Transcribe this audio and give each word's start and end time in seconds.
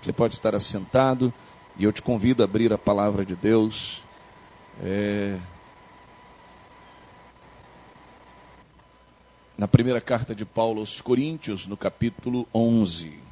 Você 0.00 0.12
pode 0.12 0.34
estar 0.34 0.54
assentado 0.54 1.32
e 1.76 1.84
eu 1.84 1.92
te 1.92 2.00
convido 2.00 2.42
a 2.42 2.44
abrir 2.44 2.72
a 2.72 2.78
palavra 2.78 3.24
de 3.24 3.36
Deus. 3.36 4.02
É... 4.82 5.38
Na 9.58 9.68
primeira 9.68 10.00
carta 10.00 10.34
de 10.34 10.46
Paulo 10.46 10.80
aos 10.80 11.02
Coríntios, 11.02 11.66
no 11.66 11.76
capítulo 11.76 12.48
11. 12.54 13.29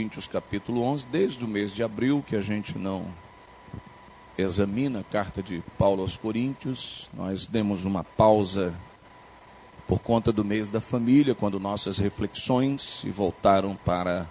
Coríntios 0.00 0.26
capítulo 0.26 0.80
11, 0.80 1.06
desde 1.08 1.44
o 1.44 1.46
mês 1.46 1.72
de 1.74 1.82
abril, 1.82 2.24
que 2.26 2.34
a 2.34 2.40
gente 2.40 2.78
não 2.78 3.04
examina 4.38 5.00
a 5.00 5.04
carta 5.04 5.42
de 5.42 5.62
Paulo 5.76 6.00
aos 6.00 6.16
Coríntios, 6.16 7.10
nós 7.12 7.44
demos 7.44 7.84
uma 7.84 8.02
pausa 8.02 8.74
por 9.86 9.98
conta 9.98 10.32
do 10.32 10.42
mês 10.42 10.70
da 10.70 10.80
família, 10.80 11.34
quando 11.34 11.60
nossas 11.60 11.98
reflexões 11.98 12.80
se 12.80 13.10
voltaram 13.10 13.76
para 13.76 14.26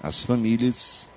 as 0.00 0.22
famílias. 0.22 1.08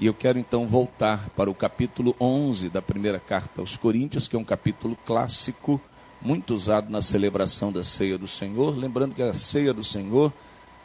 E 0.00 0.06
eu 0.06 0.14
quero 0.14 0.40
então 0.40 0.66
voltar 0.66 1.30
para 1.36 1.48
o 1.48 1.54
capítulo 1.54 2.16
11 2.20 2.68
da 2.68 2.82
primeira 2.82 3.20
carta 3.20 3.60
aos 3.60 3.76
Coríntios, 3.76 4.26
que 4.26 4.34
é 4.34 4.38
um 4.38 4.44
capítulo 4.44 4.98
clássico, 5.06 5.80
muito 6.20 6.56
usado 6.56 6.90
na 6.90 7.00
celebração 7.00 7.70
da 7.70 7.84
ceia 7.84 8.18
do 8.18 8.26
Senhor. 8.26 8.76
Lembrando 8.76 9.14
que 9.14 9.22
a 9.22 9.32
ceia 9.32 9.72
do 9.72 9.84
Senhor 9.84 10.32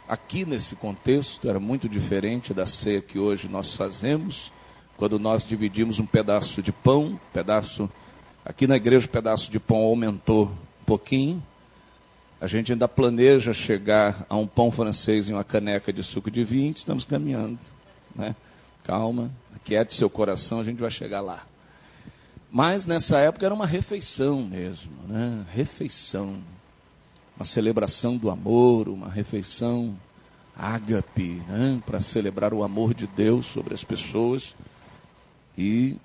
aqui 0.07 0.45
nesse 0.45 0.75
contexto 0.75 1.49
era 1.49 1.59
muito 1.59 1.87
diferente 1.87 2.53
da 2.53 2.65
ceia 2.65 3.01
que 3.01 3.17
hoje 3.17 3.47
nós 3.47 3.75
fazemos, 3.75 4.51
quando 4.97 5.17
nós 5.17 5.45
dividimos 5.45 5.99
um 5.99 6.05
pedaço 6.05 6.61
de 6.61 6.71
pão, 6.71 7.19
pedaço 7.31 7.89
aqui 8.45 8.67
na 8.67 8.75
igreja 8.75 9.05
o 9.05 9.09
pedaço 9.09 9.51
de 9.51 9.59
pão 9.59 9.77
aumentou 9.77 10.45
um 10.81 10.85
pouquinho. 10.85 11.41
A 12.39 12.47
gente 12.47 12.73
ainda 12.73 12.87
planeja 12.87 13.53
chegar 13.53 14.25
a 14.29 14.35
um 14.35 14.45
pão 14.45 14.69
francês 14.69 15.29
e 15.29 15.33
uma 15.33 15.43
caneca 15.43 15.93
de 15.93 16.03
suco 16.03 16.29
de 16.29 16.43
vinho, 16.43 16.73
estamos 16.75 17.05
caminhando, 17.05 17.57
né? 18.13 18.35
Calma, 18.83 19.31
aquiete 19.55 19.95
seu 19.95 20.09
coração, 20.09 20.59
a 20.59 20.63
gente 20.63 20.81
vai 20.81 20.91
chegar 20.91 21.21
lá. 21.21 21.45
Mas 22.51 22.85
nessa 22.85 23.17
época 23.17 23.45
era 23.45 23.55
uma 23.55 23.65
refeição 23.65 24.43
mesmo, 24.43 24.91
né? 25.07 25.45
Refeição 25.53 26.43
uma 27.43 27.45
celebração 27.45 28.15
do 28.15 28.29
amor, 28.29 28.87
uma 28.87 29.09
refeição 29.09 29.93
ágape, 30.55 31.41
né, 31.45 31.77
para 31.85 31.99
celebrar 31.99 32.53
o 32.53 32.63
amor 32.63 32.93
de 32.93 33.05
Deus 33.05 33.47
sobre 33.47 33.73
as 33.73 33.83
pessoas 33.83 34.55
e 35.57 35.97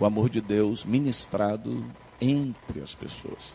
o 0.00 0.06
amor 0.06 0.30
de 0.30 0.40
Deus 0.40 0.82
ministrado 0.82 1.84
entre 2.18 2.80
as 2.80 2.94
pessoas. 2.94 3.54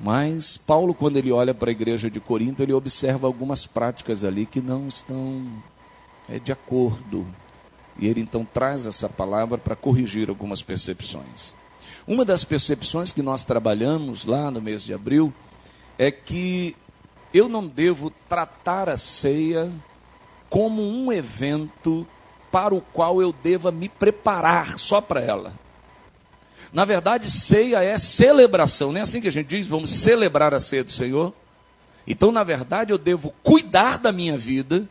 Mas 0.00 0.56
Paulo, 0.56 0.94
quando 0.94 1.16
ele 1.16 1.32
olha 1.32 1.52
para 1.52 1.70
a 1.70 1.72
igreja 1.72 2.08
de 2.08 2.20
Corinto, 2.20 2.62
ele 2.62 2.72
observa 2.72 3.26
algumas 3.26 3.66
práticas 3.66 4.22
ali 4.22 4.46
que 4.46 4.60
não 4.60 4.86
estão 4.86 5.44
é, 6.28 6.38
de 6.38 6.52
acordo. 6.52 7.26
E 7.98 8.06
ele 8.06 8.20
então 8.20 8.44
traz 8.44 8.86
essa 8.86 9.08
palavra 9.08 9.58
para 9.58 9.74
corrigir 9.74 10.28
algumas 10.28 10.62
percepções. 10.62 11.52
Uma 12.06 12.24
das 12.24 12.44
percepções 12.44 13.12
que 13.12 13.22
nós 13.22 13.44
trabalhamos 13.44 14.24
lá 14.24 14.50
no 14.50 14.60
mês 14.60 14.82
de 14.82 14.92
abril 14.92 15.32
é 15.98 16.10
que 16.10 16.76
eu 17.32 17.48
não 17.48 17.66
devo 17.66 18.10
tratar 18.28 18.88
a 18.88 18.96
ceia 18.96 19.70
como 20.48 20.82
um 20.82 21.12
evento 21.12 22.06
para 22.52 22.74
o 22.74 22.80
qual 22.80 23.20
eu 23.20 23.32
deva 23.32 23.72
me 23.72 23.88
preparar 23.88 24.78
só 24.78 25.00
para 25.00 25.20
ela. 25.20 25.52
Na 26.72 26.84
verdade, 26.84 27.30
ceia 27.30 27.82
é 27.82 27.98
celebração, 27.98 28.92
não 28.92 29.00
é 29.00 29.02
assim 29.02 29.20
que 29.20 29.28
a 29.28 29.32
gente 29.32 29.48
diz? 29.48 29.66
Vamos 29.66 29.90
celebrar 29.90 30.54
a 30.54 30.60
ceia 30.60 30.84
do 30.84 30.92
Senhor. 30.92 31.32
Então, 32.06 32.30
na 32.30 32.44
verdade, 32.44 32.92
eu 32.92 32.98
devo 32.98 33.34
cuidar 33.42 33.98
da 33.98 34.12
minha 34.12 34.36
vida, 34.36 34.88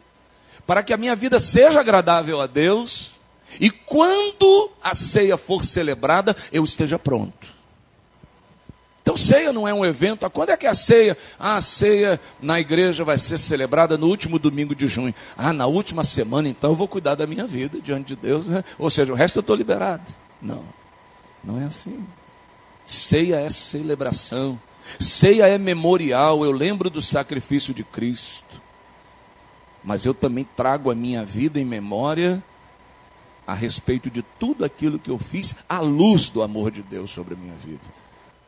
para 0.65 0.81
que 0.81 0.93
a 0.93 0.97
minha 0.97 1.15
vida 1.15 1.39
seja 1.39 1.79
agradável 1.79 2.41
a 2.41 2.47
Deus, 2.47 3.12
e 3.59 3.69
quando 3.69 4.71
a 4.83 4.95
ceia 4.95 5.37
for 5.37 5.63
celebrada, 5.63 6.35
eu 6.51 6.63
esteja 6.63 6.97
pronto. 6.97 7.63
Então, 9.03 9.17
ceia 9.17 9.51
não 9.51 9.67
é 9.67 9.73
um 9.73 9.83
evento. 9.83 10.29
Quando 10.29 10.51
é 10.51 10.57
que 10.57 10.65
é 10.65 10.69
a 10.69 10.73
ceia? 10.73 11.17
Ah, 11.37 11.57
a 11.57 11.61
ceia 11.61 12.19
na 12.41 12.57
igreja 12.57 13.03
vai 13.03 13.17
ser 13.17 13.37
celebrada 13.37 13.97
no 13.97 14.07
último 14.07 14.39
domingo 14.39 14.73
de 14.73 14.87
junho. 14.87 15.13
Ah, 15.37 15.51
na 15.51 15.67
última 15.67 16.05
semana, 16.05 16.47
então 16.47 16.71
eu 16.71 16.75
vou 16.75 16.87
cuidar 16.87 17.15
da 17.15 17.27
minha 17.27 17.45
vida 17.45 17.81
diante 17.81 18.07
de 18.07 18.15
Deus. 18.15 18.45
Né? 18.45 18.63
Ou 18.79 18.89
seja, 18.89 19.11
o 19.11 19.15
resto 19.15 19.39
eu 19.39 19.41
estou 19.41 19.57
liberado. 19.57 20.03
Não, 20.41 20.63
não 21.43 21.61
é 21.61 21.65
assim. 21.65 22.01
Ceia 22.85 23.41
é 23.41 23.49
celebração. 23.49 24.57
Ceia 24.97 25.49
é 25.49 25.57
memorial. 25.57 26.45
Eu 26.45 26.51
lembro 26.53 26.89
do 26.89 27.01
sacrifício 27.01 27.73
de 27.73 27.83
Cristo. 27.83 28.61
Mas 29.83 30.05
eu 30.05 30.13
também 30.13 30.47
trago 30.55 30.89
a 30.89 30.95
minha 30.95 31.25
vida 31.25 31.59
em 31.59 31.65
memória 31.65 32.41
a 33.45 33.53
respeito 33.53 34.09
de 34.09 34.21
tudo 34.21 34.63
aquilo 34.63 34.99
que 34.99 35.09
eu 35.09 35.19
fiz 35.19 35.55
à 35.67 35.79
luz 35.79 36.29
do 36.29 36.41
amor 36.41 36.71
de 36.71 36.81
Deus 36.81 37.11
sobre 37.11 37.33
a 37.33 37.37
minha 37.37 37.55
vida. 37.55 37.83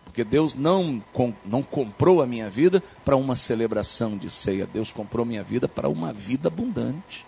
Porque 0.03 0.23
Deus 0.23 0.53
não, 0.53 1.03
não 1.45 1.61
comprou 1.61 2.21
a 2.21 2.25
minha 2.25 2.49
vida 2.49 2.81
para 3.03 3.17
uma 3.17 3.35
celebração 3.35 4.17
de 4.17 4.29
ceia, 4.29 4.65
Deus 4.65 4.93
comprou 4.93 5.25
minha 5.25 5.43
vida 5.43 5.67
para 5.67 5.89
uma 5.89 6.13
vida 6.13 6.47
abundante. 6.47 7.25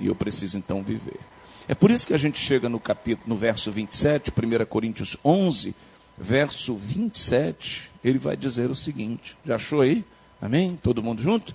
E 0.00 0.06
eu 0.06 0.14
preciso 0.14 0.56
então 0.56 0.82
viver. 0.82 1.20
É 1.66 1.74
por 1.74 1.90
isso 1.90 2.06
que 2.06 2.14
a 2.14 2.18
gente 2.18 2.38
chega 2.38 2.68
no 2.68 2.80
capítulo, 2.80 3.28
no 3.28 3.36
verso 3.36 3.70
27, 3.70 4.30
1 4.30 4.64
Coríntios 4.64 5.18
11, 5.22 5.74
verso 6.16 6.74
27, 6.74 7.90
ele 8.02 8.18
vai 8.18 8.36
dizer 8.36 8.70
o 8.70 8.74
seguinte: 8.74 9.36
já 9.44 9.56
achou 9.56 9.82
aí? 9.82 10.02
Amém? 10.40 10.78
Todo 10.82 11.02
mundo 11.02 11.20
junto? 11.20 11.54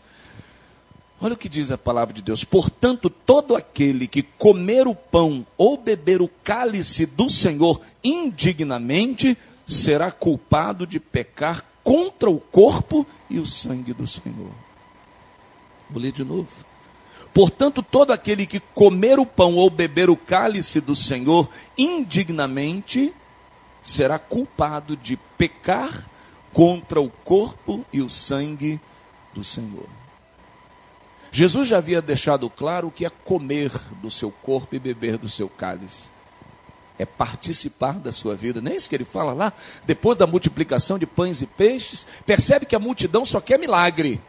Olha 1.24 1.36
o 1.36 1.38
que 1.38 1.48
diz 1.48 1.72
a 1.72 1.78
palavra 1.78 2.14
de 2.14 2.22
Deus. 2.22 2.44
Portanto, 2.44 3.10
todo 3.10 3.56
aquele 3.56 4.10
que 4.10 4.22
comer 4.22 4.90
o 4.90 4.94
pão 4.94 5.48
ou 5.58 5.78
beber 5.78 6.22
o 6.22 6.28
cálice 6.28 7.06
do 7.06 7.30
Senhor 7.30 7.80
indignamente 8.04 9.38
será 9.66 10.12
culpado 10.12 10.86
de 10.86 11.00
pecar 11.00 11.64
contra 11.82 12.30
o 12.30 12.42
corpo 12.42 13.08
e 13.30 13.40
o 13.40 13.48
sangue 13.48 13.94
do 13.94 14.06
Senhor. 14.06 14.52
Vou 15.90 16.02
ler 16.02 16.12
de 16.12 16.26
novo. 16.26 16.50
Portanto, 17.34 17.82
todo 17.82 18.12
aquele 18.12 18.46
que 18.46 18.60
comer 18.60 19.18
o 19.18 19.26
pão 19.26 19.56
ou 19.56 19.70
beber 19.70 20.10
o 20.10 20.18
cálice 20.18 20.82
do 20.82 20.94
Senhor 20.94 21.50
indignamente 21.78 23.14
será 23.82 24.20
culpado 24.20 24.98
de 24.98 25.16
pecar 25.38 26.06
contra 26.52 27.00
o 27.00 27.10
corpo 27.10 27.86
e 27.94 28.02
o 28.02 28.10
sangue 28.10 28.78
do 29.34 29.42
Senhor. 29.42 30.03
Jesus 31.34 31.68
já 31.68 31.80
havia 31.80 32.00
deixado 32.00 32.48
claro 32.48 32.90
o 32.90 32.92
que 32.92 33.08
é 33.08 33.10
comer 33.10 33.72
do 34.04 34.12
seu 34.12 34.30
corpo 34.30 34.76
e 34.76 34.80
beber 34.80 35.18
do 35.18 35.28
seu 35.28 35.50
cálice. 35.50 36.12
É 37.00 37.08
participar 37.08 37.94
da 37.94 38.12
sua 38.12 38.36
vida. 38.36 38.62
Não 38.62 38.72
é 38.72 38.76
isso 38.76 38.88
que 38.88 38.96
ele 38.96 39.04
fala 39.04 39.34
lá? 39.34 39.52
Depois 39.84 40.16
da 40.16 40.28
multiplicação 40.28 41.00
de 41.00 41.08
pães 41.08 41.42
e 41.42 41.48
peixes, 41.48 42.06
percebe 42.24 42.68
que 42.68 42.76
a 42.76 42.80
multidão 42.80 43.26
só 43.26 43.42
quer 43.42 43.58
milagre. 43.58 44.22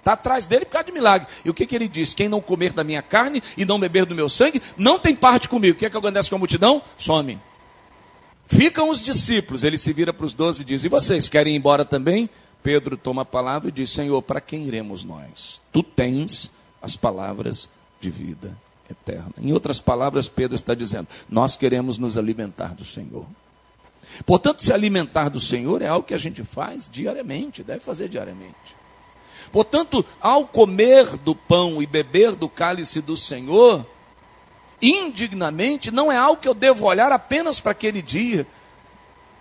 Está 0.00 0.12
atrás 0.12 0.46
dele 0.46 0.66
por 0.66 0.72
causa 0.72 0.84
de 0.84 0.92
milagre. 0.92 1.28
E 1.46 1.48
o 1.48 1.54
que, 1.54 1.64
que 1.64 1.74
ele 1.74 1.88
diz? 1.88 2.12
Quem 2.12 2.28
não 2.28 2.42
comer 2.42 2.74
da 2.74 2.84
minha 2.84 3.00
carne 3.00 3.42
e 3.56 3.64
não 3.64 3.80
beber 3.80 4.04
do 4.04 4.14
meu 4.14 4.28
sangue, 4.28 4.60
não 4.76 4.98
tem 4.98 5.16
parte 5.16 5.48
comigo. 5.48 5.74
O 5.74 5.78
que 5.78 5.86
é 5.86 5.90
que 5.90 5.96
acontece 5.96 6.28
com 6.28 6.36
a 6.36 6.38
multidão? 6.38 6.82
Some. 6.98 7.40
Ficam 8.46 8.90
os 8.90 9.00
discípulos. 9.00 9.64
Ele 9.64 9.78
se 9.78 9.94
vira 9.94 10.12
para 10.12 10.26
os 10.26 10.34
doze 10.34 10.60
e 10.60 10.64
diz: 10.66 10.84
E 10.84 10.88
vocês 10.90 11.26
querem 11.26 11.54
ir 11.54 11.56
embora 11.56 11.86
também? 11.86 12.28
Pedro 12.62 12.96
toma 12.96 13.22
a 13.22 13.24
palavra 13.24 13.68
e 13.68 13.72
diz: 13.72 13.90
Senhor, 13.90 14.20
para 14.22 14.40
quem 14.40 14.66
iremos 14.66 15.04
nós? 15.04 15.60
Tu 15.72 15.82
tens 15.82 16.50
as 16.82 16.96
palavras 16.96 17.68
de 18.00 18.10
vida 18.10 18.56
eterna. 18.90 19.32
Em 19.38 19.52
outras 19.52 19.80
palavras, 19.80 20.28
Pedro 20.28 20.54
está 20.54 20.74
dizendo: 20.74 21.08
Nós 21.28 21.56
queremos 21.56 21.98
nos 21.98 22.18
alimentar 22.18 22.74
do 22.74 22.84
Senhor. 22.84 23.26
Portanto, 24.26 24.64
se 24.64 24.72
alimentar 24.72 25.28
do 25.28 25.40
Senhor 25.40 25.82
é 25.82 25.86
algo 25.86 26.06
que 26.06 26.14
a 26.14 26.18
gente 26.18 26.42
faz 26.42 26.88
diariamente, 26.90 27.62
deve 27.62 27.80
fazer 27.80 28.08
diariamente. 28.08 28.76
Portanto, 29.52 30.04
ao 30.20 30.46
comer 30.46 31.16
do 31.18 31.34
pão 31.34 31.82
e 31.82 31.86
beber 31.86 32.34
do 32.34 32.48
cálice 32.48 33.00
do 33.00 33.16
Senhor, 33.16 33.86
indignamente, 34.80 35.90
não 35.90 36.10
é 36.10 36.16
algo 36.16 36.40
que 36.40 36.48
eu 36.48 36.54
devo 36.54 36.86
olhar 36.86 37.12
apenas 37.12 37.60
para 37.60 37.72
aquele 37.72 38.00
dia, 38.00 38.46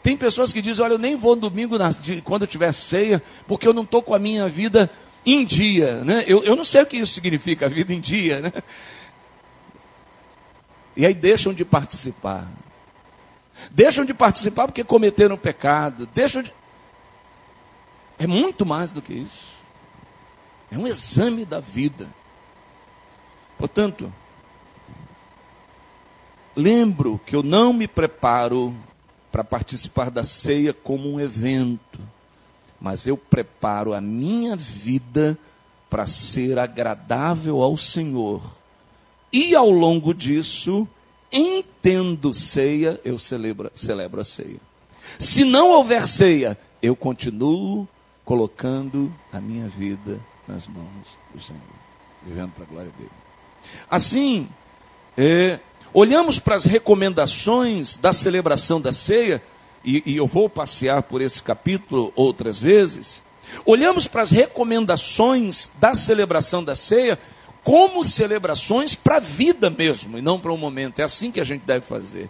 tem 0.01 0.16
pessoas 0.16 0.54
que 0.54 0.62
dizem: 0.62 0.84
Olha, 0.84 0.94
eu 0.94 1.00
nem 1.00 1.16
vou 1.16 1.36
no 1.36 1.42
domingo 1.42 1.78
na, 1.78 1.92
de, 1.92 2.22
quando 2.22 2.44
eu 2.44 2.48
tiver 2.48 2.72
ceia, 2.74 3.22
porque 3.48 3.68
eu 3.68 3.74
não 3.74 3.84
estou 3.84 4.01
com 4.01 4.13
a 4.13 4.19
minha 4.19 4.48
vida 4.48 4.90
em 5.25 5.46
dia. 5.46 6.04
Né? 6.04 6.24
Eu, 6.25 6.44
eu 6.44 6.56
não 6.56 6.63
sei 6.63 6.81
o 6.81 6.86
que 6.86 6.98
isso 6.98 7.13
significa, 7.13 7.66
a 7.66 7.69
vida 7.69 7.94
em 7.94 8.00
dia. 8.00 8.42
Né? 8.42 8.54
E 10.96 11.06
aí 11.06 11.13
deixam 11.13 11.54
de 11.54 11.66
participar. 11.66 12.48
Deixam 13.72 14.06
de 14.06 14.13
participar 14.13 14.68
porque 14.68 14.84
cometeram 14.84 15.38
pecado. 15.38 16.07
Deixam 16.13 16.44
de... 16.44 16.54
É 18.18 18.28
muito 18.28 18.66
mais 18.66 18.92
do 18.92 19.01
que 19.01 19.13
isso. 19.13 19.48
É 20.72 20.78
um 20.78 20.88
exame 20.88 21.46
da 21.46 21.60
vida. 21.60 22.07
Portanto, 23.57 24.12
lembro 26.56 27.19
que 27.25 27.36
eu 27.36 27.44
não 27.44 27.74
me 27.74 27.88
preparo 27.88 28.75
para 29.31 29.43
participar 29.43 30.09
da 30.09 30.23
ceia 30.23 30.73
como 30.73 31.11
um 31.11 31.19
evento, 31.19 31.99
mas 32.79 33.07
eu 33.07 33.17
preparo 33.17 33.93
a 33.93 34.01
minha 34.01 34.55
vida 34.55 35.37
para 35.89 36.07
ser 36.07 36.57
agradável 36.57 37.61
ao 37.61 37.75
Senhor. 37.75 38.41
E 39.31 39.55
ao 39.55 39.69
longo 39.69 40.13
disso, 40.13 40.87
entendo 41.31 42.33
ceia, 42.33 42.99
eu 43.03 43.19
celebro, 43.19 43.71
celebro 43.75 44.21
a 44.21 44.23
ceia. 44.23 44.59
Se 45.17 45.43
não 45.43 45.71
houver 45.71 46.07
ceia, 46.07 46.57
eu 46.81 46.95
continuo 46.95 47.87
colocando 48.23 49.13
a 49.33 49.39
minha 49.39 49.67
vida 49.67 50.19
nas 50.47 50.67
mãos 50.67 51.17
do 51.33 51.41
Senhor, 51.41 51.61
vivendo 52.25 52.51
para 52.51 52.63
a 52.63 52.67
glória 52.67 52.91
dele. 52.97 53.11
Assim, 53.89 54.47
é, 55.17 55.59
olhamos 55.94 56.39
para 56.39 56.56
as 56.56 56.65
recomendações 56.65 57.97
da 57.97 58.13
celebração 58.13 58.80
da 58.80 58.91
ceia, 58.91 59.41
e, 59.83 60.03
e 60.06 60.18
eu 60.18 60.27
vou 60.27 60.50
passear 60.50 61.03
por 61.03 61.21
esse 61.21 61.41
capítulo 61.41 62.12
outras 62.15 62.59
vezes. 62.59 63.24
Olhamos 63.65 64.07
para 64.07 64.21
as 64.21 64.31
recomendações 64.31 65.71
da 65.80 65.95
celebração 65.95 66.63
da 66.63 66.75
ceia 66.75 67.18
como 67.63 68.03
celebrações 68.03 68.95
para 68.95 69.18
a 69.18 69.19
vida 69.19 69.69
mesmo, 69.69 70.18
e 70.18 70.21
não 70.21 70.39
para 70.39 70.51
um 70.51 70.57
momento. 70.57 71.00
É 71.00 71.03
assim 71.03 71.31
que 71.31 71.39
a 71.39 71.44
gente 71.44 71.63
deve 71.65 71.86
fazer. 71.86 72.30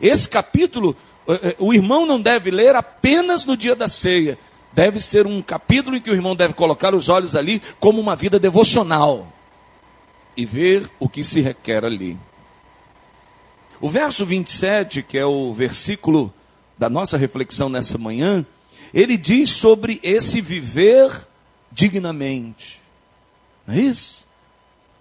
Esse 0.00 0.28
capítulo, 0.28 0.96
é, 1.26 1.32
é, 1.32 1.56
o 1.58 1.72
irmão 1.72 2.06
não 2.06 2.20
deve 2.20 2.50
ler 2.50 2.74
apenas 2.74 3.44
no 3.44 3.56
dia 3.56 3.74
da 3.74 3.88
ceia. 3.88 4.38
Deve 4.72 5.00
ser 5.00 5.26
um 5.26 5.40
capítulo 5.42 5.96
em 5.96 6.00
que 6.00 6.10
o 6.10 6.14
irmão 6.14 6.36
deve 6.36 6.54
colocar 6.54 6.94
os 6.94 7.08
olhos 7.08 7.34
ali 7.34 7.60
como 7.80 8.00
uma 8.00 8.14
vida 8.14 8.38
devocional 8.38 9.32
e 10.36 10.44
ver 10.44 10.88
o 10.98 11.08
que 11.08 11.24
se 11.24 11.40
requer 11.40 11.84
ali. 11.84 12.18
O 13.80 13.88
verso 13.88 14.26
27, 14.26 15.02
que 15.02 15.16
é 15.16 15.24
o 15.24 15.52
versículo 15.52 16.32
da 16.76 16.88
nossa 16.90 17.16
reflexão 17.16 17.68
nessa 17.68 17.96
manhã, 17.96 18.44
ele 18.92 19.16
diz 19.16 19.50
sobre 19.50 20.00
esse 20.02 20.40
viver 20.40 21.10
dignamente. 21.70 22.80
Não 23.66 23.74
é 23.74 23.80
isso? 23.80 24.26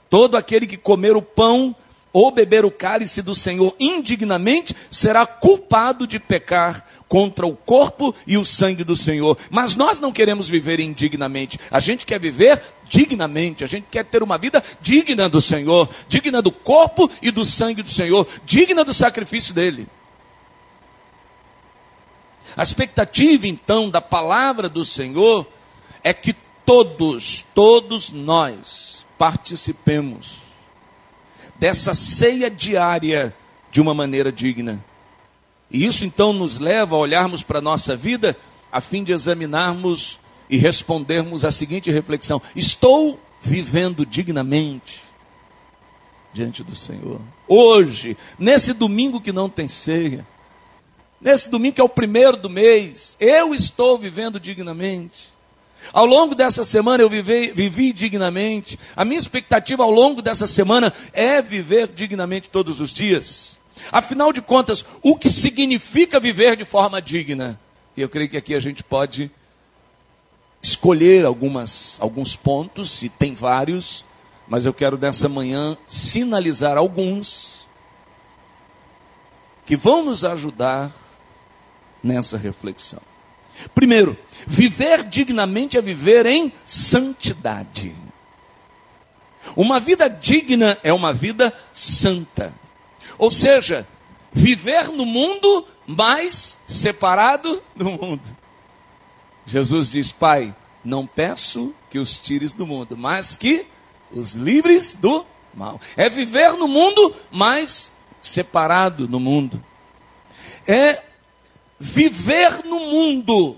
Todo 0.10 0.38
aquele 0.38 0.68
que 0.68 0.78
comer 0.78 1.16
o 1.16 1.22
pão 1.22 1.76
ou 2.14 2.32
beber 2.32 2.66
o 2.66 2.72
cálice 2.72 3.22
do 3.22 3.36
Senhor 3.36 3.76
indignamente, 3.80 4.76
será 4.90 5.26
culpado 5.26 6.08
de 6.08 6.20
pecar 6.20 6.84
contra 7.08 7.46
o 7.48 7.56
corpo 7.56 8.14
e 8.26 8.38
o 8.38 8.46
sangue 8.46 8.84
do 8.84 8.96
Senhor. 8.96 9.38
Mas 9.50 9.76
nós 9.76 10.00
não 10.00 10.12
queremos 10.12 10.48
viver 10.48 10.80
indignamente. 10.80 11.60
A 11.72 11.80
gente 11.80 12.06
quer 12.06 12.20
viver 12.20 12.62
dignamente. 12.88 13.64
A 13.64 13.68
gente 13.68 13.88
quer 13.90 14.06
ter 14.06 14.22
uma 14.22 14.38
vida 14.38 14.64
digna 14.82 15.30
do 15.30 15.42
Senhor, 15.42 15.90
digna 16.08 16.42
do 16.42 16.52
corpo 16.52 17.10
e 17.22 17.32
do 17.32 17.46
sangue 17.46 17.82
do 17.82 17.90
Senhor, 17.90 18.28
digna 18.46 18.84
do 18.84 18.94
sacrifício 18.94 19.54
dele. 19.54 19.88
A 22.56 22.64
expectativa, 22.64 23.48
então, 23.48 23.90
da 23.90 24.02
palavra 24.02 24.68
do 24.68 24.84
Senhor 24.84 25.48
é 26.04 26.14
que 26.14 26.34
todos, 26.66 27.46
todos 27.54 28.12
nós 28.12 29.06
participemos 29.18 30.38
dessa 31.60 31.94
ceia 31.94 32.50
diária 32.50 33.36
de 33.72 33.82
uma 33.82 33.94
maneira 33.94 34.32
digna. 34.32 34.84
E 35.70 35.86
isso 35.86 36.06
então 36.06 36.34
nos 36.34 36.60
leva 36.60 36.96
a 36.96 37.00
olharmos 37.00 37.44
para 37.44 37.60
a 37.60 37.62
nossa 37.62 37.96
vida 37.96 38.38
a 38.72 38.82
fim 38.82 39.04
de 39.04 39.12
examinarmos 39.12 40.20
e 40.50 40.58
respondermos 40.58 41.44
a 41.44 41.52
seguinte 41.52 41.92
reflexão: 41.92 42.42
estou 42.56 43.20
vivendo 43.42 44.06
dignamente 44.06 45.02
diante 46.34 46.64
do 46.64 46.76
Senhor? 46.76 47.20
Hoje, 47.48 48.18
nesse 48.38 48.74
domingo 48.74 49.20
que 49.20 49.32
não 49.32 49.50
tem 49.50 49.68
ceia, 49.68 50.26
nesse 51.20 51.50
domingo 51.50 51.76
que 51.76 51.82
é 51.82 51.84
o 51.84 51.90
primeiro 51.90 52.38
do 52.38 52.50
mês, 52.50 53.18
eu 53.20 53.54
estou 53.54 53.98
vivendo 53.98 54.40
dignamente. 54.40 55.36
Ao 55.94 56.06
longo 56.06 56.34
dessa 56.34 56.64
semana 56.66 57.04
eu 57.04 57.10
vivi, 57.10 57.52
vivi 57.54 57.94
dignamente. 57.94 58.80
A 58.96 59.06
minha 59.06 59.20
expectativa 59.20 59.84
ao 59.84 59.92
longo 59.92 60.22
dessa 60.22 60.48
semana 60.48 60.92
é 61.14 61.42
viver 61.42 61.88
dignamente 61.88 62.50
todos 62.50 62.82
os 62.82 62.92
dias. 62.92 63.60
Afinal 63.92 64.34
de 64.34 64.42
contas, 64.42 64.86
o 65.02 65.16
que 65.18 65.30
significa 65.30 66.20
viver 66.20 66.56
de 66.56 66.66
forma 66.66 67.02
digna? 67.02 67.60
E 67.96 68.02
eu 68.02 68.10
creio 68.10 68.30
que 68.30 68.38
aqui 68.38 68.54
a 68.54 68.60
gente 68.60 68.84
pode 68.84 69.32
escolher 70.62 71.26
algumas, 71.26 71.98
alguns 72.00 72.36
pontos, 72.36 73.02
e 73.02 73.10
tem 73.10 73.34
vários, 73.34 74.06
mas 74.48 74.66
eu 74.66 74.74
quero 74.74 74.98
nessa 74.98 75.30
manhã 75.30 75.78
sinalizar 75.88 76.78
alguns 76.78 77.68
que 79.66 79.76
vão 79.76 80.04
nos 80.04 80.24
ajudar 80.24 80.92
nessa 82.02 82.38
reflexão. 82.38 83.02
Primeiro, 83.74 84.18
viver 84.46 85.04
dignamente 85.04 85.78
é 85.78 85.82
viver 85.82 86.26
em 86.26 86.54
santidade. 86.66 87.96
Uma 89.56 89.80
vida 89.80 90.08
digna 90.10 90.78
é 90.84 90.94
uma 90.94 91.12
vida 91.12 91.54
santa. 91.74 92.54
Ou 93.18 93.32
seja, 93.32 93.88
viver 94.32 94.90
no 94.90 95.06
mundo, 95.06 95.66
mas 95.86 96.58
separado 96.68 97.62
do 97.76 97.86
mundo. 97.86 98.22
Jesus 99.46 99.92
diz: 99.92 100.12
Pai, 100.12 100.56
não 100.84 101.08
peço 101.08 101.74
que 101.90 102.00
os 102.00 102.20
tires 102.20 102.54
do 102.54 102.68
mundo, 102.68 102.98
mas 102.98 103.36
que 103.36 103.66
os 104.12 104.34
livres 104.34 104.94
do 104.94 105.26
mal. 105.54 105.80
É 105.96 106.10
viver 106.10 106.54
no 106.54 106.68
mundo, 106.68 107.14
mas 107.32 107.92
separado 108.22 109.08
no 109.08 109.20
mundo. 109.20 109.64
É 110.68 111.02
viver 111.80 112.64
no 112.66 112.80
mundo, 112.80 113.58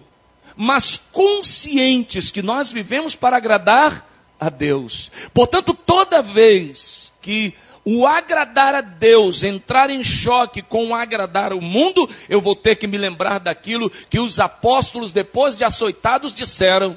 mas 0.55 0.97
conscientes 1.11 2.31
que 2.31 2.41
nós 2.41 2.71
vivemos 2.71 3.15
para 3.15 3.37
agradar 3.37 4.07
a 4.39 4.49
Deus. 4.49 5.11
Portanto, 5.33 5.73
toda 5.73 6.21
vez 6.21 7.11
que 7.21 7.53
o 7.91 8.05
agradar 8.05 8.75
a 8.75 8.81
Deus 8.81 9.41
entrar 9.41 9.89
em 9.89 10.03
choque 10.03 10.61
com 10.61 10.89
o 10.89 10.93
agradar 10.93 11.53
o 11.53 11.59
mundo, 11.59 12.07
eu 12.29 12.39
vou 12.39 12.55
ter 12.55 12.75
que 12.75 12.85
me 12.85 12.99
lembrar 12.99 13.39
daquilo 13.39 13.89
que 13.89 14.19
os 14.19 14.39
apóstolos, 14.39 15.11
depois 15.11 15.57
de 15.57 15.63
açoitados, 15.63 16.35
disseram: 16.35 16.95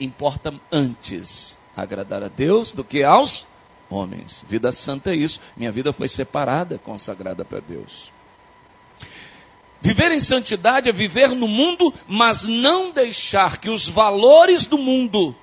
importa 0.00 0.54
antes 0.72 1.58
agradar 1.76 2.22
a 2.22 2.28
Deus 2.28 2.72
do 2.72 2.82
que 2.82 3.02
aos 3.02 3.46
homens. 3.90 4.42
Vida 4.48 4.72
santa 4.72 5.10
é 5.10 5.16
isso. 5.16 5.38
Minha 5.54 5.70
vida 5.70 5.92
foi 5.92 6.08
separada, 6.08 6.78
consagrada 6.78 7.44
para 7.44 7.60
Deus. 7.60 8.10
Viver 9.82 10.12
em 10.12 10.20
santidade 10.22 10.88
é 10.88 10.92
viver 10.92 11.28
no 11.28 11.46
mundo, 11.46 11.92
mas 12.08 12.44
não 12.44 12.90
deixar 12.90 13.58
que 13.58 13.68
os 13.68 13.86
valores 13.86 14.64
do 14.64 14.78
mundo 14.78 15.36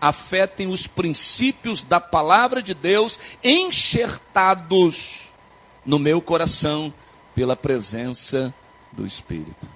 afetem 0.00 0.68
os 0.68 0.86
princípios 0.86 1.82
da 1.82 2.00
palavra 2.00 2.62
de 2.62 2.74
Deus 2.74 3.18
enxertados 3.42 5.28
no 5.84 5.98
meu 5.98 6.20
coração 6.20 6.92
pela 7.34 7.56
presença 7.56 8.54
do 8.92 9.06
Espírito. 9.06 9.68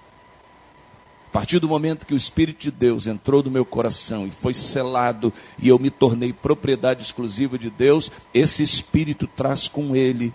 A 1.28 1.32
partir 1.32 1.60
do 1.60 1.68
momento 1.68 2.06
que 2.06 2.14
o 2.14 2.16
Espírito 2.16 2.62
de 2.62 2.72
Deus 2.72 3.06
entrou 3.06 3.40
no 3.40 3.52
meu 3.52 3.64
coração 3.64 4.26
e 4.26 4.32
foi 4.32 4.52
selado 4.52 5.32
e 5.60 5.68
eu 5.68 5.78
me 5.78 5.88
tornei 5.88 6.32
propriedade 6.32 7.04
exclusiva 7.04 7.56
de 7.56 7.70
Deus, 7.70 8.10
esse 8.34 8.64
Espírito 8.64 9.28
traz 9.28 9.68
com 9.68 9.94
ele 9.94 10.34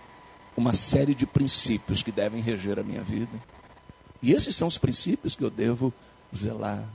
uma 0.56 0.74
série 0.74 1.14
de 1.14 1.26
princípios 1.26 2.02
que 2.02 2.14
devem 2.14 2.42
reger 2.42 2.80
a 2.80 2.84
minha 2.84 3.02
vida. 3.02 3.44
E 4.22 4.32
esses 4.32 4.56
são 4.56 4.70
os 4.70 4.78
princípios 4.78 5.36
que 5.36 5.44
eu 5.44 5.50
devo 5.50 5.94
zelar. 6.34 6.88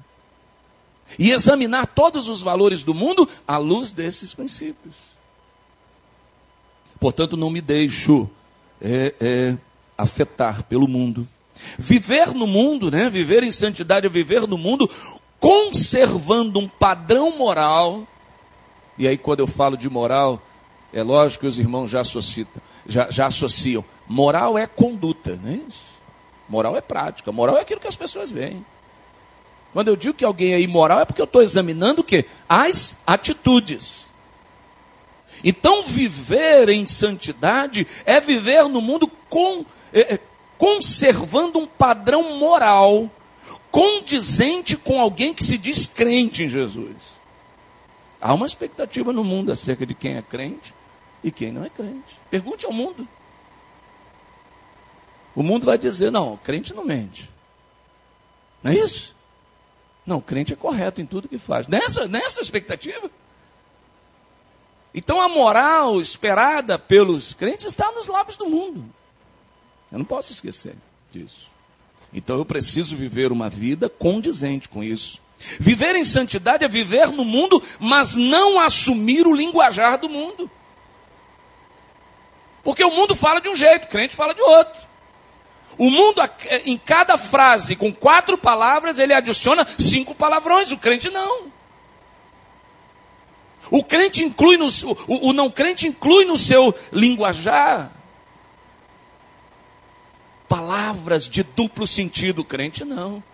E 1.18 1.30
examinar 1.30 1.86
todos 1.86 2.28
os 2.28 2.40
valores 2.40 2.82
do 2.82 2.94
mundo 2.94 3.28
à 3.46 3.56
luz 3.56 3.92
desses 3.92 4.32
princípios. 4.32 4.94
Portanto, 6.98 7.36
não 7.36 7.50
me 7.50 7.60
deixo 7.60 8.28
é, 8.80 9.14
é, 9.20 9.56
afetar 9.96 10.64
pelo 10.64 10.86
mundo. 10.86 11.26
Viver 11.78 12.32
no 12.34 12.46
mundo, 12.46 12.90
né? 12.90 13.08
Viver 13.10 13.42
em 13.42 13.52
santidade 13.52 14.06
é 14.06 14.10
viver 14.10 14.46
no 14.46 14.56
mundo 14.56 14.88
conservando 15.38 16.60
um 16.60 16.68
padrão 16.68 17.36
moral. 17.36 18.06
E 18.98 19.08
aí, 19.08 19.16
quando 19.16 19.40
eu 19.40 19.46
falo 19.46 19.76
de 19.76 19.88
moral, 19.88 20.40
é 20.92 21.02
lógico 21.02 21.42
que 21.42 21.48
os 21.48 21.58
irmãos 21.58 21.90
já 21.90 22.00
associam. 22.00 22.46
Já, 22.86 23.10
já 23.10 23.26
associam. 23.26 23.84
Moral 24.06 24.58
é 24.58 24.66
conduta, 24.66 25.40
é 25.44 25.52
isso? 25.52 25.90
Moral 26.48 26.76
é 26.76 26.80
prática, 26.80 27.30
moral 27.30 27.56
é 27.56 27.60
aquilo 27.60 27.80
que 27.80 27.86
as 27.86 27.96
pessoas 27.96 28.30
veem. 28.30 28.64
Quando 29.72 29.88
eu 29.88 29.96
digo 29.96 30.14
que 30.14 30.24
alguém 30.24 30.52
é 30.52 30.60
imoral, 30.60 31.00
é 31.00 31.04
porque 31.04 31.20
eu 31.20 31.26
estou 31.26 31.42
examinando 31.42 32.00
o 32.00 32.04
quê? 32.04 32.26
As 32.48 32.96
atitudes. 33.06 34.04
Então, 35.44 35.82
viver 35.82 36.68
em 36.68 36.86
santidade 36.86 37.86
é 38.04 38.20
viver 38.20 38.68
no 38.68 38.80
mundo 38.80 39.10
com, 39.28 39.64
é, 39.92 40.14
é, 40.14 40.18
conservando 40.58 41.58
um 41.58 41.66
padrão 41.66 42.38
moral 42.38 43.10
condizente 43.70 44.76
com 44.76 45.00
alguém 45.00 45.32
que 45.32 45.44
se 45.44 45.56
diz 45.56 45.86
crente 45.86 46.42
em 46.42 46.48
Jesus. 46.48 46.96
Há 48.20 48.34
uma 48.34 48.46
expectativa 48.46 49.12
no 49.12 49.24
mundo 49.24 49.52
acerca 49.52 49.86
de 49.86 49.94
quem 49.94 50.16
é 50.16 50.22
crente 50.22 50.74
e 51.22 51.30
quem 51.30 51.52
não 51.52 51.64
é 51.64 51.70
crente. 51.70 52.20
Pergunte 52.28 52.66
ao 52.66 52.72
mundo. 52.72 53.08
O 55.34 55.42
mundo 55.42 55.64
vai 55.64 55.78
dizer: 55.78 56.10
não, 56.10 56.36
crente 56.36 56.74
não 56.74 56.84
mente. 56.84 57.30
Não 58.62 58.72
é 58.72 58.74
isso? 58.74 59.14
Não, 60.10 60.20
crente 60.20 60.52
é 60.52 60.56
correto 60.56 61.00
em 61.00 61.06
tudo 61.06 61.28
que 61.28 61.38
faz. 61.38 61.68
Nessa, 61.68 62.08
nessa 62.08 62.40
expectativa. 62.40 63.08
Então 64.92 65.20
a 65.20 65.28
moral 65.28 66.00
esperada 66.00 66.76
pelos 66.76 67.32
crentes 67.32 67.66
está 67.66 67.92
nos 67.92 68.08
lábios 68.08 68.36
do 68.36 68.48
mundo. 68.48 68.84
Eu 69.92 69.98
não 69.98 70.04
posso 70.04 70.32
esquecer 70.32 70.74
disso. 71.12 71.48
Então 72.12 72.38
eu 72.38 72.44
preciso 72.44 72.96
viver 72.96 73.30
uma 73.30 73.48
vida 73.48 73.88
condizente 73.88 74.68
com 74.68 74.82
isso. 74.82 75.20
Viver 75.60 75.94
em 75.94 76.04
santidade 76.04 76.64
é 76.64 76.68
viver 76.68 77.12
no 77.12 77.24
mundo, 77.24 77.62
mas 77.78 78.16
não 78.16 78.58
assumir 78.58 79.28
o 79.28 79.32
linguajar 79.32 79.96
do 79.96 80.08
mundo. 80.08 80.50
Porque 82.64 82.82
o 82.82 82.90
mundo 82.90 83.14
fala 83.14 83.40
de 83.40 83.48
um 83.48 83.54
jeito, 83.54 83.84
o 83.84 83.88
crente 83.88 84.16
fala 84.16 84.34
de 84.34 84.42
outro. 84.42 84.89
O 85.80 85.90
mundo, 85.90 86.20
em 86.66 86.76
cada 86.76 87.16
frase, 87.16 87.74
com 87.74 87.90
quatro 87.90 88.36
palavras, 88.36 88.98
ele 88.98 89.14
adiciona 89.14 89.66
cinco 89.78 90.14
palavrões, 90.14 90.70
o 90.70 90.76
crente 90.76 91.08
não. 91.08 91.50
O 93.70 93.82
crente 93.82 94.22
inclui 94.22 94.58
no, 94.58 94.66
o, 94.66 95.30
o 95.30 95.32
não 95.32 95.50
crente 95.50 95.88
inclui 95.88 96.26
no 96.26 96.36
seu 96.36 96.74
linguajar 96.92 97.90
palavras 100.46 101.26
de 101.26 101.42
duplo 101.42 101.86
sentido, 101.86 102.40
o 102.42 102.44
crente 102.44 102.84
não. 102.84 103.24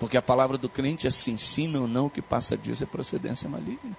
Porque 0.00 0.16
a 0.16 0.22
palavra 0.22 0.58
do 0.58 0.68
crente 0.68 1.06
é 1.06 1.12
se 1.12 1.30
ensina 1.30 1.78
ou 1.78 1.86
não, 1.86 2.06
o 2.06 2.10
que 2.10 2.20
passa 2.20 2.56
disso 2.56 2.82
é 2.82 2.86
procedência 2.86 3.48
maligna. 3.48 3.96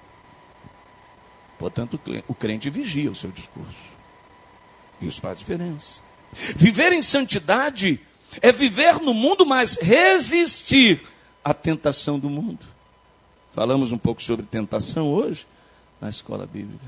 Portanto, 1.58 1.98
o 2.28 2.36
crente 2.36 2.70
vigia 2.70 3.10
o 3.10 3.16
seu 3.16 3.32
discurso. 3.32 3.96
Isso 5.00 5.22
faz 5.22 5.40
diferença. 5.40 6.02
Viver 6.56 6.92
em 6.92 7.02
santidade 7.02 8.00
é 8.42 8.52
viver 8.52 9.00
no 9.00 9.14
mundo, 9.14 9.46
mas 9.46 9.78
resistir 9.78 11.02
à 11.44 11.54
tentação 11.54 12.20
do 12.20 12.30
mundo. 12.30 12.66
Falamos 13.54 13.94
um 13.94 13.98
pouco 13.98 14.22
sobre 14.22 14.46
tentação 14.46 15.08
hoje 15.08 15.48
na 16.02 16.10
escola 16.10 16.46
bíblica. 16.46 16.86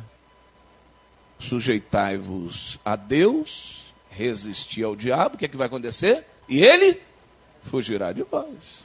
Sujeitai-vos 1.39 2.77
a 2.83 2.95
Deus, 2.95 3.93
resistir 4.09 4.83
ao 4.83 4.95
diabo, 4.95 5.35
o 5.35 5.37
que 5.37 5.45
é 5.45 5.47
que 5.47 5.55
vai 5.55 5.67
acontecer? 5.67 6.25
E 6.49 6.61
ele 6.61 6.99
fugirá 7.63 8.11
de 8.11 8.23
vós. 8.23 8.81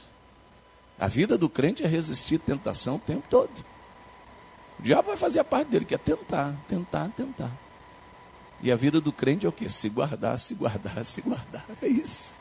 A 0.99 1.07
vida 1.07 1.37
do 1.37 1.49
crente 1.49 1.83
é 1.83 1.87
resistir 1.87 2.35
à 2.35 2.39
tentação 2.39 2.95
o 2.95 2.99
tempo 2.99 3.23
todo. 3.29 3.51
O 4.79 4.83
diabo 4.83 5.07
vai 5.07 5.17
fazer 5.17 5.39
a 5.39 5.43
parte 5.43 5.69
dele, 5.69 5.85
que 5.85 5.95
é 5.95 5.97
tentar, 5.97 6.55
tentar, 6.69 7.09
tentar. 7.09 7.51
E 8.63 8.71
a 8.71 8.77
vida 8.77 9.01
do 9.01 9.11
crente 9.11 9.45
é 9.45 9.49
o 9.49 9.51
que? 9.51 9.67
Se 9.67 9.89
guardar, 9.89 10.39
se 10.39 10.55
guardar, 10.55 11.03
se 11.03 11.19
guardar. 11.19 11.65
É 11.81 11.87
isso. 11.87 12.33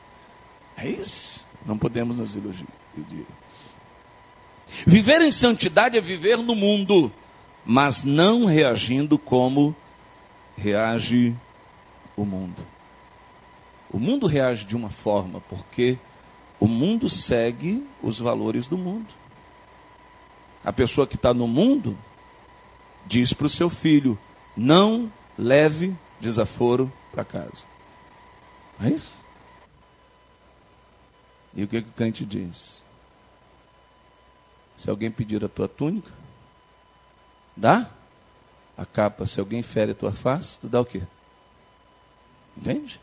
É 0.76 0.88
isso. 0.88 1.44
Não 1.66 1.76
podemos 1.76 2.16
nos 2.16 2.36
iludir. 2.36 2.64
Viver 4.86 5.20
em 5.20 5.32
santidade 5.32 5.98
é 5.98 6.00
viver 6.00 6.38
no 6.38 6.54
mundo, 6.54 7.12
mas 7.66 8.04
não 8.04 8.44
reagindo 8.44 9.18
como 9.18 9.74
reage 10.56 11.34
o 12.16 12.24
mundo. 12.24 12.64
O 13.90 13.98
mundo 13.98 14.28
reage 14.28 14.64
de 14.64 14.76
uma 14.76 14.90
forma 14.90 15.40
porque 15.48 15.98
o 16.60 16.68
mundo 16.68 17.10
segue 17.10 17.84
os 18.00 18.20
valores 18.20 18.68
do 18.68 18.78
mundo. 18.78 19.12
A 20.64 20.72
pessoa 20.72 21.04
que 21.04 21.16
está 21.16 21.34
no 21.34 21.48
mundo 21.48 21.98
diz 23.04 23.32
para 23.32 23.46
o 23.48 23.50
seu 23.50 23.68
filho: 23.68 24.16
não 24.56 25.12
leve 25.36 25.96
desaforo 26.22 26.90
para 27.10 27.24
casa. 27.24 27.64
É 28.80 28.88
isso? 28.88 29.12
E 31.54 31.64
o 31.64 31.68
que, 31.68 31.82
que 31.82 31.88
o 31.88 31.92
crente 31.92 32.24
diz? 32.24 32.82
Se 34.76 34.88
alguém 34.88 35.10
pedir 35.10 35.44
a 35.44 35.48
tua 35.48 35.68
túnica, 35.68 36.10
dá 37.56 37.90
a 38.76 38.86
capa. 38.86 39.26
Se 39.26 39.38
alguém 39.38 39.62
fere 39.62 39.92
a 39.92 39.94
tua 39.94 40.12
face, 40.12 40.58
tu 40.58 40.68
dá 40.68 40.80
o 40.80 40.84
quê? 40.84 41.02
Entende? 42.56 43.00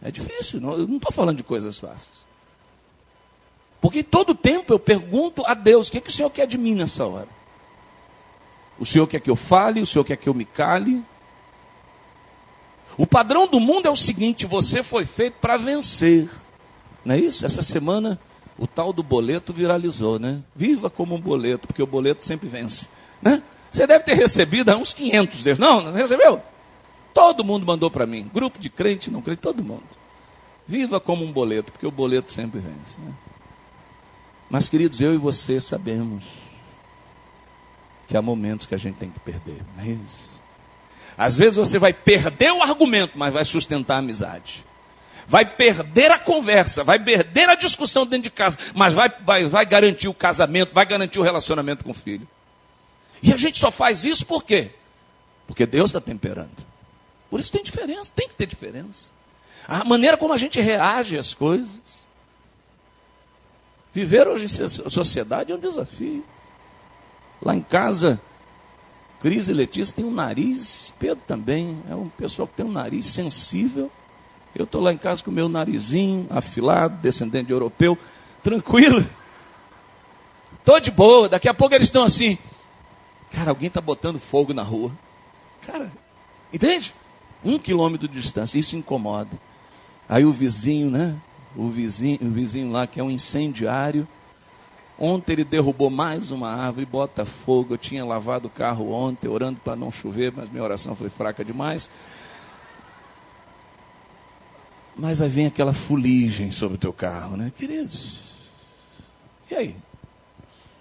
É 0.00 0.10
difícil, 0.10 0.60
não, 0.60 0.72
eu 0.72 0.86
não 0.86 0.96
estou 0.96 1.12
falando 1.12 1.36
de 1.36 1.42
coisas 1.42 1.78
fáceis. 1.78 2.24
Porque 3.80 4.02
todo 4.02 4.34
tempo 4.34 4.72
eu 4.72 4.78
pergunto 4.78 5.44
a 5.44 5.54
Deus: 5.54 5.88
o 5.88 5.92
que, 5.92 6.00
que 6.00 6.08
o 6.08 6.12
Senhor 6.12 6.30
quer 6.30 6.46
de 6.46 6.56
mim 6.56 6.74
nessa 6.74 7.06
hora? 7.06 7.28
O 8.78 8.86
Senhor 8.86 9.06
quer 9.06 9.20
que 9.20 9.30
eu 9.30 9.36
fale? 9.36 9.82
O 9.82 9.86
Senhor 9.86 10.04
quer 10.04 10.16
que 10.16 10.28
eu 10.28 10.34
me 10.34 10.44
cale? 10.44 11.04
O 13.00 13.06
padrão 13.06 13.46
do 13.46 13.58
mundo 13.58 13.86
é 13.86 13.90
o 13.90 13.96
seguinte: 13.96 14.44
você 14.44 14.82
foi 14.82 15.06
feito 15.06 15.38
para 15.40 15.56
vencer. 15.56 16.28
Não 17.02 17.14
é 17.14 17.18
isso? 17.18 17.46
Essa 17.46 17.62
semana 17.62 18.20
o 18.58 18.66
tal 18.66 18.92
do 18.92 19.02
boleto 19.02 19.54
viralizou, 19.54 20.18
né? 20.18 20.42
Viva 20.54 20.90
como 20.90 21.14
um 21.14 21.20
boleto, 21.20 21.66
porque 21.66 21.82
o 21.82 21.86
boleto 21.86 22.26
sempre 22.26 22.46
vence. 22.46 22.90
Né? 23.22 23.42
Você 23.72 23.86
deve 23.86 24.04
ter 24.04 24.12
recebido 24.12 24.70
uns 24.76 24.92
500 24.92 25.42
desses. 25.42 25.58
Não, 25.58 25.80
não 25.80 25.92
recebeu? 25.94 26.42
Todo 27.14 27.42
mundo 27.42 27.64
mandou 27.64 27.90
para 27.90 28.04
mim. 28.04 28.30
Grupo 28.34 28.58
de 28.58 28.68
crente, 28.68 29.10
não 29.10 29.22
crente, 29.22 29.40
todo 29.40 29.64
mundo. 29.64 29.88
Viva 30.68 31.00
como 31.00 31.24
um 31.24 31.32
boleto, 31.32 31.72
porque 31.72 31.86
o 31.86 31.90
boleto 31.90 32.30
sempre 32.30 32.60
vence. 32.60 33.00
Né? 33.00 33.14
Mas, 34.50 34.68
queridos, 34.68 35.00
eu 35.00 35.14
e 35.14 35.16
você 35.16 35.58
sabemos 35.58 36.26
que 38.06 38.14
há 38.14 38.20
momentos 38.20 38.66
que 38.66 38.74
a 38.74 38.78
gente 38.78 38.96
tem 38.96 39.10
que 39.10 39.20
perder, 39.20 39.64
não 39.74 39.84
é 39.84 39.88
isso? 39.88 40.29
Às 41.16 41.36
vezes 41.36 41.56
você 41.56 41.78
vai 41.78 41.92
perder 41.92 42.52
o 42.52 42.62
argumento, 42.62 43.18
mas 43.18 43.32
vai 43.32 43.44
sustentar 43.44 43.96
a 43.96 43.98
amizade. 43.98 44.64
Vai 45.26 45.44
perder 45.44 46.10
a 46.10 46.18
conversa, 46.18 46.82
vai 46.82 46.98
perder 46.98 47.48
a 47.48 47.54
discussão 47.54 48.04
dentro 48.04 48.24
de 48.24 48.30
casa, 48.30 48.58
mas 48.74 48.92
vai, 48.92 49.08
vai, 49.24 49.44
vai 49.44 49.64
garantir 49.64 50.08
o 50.08 50.14
casamento, 50.14 50.74
vai 50.74 50.84
garantir 50.84 51.18
o 51.20 51.22
relacionamento 51.22 51.84
com 51.84 51.92
o 51.92 51.94
filho. 51.94 52.26
E 53.22 53.32
a 53.32 53.36
gente 53.36 53.58
só 53.58 53.70
faz 53.70 54.04
isso 54.04 54.26
por 54.26 54.42
quê? 54.42 54.70
Porque 55.46 55.66
Deus 55.66 55.90
está 55.90 56.00
temperando. 56.00 56.66
Por 57.30 57.38
isso 57.38 57.52
tem 57.52 57.62
diferença, 57.62 58.10
tem 58.14 58.28
que 58.28 58.34
ter 58.34 58.46
diferença. 58.46 59.10
A 59.68 59.84
maneira 59.84 60.16
como 60.16 60.32
a 60.32 60.36
gente 60.36 60.60
reage 60.60 61.16
às 61.16 61.32
coisas. 61.32 62.06
Viver 63.92 64.26
hoje 64.26 64.46
em 64.46 64.68
sociedade 64.90 65.52
é 65.52 65.54
um 65.54 65.60
desafio. 65.60 66.24
Lá 67.42 67.54
em 67.54 67.62
casa, 67.62 68.20
Cris 69.20 69.48
e 69.48 69.52
Letícia 69.52 69.94
têm 69.94 70.04
um 70.04 70.10
nariz, 70.10 70.94
Pedro 70.98 71.22
também, 71.26 71.78
é 71.88 71.94
um 71.94 72.08
pessoal 72.08 72.48
que 72.48 72.54
tem 72.54 72.64
um 72.64 72.72
nariz 72.72 73.06
sensível. 73.06 73.90
Eu 74.54 74.64
estou 74.64 74.80
lá 74.80 74.92
em 74.92 74.98
casa 74.98 75.22
com 75.22 75.30
o 75.30 75.34
meu 75.34 75.48
narizinho 75.48 76.26
afilado, 76.30 76.96
descendente 77.02 77.46
de 77.46 77.52
europeu, 77.52 77.98
tranquilo. 78.42 79.04
Estou 80.58 80.80
de 80.80 80.90
boa, 80.90 81.28
daqui 81.28 81.48
a 81.48 81.54
pouco 81.54 81.74
eles 81.74 81.86
estão 81.86 82.02
assim. 82.02 82.38
Cara, 83.30 83.50
alguém 83.50 83.68
está 83.68 83.80
botando 83.80 84.18
fogo 84.18 84.54
na 84.54 84.62
rua. 84.62 84.90
Cara, 85.66 85.92
entende? 86.52 86.94
Um 87.44 87.58
quilômetro 87.58 88.08
de 88.08 88.20
distância, 88.20 88.58
isso 88.58 88.74
incomoda. 88.74 89.38
Aí 90.08 90.24
o 90.24 90.32
vizinho, 90.32 90.90
né? 90.90 91.14
O 91.54 91.68
vizinho, 91.68 92.18
o 92.22 92.30
vizinho 92.30 92.70
lá 92.72 92.86
que 92.86 92.98
é 92.98 93.04
um 93.04 93.10
incendiário, 93.10 94.08
Ontem 95.02 95.32
ele 95.32 95.44
derrubou 95.44 95.88
mais 95.88 96.30
uma 96.30 96.50
árvore, 96.50 96.84
bota 96.84 97.24
fogo. 97.24 97.72
Eu 97.72 97.78
tinha 97.78 98.04
lavado 98.04 98.48
o 98.48 98.50
carro 98.50 98.92
ontem, 98.92 99.28
orando 99.28 99.58
para 99.58 99.74
não 99.74 99.90
chover, 99.90 100.30
mas 100.30 100.50
minha 100.50 100.62
oração 100.62 100.94
foi 100.94 101.08
fraca 101.08 101.42
demais. 101.42 101.88
Mas 104.94 105.22
aí 105.22 105.30
vem 105.30 105.46
aquela 105.46 105.72
fuligem 105.72 106.52
sobre 106.52 106.74
o 106.74 106.78
teu 106.78 106.92
carro, 106.92 107.34
né, 107.34 107.50
queridos? 107.56 108.20
E 109.50 109.54
aí? 109.54 109.76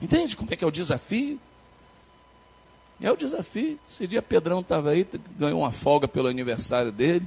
Entende 0.01 0.35
como 0.35 0.53
é 0.53 0.57
que 0.57 0.65
é 0.65 0.67
o 0.67 0.71
desafio? 0.71 1.39
É 2.99 3.09
o 3.09 3.15
desafio. 3.15 3.79
Esse 3.89 4.05
dia 4.05 4.21
Pedrão 4.21 4.59
estava 4.59 4.89
aí, 4.89 5.07
ganhou 5.38 5.61
uma 5.61 5.71
folga 5.71 6.09
pelo 6.09 6.27
aniversário 6.27 6.91
dele. 6.91 7.25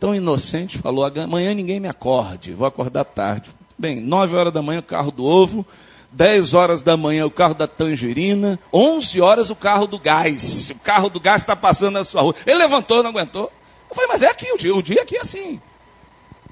Tão 0.00 0.12
inocente, 0.12 0.78
falou: 0.78 1.04
amanhã 1.04 1.54
ninguém 1.54 1.78
me 1.78 1.86
acorde, 1.86 2.54
vou 2.54 2.66
acordar 2.66 3.04
tarde. 3.04 3.50
Bem, 3.78 4.00
nove 4.00 4.34
horas 4.34 4.52
da 4.52 4.60
manhã, 4.60 4.82
carro 4.82 5.12
do 5.12 5.24
ovo, 5.24 5.64
10 6.12 6.54
horas 6.54 6.82
da 6.82 6.96
manhã 6.96 7.26
o 7.26 7.30
carro 7.30 7.54
da 7.54 7.66
tangerina, 7.66 8.58
11 8.72 9.20
horas 9.20 9.50
o 9.50 9.56
carro 9.56 9.86
do 9.86 9.98
gás. 9.98 10.70
O 10.70 10.78
carro 10.80 11.08
do 11.08 11.18
gás 11.18 11.42
está 11.42 11.56
passando 11.56 11.94
na 11.94 12.04
sua 12.04 12.22
rua. 12.22 12.34
Ele 12.46 12.58
levantou, 12.58 13.02
não 13.02 13.10
aguentou. 13.10 13.50
Eu 13.88 13.94
falei, 13.94 14.08
mas 14.08 14.22
é 14.22 14.28
aqui 14.28 14.52
o 14.52 14.58
dia, 14.58 14.74
o 14.74 14.82
dia 14.82 15.02
aqui 15.02 15.16
é 15.16 15.20
assim. 15.20 15.60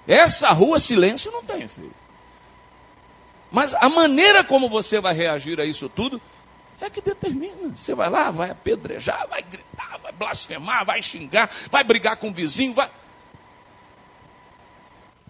Essa 0.08 0.50
rua 0.50 0.78
silêncio 0.78 1.30
não 1.30 1.42
tem, 1.42 1.68
filho. 1.68 1.94
Mas 3.50 3.74
a 3.74 3.88
maneira 3.88 4.42
como 4.42 4.68
você 4.68 5.00
vai 5.00 5.12
reagir 5.12 5.60
a 5.60 5.64
isso 5.64 5.88
tudo 5.88 6.20
é 6.80 6.88
que 6.88 7.00
determina. 7.00 7.76
Você 7.76 7.94
vai 7.94 8.08
lá, 8.08 8.30
vai 8.30 8.50
apedrejar, 8.50 9.26
vai 9.28 9.42
gritar, 9.42 9.98
vai 9.98 10.12
blasfemar, 10.12 10.84
vai 10.84 11.02
xingar, 11.02 11.50
vai 11.70 11.84
brigar 11.84 12.16
com 12.16 12.28
o 12.28 12.32
vizinho, 12.32 12.72
vai. 12.72 12.90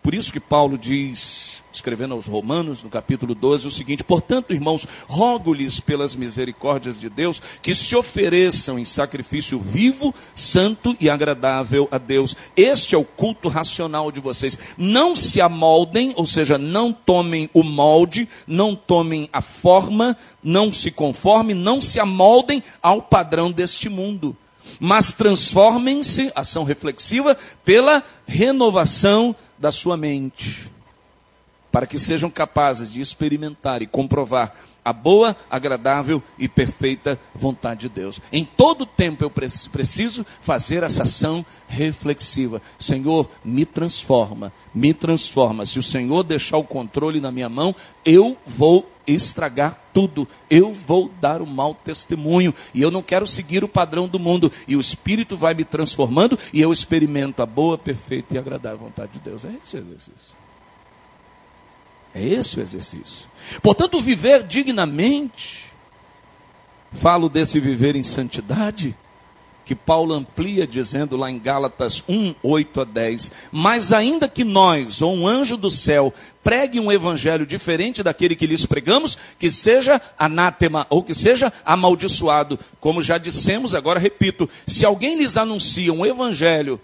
Por 0.02 0.14
isso 0.14 0.32
que 0.32 0.40
Paulo 0.40 0.78
diz, 0.78 1.62
escrevendo 1.70 2.14
aos 2.14 2.26
Romanos, 2.26 2.82
no 2.82 2.88
capítulo 2.88 3.34
12, 3.34 3.66
o 3.66 3.70
seguinte: 3.70 4.02
Portanto, 4.02 4.54
irmãos, 4.54 4.86
rogo-lhes 5.06 5.78
pelas 5.78 6.16
misericórdias 6.16 6.98
de 6.98 7.10
Deus 7.10 7.40
que 7.60 7.74
se 7.74 7.94
ofereçam 7.94 8.78
em 8.78 8.84
sacrifício 8.86 9.60
vivo, 9.60 10.14
santo 10.34 10.96
e 10.98 11.10
agradável 11.10 11.86
a 11.90 11.98
Deus. 11.98 12.34
Este 12.56 12.94
é 12.94 12.98
o 12.98 13.04
culto 13.04 13.50
racional 13.50 14.10
de 14.10 14.20
vocês. 14.20 14.58
Não 14.78 15.14
se 15.14 15.38
amoldem, 15.38 16.14
ou 16.16 16.26
seja, 16.26 16.56
não 16.56 16.94
tomem 16.94 17.50
o 17.52 17.62
molde, 17.62 18.26
não 18.46 18.74
tomem 18.74 19.28
a 19.30 19.42
forma, 19.42 20.16
não 20.42 20.72
se 20.72 20.90
conformem, 20.90 21.54
não 21.54 21.78
se 21.78 22.00
amoldem 22.00 22.62
ao 22.82 23.02
padrão 23.02 23.52
deste 23.52 23.90
mundo 23.90 24.34
mas 24.80 25.12
transformem-se, 25.12 26.32
ação 26.34 26.64
reflexiva, 26.64 27.36
pela 27.62 28.02
renovação 28.26 29.36
da 29.58 29.70
sua 29.70 29.94
mente, 29.94 30.70
para 31.70 31.86
que 31.86 31.98
sejam 31.98 32.30
capazes 32.30 32.90
de 32.90 33.02
experimentar 33.02 33.82
e 33.82 33.86
comprovar 33.86 34.54
a 34.84 34.92
boa, 34.92 35.36
agradável 35.50 36.22
e 36.38 36.48
perfeita 36.48 37.18
vontade 37.34 37.80
de 37.80 37.88
Deus. 37.88 38.20
Em 38.32 38.44
todo 38.44 38.86
tempo 38.86 39.24
eu 39.24 39.30
preciso 39.30 40.24
fazer 40.40 40.82
essa 40.82 41.02
ação 41.02 41.44
reflexiva. 41.68 42.60
Senhor, 42.78 43.28
me 43.44 43.64
transforma, 43.64 44.52
me 44.74 44.94
transforma. 44.94 45.66
Se 45.66 45.78
o 45.78 45.82
Senhor 45.82 46.22
deixar 46.22 46.56
o 46.56 46.64
controle 46.64 47.20
na 47.20 47.30
minha 47.30 47.48
mão, 47.48 47.74
eu 48.04 48.36
vou 48.46 48.90
estragar 49.06 49.90
tudo. 49.92 50.26
Eu 50.48 50.72
vou 50.72 51.10
dar 51.20 51.40
o 51.40 51.44
um 51.44 51.48
mau 51.48 51.74
testemunho. 51.74 52.54
E 52.72 52.80
eu 52.80 52.90
não 52.90 53.02
quero 53.02 53.26
seguir 53.26 53.64
o 53.64 53.68
padrão 53.68 54.08
do 54.08 54.18
mundo. 54.18 54.50
E 54.66 54.76
o 54.76 54.80
Espírito 54.80 55.36
vai 55.36 55.54
me 55.54 55.64
transformando 55.64 56.38
e 56.52 56.60
eu 56.60 56.72
experimento 56.72 57.42
a 57.42 57.46
boa, 57.46 57.76
perfeita 57.76 58.34
e 58.34 58.38
agradável 58.38 58.78
vontade 58.78 59.12
de 59.12 59.20
Deus. 59.20 59.44
É 59.44 59.52
esse 59.62 59.76
exercício. 59.76 60.39
É 62.14 62.22
esse 62.22 62.58
o 62.58 62.62
exercício. 62.62 63.28
Portanto, 63.62 64.00
viver 64.00 64.42
dignamente, 64.44 65.66
falo 66.92 67.28
desse 67.28 67.60
viver 67.60 67.94
em 67.94 68.04
santidade, 68.04 68.96
que 69.70 69.74
Paulo 69.76 70.14
amplia 70.14 70.66
dizendo 70.66 71.16
lá 71.16 71.30
em 71.30 71.38
Gálatas 71.38 72.02
1, 72.08 72.34
8 72.42 72.80
a 72.80 72.84
10. 72.84 73.30
Mas 73.52 73.92
ainda 73.92 74.28
que 74.28 74.42
nós, 74.42 75.00
ou 75.00 75.14
um 75.14 75.28
anjo 75.28 75.56
do 75.56 75.70
céu, 75.70 76.12
pregue 76.42 76.80
um 76.80 76.90
evangelho 76.90 77.46
diferente 77.46 78.02
daquele 78.02 78.34
que 78.34 78.48
lhes 78.48 78.66
pregamos, 78.66 79.16
que 79.38 79.48
seja 79.48 80.00
anátema 80.18 80.88
ou 80.90 81.04
que 81.04 81.14
seja 81.14 81.52
amaldiçoado. 81.64 82.58
Como 82.80 83.00
já 83.00 83.16
dissemos, 83.16 83.72
agora 83.72 84.00
repito, 84.00 84.50
se 84.66 84.84
alguém 84.84 85.16
lhes 85.16 85.36
anuncia 85.36 85.92
um 85.92 86.04
evangelho 86.04 86.80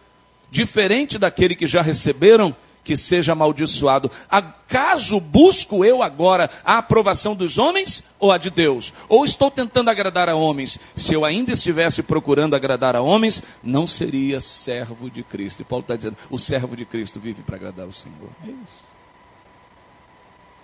diferente 0.49 1.19
daquele 1.19 1.57
que 1.57 1.67
já 1.67 1.83
receberam, 1.83 2.55
que 2.87 2.97
seja 2.97 3.33
amaldiçoado. 3.33 4.09
Acaso 4.31 5.21
busco 5.21 5.85
eu 5.85 6.03
agora 6.03 6.49
a 6.65 6.79
aprovação 6.79 7.35
dos 7.35 7.59
homens 7.59 8.05
ou 8.21 8.31
a 8.31 8.39
de 8.39 8.49
Deus? 8.49 8.95
Ou 9.09 9.25
estou 9.25 9.51
tentando 9.51 9.91
agradar 9.91 10.29
a 10.29 10.37
homens? 10.37 10.79
Se 10.95 11.13
eu 11.13 11.25
ainda 11.25 11.53
estivesse 11.53 12.03
procurando 12.03 12.55
agradar 12.55 12.95
a 12.95 13.03
homens, 13.03 13.43
não 13.63 13.87
seria 13.87 14.41
servo 14.41 15.11
de 15.11 15.25
Cristo. 15.25 15.63
E 15.63 15.65
Paulo 15.65 15.83
está 15.83 15.97
dizendo: 15.97 16.17
o 16.31 16.39
servo 16.39 16.77
de 16.77 16.85
Cristo 16.85 17.19
vive 17.19 17.43
para 17.43 17.57
agradar 17.57 17.89
o 17.89 17.93
Senhor. 17.93 18.31
É 18.45 18.51
isso. 18.51 18.85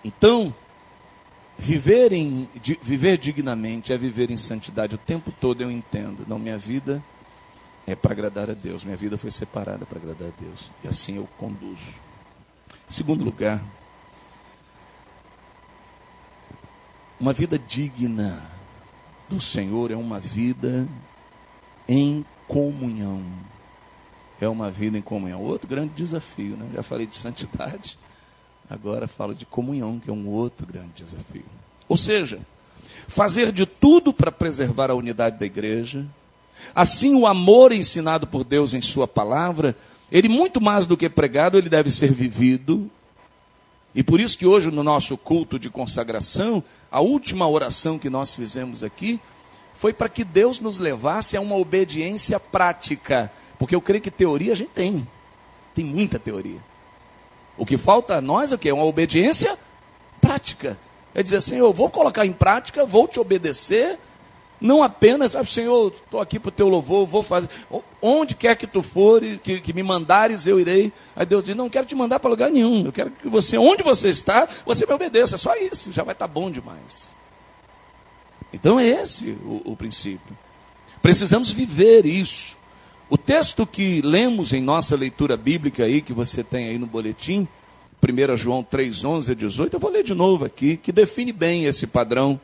Então, 0.04 0.54
viver, 1.58 2.12
em, 2.12 2.48
viver 2.80 3.18
dignamente 3.18 3.92
é 3.92 3.98
viver 3.98 4.30
em 4.30 4.36
santidade. 4.36 4.94
O 4.94 4.98
tempo 4.98 5.32
todo 5.40 5.60
eu 5.60 5.70
entendo. 5.70 6.24
Não, 6.28 6.38
minha 6.38 6.58
vida 6.58 7.02
é 7.86 7.94
para 7.96 8.12
agradar 8.12 8.48
a 8.48 8.54
Deus. 8.54 8.84
Minha 8.84 8.96
vida 8.96 9.18
foi 9.18 9.30
separada 9.30 9.84
para 9.84 9.98
agradar 9.98 10.28
a 10.28 10.42
Deus. 10.42 10.70
E 10.84 10.88
assim 10.88 11.16
eu 11.16 11.28
conduzo. 11.36 12.11
Segundo 12.88 13.24
lugar, 13.24 13.62
uma 17.18 17.32
vida 17.32 17.58
digna 17.58 18.42
do 19.28 19.40
Senhor 19.40 19.90
é 19.90 19.96
uma 19.96 20.20
vida 20.20 20.88
em 21.88 22.24
comunhão. 22.48 23.22
É 24.40 24.48
uma 24.48 24.70
vida 24.70 24.98
em 24.98 25.02
comunhão. 25.02 25.40
Outro 25.40 25.68
grande 25.68 25.94
desafio, 25.94 26.56
né? 26.56 26.68
Já 26.74 26.82
falei 26.82 27.06
de 27.06 27.16
santidade, 27.16 27.96
agora 28.68 29.06
falo 29.06 29.34
de 29.34 29.46
comunhão, 29.46 30.00
que 30.00 30.10
é 30.10 30.12
um 30.12 30.28
outro 30.28 30.66
grande 30.66 30.90
desafio. 30.96 31.44
Ou 31.88 31.96
seja, 31.96 32.40
fazer 33.06 33.52
de 33.52 33.66
tudo 33.66 34.12
para 34.12 34.32
preservar 34.32 34.90
a 34.90 34.94
unidade 34.94 35.38
da 35.38 35.46
igreja. 35.46 36.04
Assim, 36.74 37.14
o 37.14 37.26
amor 37.26 37.72
ensinado 37.72 38.26
por 38.26 38.44
Deus 38.44 38.74
em 38.74 38.82
Sua 38.82 39.06
palavra 39.06 39.76
ele, 40.12 40.28
muito 40.28 40.60
mais 40.60 40.86
do 40.86 40.94
que 40.94 41.08
pregado, 41.08 41.56
ele 41.56 41.70
deve 41.70 41.90
ser 41.90 42.12
vivido. 42.12 42.90
E 43.94 44.02
por 44.02 44.20
isso 44.20 44.36
que 44.36 44.46
hoje, 44.46 44.70
no 44.70 44.82
nosso 44.82 45.16
culto 45.16 45.58
de 45.58 45.70
consagração, 45.70 46.62
a 46.90 47.00
última 47.00 47.48
oração 47.48 47.98
que 47.98 48.10
nós 48.10 48.34
fizemos 48.34 48.82
aqui 48.82 49.18
foi 49.72 49.90
para 49.94 50.10
que 50.10 50.22
Deus 50.22 50.60
nos 50.60 50.78
levasse 50.78 51.34
a 51.34 51.40
uma 51.40 51.56
obediência 51.56 52.38
prática. 52.38 53.32
Porque 53.58 53.74
eu 53.74 53.80
creio 53.80 54.02
que 54.02 54.10
teoria 54.10 54.52
a 54.52 54.54
gente 54.54 54.70
tem. 54.74 55.08
Tem 55.74 55.84
muita 55.84 56.18
teoria. 56.18 56.62
O 57.56 57.64
que 57.64 57.78
falta 57.78 58.16
a 58.16 58.20
nós 58.20 58.52
é 58.52 58.54
o 58.54 58.58
quê? 58.58 58.70
Uma 58.70 58.84
obediência 58.84 59.58
prática. 60.20 60.78
É 61.14 61.22
dizer 61.22 61.36
assim, 61.36 61.56
eu 61.56 61.72
vou 61.72 61.88
colocar 61.88 62.26
em 62.26 62.32
prática, 62.32 62.84
vou 62.84 63.08
te 63.08 63.18
obedecer, 63.18 63.98
não 64.62 64.82
apenas, 64.82 65.32
sabe, 65.32 65.50
Senhor, 65.50 65.92
estou 65.92 66.20
aqui 66.20 66.38
para 66.38 66.48
o 66.48 66.52
teu 66.52 66.68
louvor, 66.68 67.06
vou 67.06 67.22
fazer. 67.22 67.48
Onde 68.00 68.34
quer 68.34 68.56
que 68.56 68.66
tu 68.66 68.82
for, 68.82 69.20
que, 69.20 69.60
que 69.60 69.72
me 69.72 69.82
mandares, 69.82 70.46
eu 70.46 70.60
irei. 70.60 70.92
Aí 71.16 71.26
Deus 71.26 71.44
diz, 71.44 71.56
não 71.56 71.68
quero 71.68 71.84
te 71.84 71.94
mandar 71.94 72.20
para 72.20 72.30
lugar 72.30 72.50
nenhum. 72.50 72.86
Eu 72.86 72.92
quero 72.92 73.10
que 73.10 73.28
você, 73.28 73.58
onde 73.58 73.82
você 73.82 74.10
está, 74.10 74.48
você 74.64 74.86
me 74.86 74.92
obedeça. 74.94 75.36
Só 75.36 75.56
isso, 75.56 75.92
já 75.92 76.04
vai 76.04 76.14
estar 76.14 76.28
tá 76.28 76.32
bom 76.32 76.50
demais. 76.50 77.12
Então 78.52 78.78
é 78.78 78.86
esse 78.86 79.30
o, 79.44 79.72
o 79.72 79.76
princípio. 79.76 80.38
Precisamos 81.02 81.50
viver 81.50 82.06
isso. 82.06 82.56
O 83.10 83.18
texto 83.18 83.66
que 83.66 84.00
lemos 84.00 84.52
em 84.52 84.62
nossa 84.62 84.96
leitura 84.96 85.36
bíblica 85.36 85.84
aí, 85.84 86.00
que 86.00 86.12
você 86.12 86.44
tem 86.44 86.68
aí 86.68 86.78
no 86.78 86.86
boletim, 86.86 87.48
1 88.02 88.36
João 88.36 88.62
3, 88.62 89.04
11 89.04 89.32
a 89.32 89.34
18, 89.34 89.74
eu 89.74 89.80
vou 89.80 89.90
ler 89.90 90.02
de 90.02 90.14
novo 90.14 90.44
aqui, 90.44 90.76
que 90.76 90.92
define 90.92 91.32
bem 91.32 91.66
esse 91.66 91.86
padrão 91.86 92.40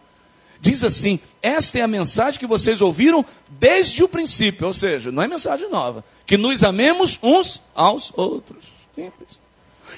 diz 0.60 0.84
assim: 0.84 1.20
esta 1.42 1.78
é 1.78 1.82
a 1.82 1.88
mensagem 1.88 2.38
que 2.38 2.46
vocês 2.46 2.80
ouviram 2.80 3.24
desde 3.48 4.02
o 4.02 4.08
princípio, 4.08 4.66
ou 4.66 4.72
seja, 4.72 5.10
não 5.12 5.22
é 5.22 5.28
mensagem 5.28 5.70
nova, 5.70 6.04
que 6.26 6.36
nos 6.36 6.64
amemos 6.64 7.18
uns 7.22 7.62
aos 7.74 8.12
outros. 8.16 8.64
Simples. 8.94 9.40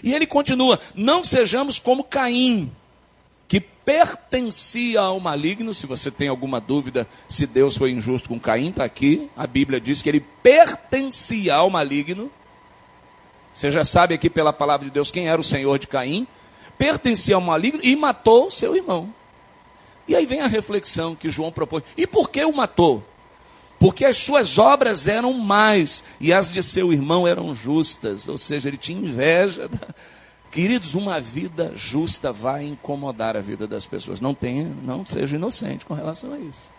E 0.02 0.14
ele 0.14 0.26
continua: 0.26 0.78
não 0.94 1.24
sejamos 1.24 1.78
como 1.78 2.04
Caim, 2.04 2.70
que 3.48 3.60
pertencia 3.60 5.00
ao 5.00 5.18
maligno. 5.18 5.74
Se 5.74 5.86
você 5.86 6.10
tem 6.10 6.28
alguma 6.28 6.60
dúvida 6.60 7.06
se 7.28 7.46
Deus 7.46 7.76
foi 7.76 7.90
injusto 7.90 8.28
com 8.28 8.38
Caim, 8.38 8.70
está 8.70 8.84
aqui. 8.84 9.28
A 9.36 9.46
Bíblia 9.46 9.80
diz 9.80 10.02
que 10.02 10.08
ele 10.08 10.24
pertencia 10.42 11.54
ao 11.54 11.70
maligno. 11.70 12.30
Você 13.52 13.70
já 13.70 13.82
sabe 13.82 14.14
aqui 14.14 14.30
pela 14.30 14.52
palavra 14.52 14.86
de 14.86 14.92
Deus 14.92 15.10
quem 15.10 15.28
era 15.28 15.40
o 15.40 15.44
senhor 15.44 15.78
de 15.78 15.86
Caim. 15.86 16.26
Pertencia 16.78 17.34
ao 17.34 17.40
maligno 17.40 17.80
e 17.82 17.94
matou 17.96 18.50
seu 18.50 18.74
irmão. 18.76 19.12
E 20.10 20.16
aí 20.16 20.26
vem 20.26 20.40
a 20.40 20.48
reflexão 20.48 21.14
que 21.14 21.30
João 21.30 21.52
propõe. 21.52 21.84
E 21.96 22.04
por 22.04 22.30
que 22.30 22.44
o 22.44 22.52
matou? 22.52 23.00
Porque 23.78 24.04
as 24.04 24.16
suas 24.16 24.58
obras 24.58 25.06
eram 25.06 25.32
mais 25.32 26.02
e 26.20 26.32
as 26.32 26.50
de 26.50 26.64
seu 26.64 26.92
irmão 26.92 27.28
eram 27.28 27.54
justas. 27.54 28.26
Ou 28.26 28.36
seja, 28.36 28.68
ele 28.68 28.76
tinha 28.76 29.00
inveja. 29.00 29.68
Da... 29.68 29.78
Queridos, 30.50 30.96
uma 30.96 31.20
vida 31.20 31.74
justa 31.76 32.32
vai 32.32 32.64
incomodar 32.64 33.36
a 33.36 33.40
vida 33.40 33.68
das 33.68 33.86
pessoas. 33.86 34.20
Não 34.20 34.34
tenha, 34.34 34.64
não 34.82 35.06
seja 35.06 35.36
inocente 35.36 35.86
com 35.86 35.94
relação 35.94 36.32
a 36.32 36.38
isso. 36.40 36.74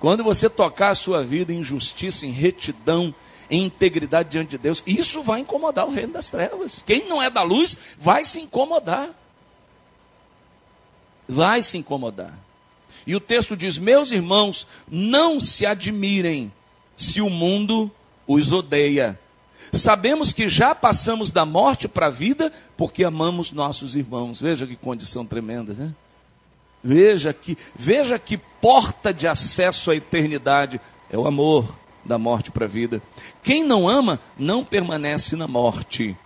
Quando 0.00 0.24
você 0.24 0.48
tocar 0.48 0.88
a 0.88 0.94
sua 0.94 1.22
vida 1.22 1.52
em 1.52 1.62
justiça, 1.62 2.24
em 2.24 2.30
retidão, 2.30 3.14
em 3.50 3.64
integridade 3.64 4.30
diante 4.30 4.52
de 4.52 4.58
Deus, 4.58 4.82
isso 4.86 5.22
vai 5.22 5.40
incomodar 5.40 5.86
o 5.86 5.90
reino 5.90 6.14
das 6.14 6.30
trevas. 6.30 6.82
Quem 6.86 7.06
não 7.06 7.22
é 7.22 7.28
da 7.28 7.42
luz 7.42 7.76
vai 7.98 8.24
se 8.24 8.40
incomodar 8.40 9.21
vai 11.32 11.62
se 11.62 11.78
incomodar. 11.78 12.38
E 13.06 13.16
o 13.16 13.20
texto 13.20 13.56
diz: 13.56 13.78
Meus 13.78 14.12
irmãos, 14.12 14.66
não 14.88 15.40
se 15.40 15.66
admirem 15.66 16.52
se 16.96 17.20
o 17.20 17.28
mundo 17.28 17.90
os 18.26 18.52
odeia. 18.52 19.18
Sabemos 19.72 20.32
que 20.32 20.48
já 20.48 20.74
passamos 20.74 21.30
da 21.30 21.46
morte 21.46 21.88
para 21.88 22.06
a 22.06 22.10
vida 22.10 22.52
porque 22.76 23.02
amamos 23.04 23.52
nossos 23.52 23.96
irmãos. 23.96 24.40
Veja 24.40 24.66
que 24.66 24.76
condição 24.76 25.24
tremenda, 25.24 25.72
né? 25.72 25.94
Veja 26.84 27.32
que, 27.32 27.56
veja 27.74 28.18
que 28.18 28.36
porta 28.36 29.14
de 29.14 29.26
acesso 29.26 29.90
à 29.90 29.96
eternidade 29.96 30.80
é 31.10 31.16
o 31.16 31.26
amor 31.26 31.78
da 32.04 32.18
morte 32.18 32.50
para 32.50 32.66
a 32.66 32.68
vida. 32.68 33.00
Quem 33.42 33.64
não 33.64 33.88
ama 33.88 34.20
não 34.36 34.64
permanece 34.64 35.36
na 35.36 35.46
morte. 35.46 36.16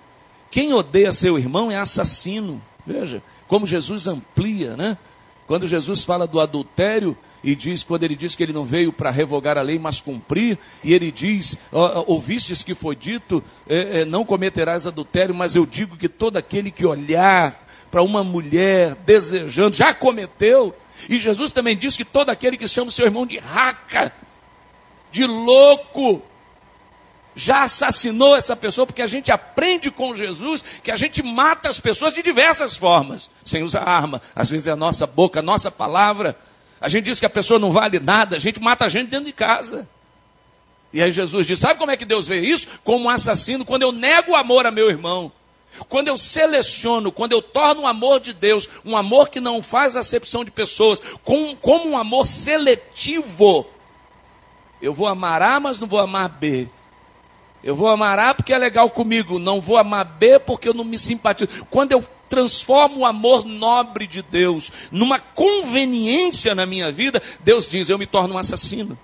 Quem 0.51 0.73
odeia 0.73 1.13
seu 1.13 1.39
irmão 1.39 1.71
é 1.71 1.77
assassino. 1.77 2.63
Veja, 2.87 3.23
como 3.49 3.67
Jesus 3.67 4.07
amplia, 4.07 4.77
né? 4.77 4.97
Quando 5.47 5.69
Jesus 5.69 6.05
fala 6.05 6.27
do 6.27 6.41
adultério 6.41 7.17
e 7.43 7.55
diz, 7.55 7.83
quando 7.85 8.03
ele 8.03 8.17
diz 8.17 8.35
que 8.35 8.43
ele 8.43 8.53
não 8.53 8.65
veio 8.65 8.93
para 8.93 9.11
revogar 9.11 9.57
a 9.57 9.63
lei, 9.63 9.79
mas 9.79 10.01
cumprir, 10.01 10.59
e 10.83 10.93
ele 10.93 11.13
diz, 11.13 11.57
ouvistes 12.07 12.63
que 12.65 12.75
foi 12.75 12.97
dito, 12.97 13.43
é, 13.69 14.01
é, 14.01 14.05
não 14.05 14.25
cometerás 14.25 14.87
adultério, 14.87 15.35
mas 15.35 15.55
eu 15.55 15.65
digo 15.65 15.97
que 15.97 16.09
todo 16.09 16.37
aquele 16.37 16.71
que 16.71 16.85
olhar 16.85 17.65
para 17.91 18.03
uma 18.03 18.25
mulher 18.25 18.97
desejando, 19.07 19.77
já 19.77 19.95
cometeu. 19.95 20.75
E 21.09 21.19
Jesus 21.19 21.53
também 21.53 21.77
diz 21.77 21.97
que 21.97 22.05
todo 22.05 22.31
aquele 22.31 22.57
que 22.57 22.67
chama 22.67 22.89
o 22.89 22.93
seu 22.93 23.07
irmão 23.07 23.25
de 23.25 23.39
raca, 23.39 24.13
de 25.13 25.25
louco, 25.25 26.23
já 27.37 27.65
assassinou 27.65 28.35
essa 28.35 28.57
pessoa, 28.57 28.87
porque 28.87 29.03
a 29.03 29.07
gente 29.07 29.31
aprende 29.31 29.91
com 29.91 30.17
Jesus 30.17 30.65
que 30.83 30.91
a 30.91 30.97
gente 30.97 31.23
mata 31.23 31.69
as 31.69 31.79
pessoas 31.79 32.15
de 32.15 32.23
diversas 32.23 32.79
formas, 32.79 33.31
sem 33.45 33.63
usar 33.63 33.83
arma. 33.83 34.23
Às 34.35 34.49
vezes 34.49 34.67
é 34.67 34.71
a 34.71 34.77
nossa 34.77 35.07
boca, 35.07 35.41
a 35.41 35.43
nossa 35.43 35.71
palavra. 35.71 36.35
A 36.81 36.89
gente 36.89 37.05
diz 37.05 37.21
que 37.21 37.27
a 37.27 37.31
pessoa 37.31 37.61
não 37.61 37.71
vale 37.71 38.01
nada, 38.01 38.37
a 38.37 38.39
gente 38.39 38.59
mata 38.59 38.87
a 38.87 38.89
gente 38.89 39.11
dentro 39.11 39.27
de 39.27 39.33
casa. 39.35 39.87
E 40.95 41.03
aí 41.03 41.13
Jesus 41.13 41.47
diz: 41.47 41.59
sabe 41.59 41.79
como 41.79 41.91
é 41.91 41.97
que 41.97 42.07
Deus 42.07 42.27
vê 42.27 42.41
isso? 42.41 42.69
Como 42.83 43.05
um 43.05 43.11
assassino, 43.11 43.67
quando 43.67 43.83
eu 43.83 43.93
nego 43.93 44.33
o 44.33 44.37
amor 44.37 44.65
a 44.65 44.71
meu 44.71 44.89
irmão. 44.89 45.31
Quando 45.91 46.09
eu 46.09 46.17
seleciono, 46.17 47.13
quando 47.13 47.33
eu 47.33 47.43
torno 47.43 47.83
o 47.83 47.87
amor 47.87 48.19
de 48.19 48.33
Deus, 48.33 48.67
um 48.83 48.97
amor 48.97 49.29
que 49.29 49.41
não 49.41 49.63
faz 49.63 49.95
acepção 49.95 50.43
de 50.43 50.51
pessoas, 50.51 50.99
como, 51.23 51.55
como 51.57 51.91
um 51.91 51.99
amor 51.99 52.25
seletivo, 52.25 53.67
eu 54.81 54.95
vou 54.95 55.07
amar 55.07 55.43
A, 55.43 55.61
mas 55.61 55.79
não 55.79 55.87
vou 55.87 56.01
amar 56.01 56.31
B. 56.31 56.71
Eu 57.63 57.75
vou 57.75 57.89
amar 57.89 58.19
A 58.19 58.35
porque 58.35 58.53
é 58.53 58.59
legal 58.59 58.89
comigo, 58.91 59.39
não 59.39 59.61
vou 59.61 59.77
amar 59.77 60.05
B 60.05 60.39
porque 60.39 60.69
eu 60.69 60.75
não 60.75 60.85
me 60.85 60.99
simpatizo. 60.99 61.65
Quando 61.71 61.93
eu 61.93 62.05
transformo 62.29 63.01
o 63.01 63.07
amor 63.07 63.45
nobre 63.45 64.07
de 64.07 64.23
Deus 64.23 64.71
numa 64.91 65.19
conveniência 65.19 66.55
na 66.55 66.67
minha 66.67 66.93
vida, 66.93 67.23
Deus 67.41 67.69
diz: 67.69 67.89
eu 67.89 67.99
me 67.99 68.07
torno 68.07 68.35
um 68.35 68.39
assassino. 68.39 68.99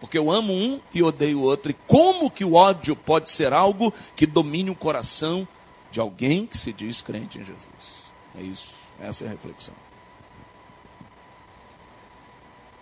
Porque 0.00 0.16
eu 0.16 0.30
amo 0.30 0.52
um 0.52 0.80
e 0.94 1.02
odeio 1.02 1.40
o 1.40 1.42
outro. 1.42 1.70
E 1.70 1.76
como 1.86 2.30
que 2.30 2.44
o 2.44 2.54
ódio 2.54 2.94
pode 2.94 3.30
ser 3.30 3.52
algo 3.52 3.92
que 4.14 4.26
domine 4.26 4.70
o 4.70 4.74
coração 4.74 5.46
de 5.90 5.98
alguém 5.98 6.46
que 6.46 6.56
se 6.56 6.72
diz 6.72 7.00
crente 7.00 7.38
em 7.38 7.44
Jesus? 7.44 7.66
É 8.38 8.42
isso, 8.42 8.70
essa 9.00 9.24
é 9.24 9.26
a 9.26 9.30
reflexão. 9.30 9.74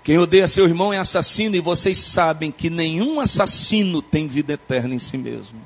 Quem 0.06 0.18
odeia 0.18 0.46
seu 0.46 0.66
irmão 0.66 0.92
é 0.92 0.98
assassino, 0.98 1.56
e 1.56 1.60
vocês 1.60 1.98
sabem 1.98 2.52
que 2.52 2.70
nenhum 2.70 3.18
assassino 3.18 4.00
tem 4.00 4.28
vida 4.28 4.52
eterna 4.52 4.94
em 4.94 5.00
si 5.00 5.18
mesmo. 5.18 5.60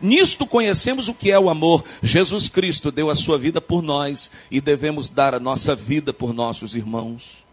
Nisto 0.00 0.46
conhecemos 0.46 1.08
o 1.08 1.12
que 1.12 1.32
é 1.32 1.40
o 1.40 1.50
amor. 1.50 1.82
Jesus 2.00 2.48
Cristo 2.48 2.92
deu 2.92 3.10
a 3.10 3.16
sua 3.16 3.36
vida 3.36 3.60
por 3.60 3.82
nós 3.82 4.30
e 4.48 4.60
devemos 4.60 5.08
dar 5.08 5.34
a 5.34 5.40
nossa 5.40 5.74
vida 5.74 6.12
por 6.12 6.32
nossos 6.32 6.76
irmãos. 6.76 7.44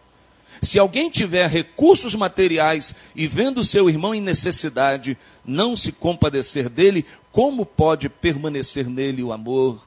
Se 0.61 0.77
alguém 0.77 1.09
tiver 1.09 1.49
recursos 1.49 2.13
materiais 2.13 2.93
e 3.15 3.25
vendo 3.25 3.65
seu 3.65 3.89
irmão 3.89 4.13
em 4.13 4.21
necessidade, 4.21 5.17
não 5.43 5.75
se 5.75 5.91
compadecer 5.91 6.69
dele, 6.69 7.03
como 7.31 7.65
pode 7.65 8.09
permanecer 8.09 8.87
nele 8.87 9.23
o 9.23 9.33
amor 9.33 9.83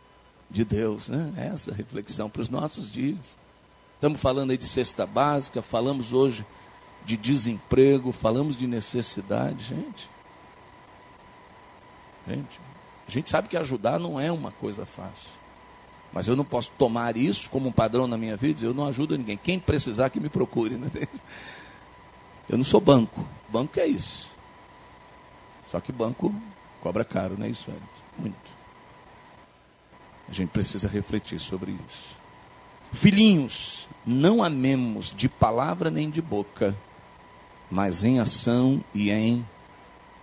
de 0.51 0.65
Deus? 0.65 1.07
Né? 1.07 1.33
Essa 1.55 1.73
reflexão 1.73 2.29
para 2.29 2.43
os 2.43 2.51
nossos 2.51 2.91
dias. 2.91 3.44
Estamos 3.95 4.21
falando 4.21 4.51
aí 4.51 4.59
de 4.59 4.67
cesta 4.67 5.07
básica, 5.07 5.63
falamos 5.63 6.13
hoje 6.13 6.45
de 7.05 7.17
desemprego, 7.17 8.13
falamos 8.13 8.57
de 8.57 8.67
necessidade, 8.67 9.65
gente. 9.65 10.11
Gente, 12.27 12.61
a 13.07 13.11
gente 13.11 13.31
sabe 13.31 13.49
que 13.49 13.57
ajudar 13.57 13.99
não 13.99 14.19
é 14.19 14.33
uma 14.33 14.51
coisa 14.53 14.87
fácil. 14.87 15.31
Mas 16.13 16.29
eu 16.29 16.37
não 16.37 16.45
posso 16.45 16.71
tomar 16.79 17.17
isso 17.17 17.51
como 17.51 17.69
um 17.69 17.73
padrão 17.73 18.07
na 18.07 18.17
minha 18.17 18.37
vida, 18.37 18.65
eu 18.65 18.73
não 18.73 18.87
ajudo 18.87 19.19
ninguém. 19.19 19.37
Quem 19.37 19.59
precisar 19.59 20.11
que 20.11 20.21
me 20.21 20.29
procure, 20.29 20.77
né? 20.77 20.89
Eu 22.47 22.59
não 22.59 22.65
sou 22.65 22.79
banco. 22.79 23.27
Banco 23.49 23.81
é 23.81 23.87
isso. 23.87 24.29
Só 25.71 25.81
que 25.81 25.91
banco 25.91 26.33
cobra 26.83 27.03
caro, 27.03 27.37
não 27.39 27.47
é 27.47 27.49
isso, 27.49 27.71
Muito. 28.19 28.37
A 30.29 30.33
gente 30.33 30.51
precisa 30.51 30.87
refletir 30.87 31.41
sobre 31.41 31.73
isso. 31.89 32.24
Filhinhos, 32.95 33.89
não 34.07 34.43
amemos 34.43 35.13
de 35.15 35.29
palavra 35.29 35.91
nem 35.91 36.09
de 36.09 36.23
boca, 36.23 36.75
mas 37.71 38.05
em 38.05 38.21
ação 38.21 38.83
e 38.95 39.11
em 39.11 39.45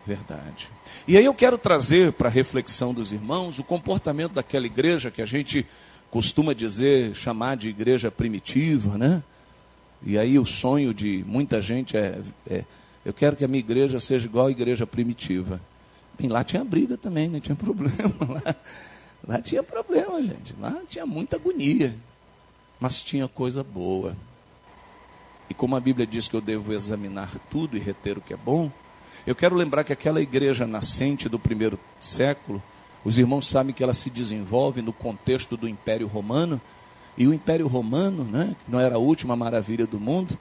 verdade. 0.05 0.69
E 1.07 1.17
aí 1.17 1.25
eu 1.25 1.33
quero 1.33 1.57
trazer 1.57 2.13
para 2.13 2.29
a 2.29 2.31
reflexão 2.31 2.93
dos 2.93 3.11
irmãos 3.11 3.59
o 3.59 3.63
comportamento 3.63 4.33
daquela 4.33 4.65
igreja 4.65 5.11
que 5.11 5.21
a 5.21 5.25
gente 5.25 5.65
costuma 6.09 6.53
dizer, 6.53 7.13
chamar 7.13 7.57
de 7.57 7.69
igreja 7.69 8.09
primitiva, 8.09 8.97
né? 8.97 9.21
E 10.03 10.17
aí 10.17 10.39
o 10.39 10.45
sonho 10.45 10.93
de 10.93 11.23
muita 11.27 11.61
gente 11.61 11.97
é, 11.97 12.21
é 12.49 12.63
eu 13.03 13.13
quero 13.13 13.35
que 13.35 13.43
a 13.43 13.47
minha 13.47 13.59
igreja 13.59 13.99
seja 13.99 14.27
igual 14.27 14.47
à 14.47 14.51
igreja 14.51 14.87
primitiva. 14.87 15.59
Bem, 16.17 16.29
lá 16.29 16.43
tinha 16.43 16.63
briga 16.63 16.97
também, 16.97 17.25
não 17.27 17.33
né? 17.35 17.39
tinha 17.39 17.55
problema. 17.55 18.13
Lá, 18.29 18.55
lá 19.27 19.41
tinha 19.41 19.61
problema, 19.61 20.21
gente. 20.21 20.55
Lá 20.59 20.81
tinha 20.87 21.05
muita 21.05 21.35
agonia 21.35 21.93
mas 22.81 23.03
tinha 23.03 23.27
coisa 23.27 23.63
boa. 23.63 24.17
E 25.47 25.53
como 25.53 25.75
a 25.75 25.79
Bíblia 25.79 26.07
diz 26.07 26.27
que 26.27 26.35
eu 26.35 26.41
devo 26.41 26.73
examinar 26.73 27.31
tudo 27.51 27.77
e 27.77 27.79
reter 27.79 28.17
o 28.17 28.21
que 28.21 28.33
é 28.33 28.37
bom, 28.37 28.71
eu 29.27 29.35
quero 29.35 29.55
lembrar 29.55 29.83
que 29.83 29.93
aquela 29.93 30.19
igreja 30.19 30.65
nascente 30.65 31.29
do 31.29 31.37
primeiro 31.37 31.79
século, 31.99 32.61
os 33.05 33.19
irmãos 33.19 33.47
sabem 33.47 33.73
que 33.73 33.83
ela 33.83 33.93
se 33.93 34.09
desenvolve 34.09 34.81
no 34.81 34.91
contexto 34.91 35.55
do 35.55 35.69
Império 35.69 36.07
Romano, 36.07 36.59
e 37.15 37.27
o 37.27 37.33
Império 37.33 37.67
Romano, 37.67 38.23
né, 38.23 38.55
que 38.65 38.71
não 38.71 38.79
era 38.79 38.95
a 38.95 38.99
última 38.99 39.35
maravilha 39.35 39.85
do 39.85 39.99
mundo, 39.99 40.35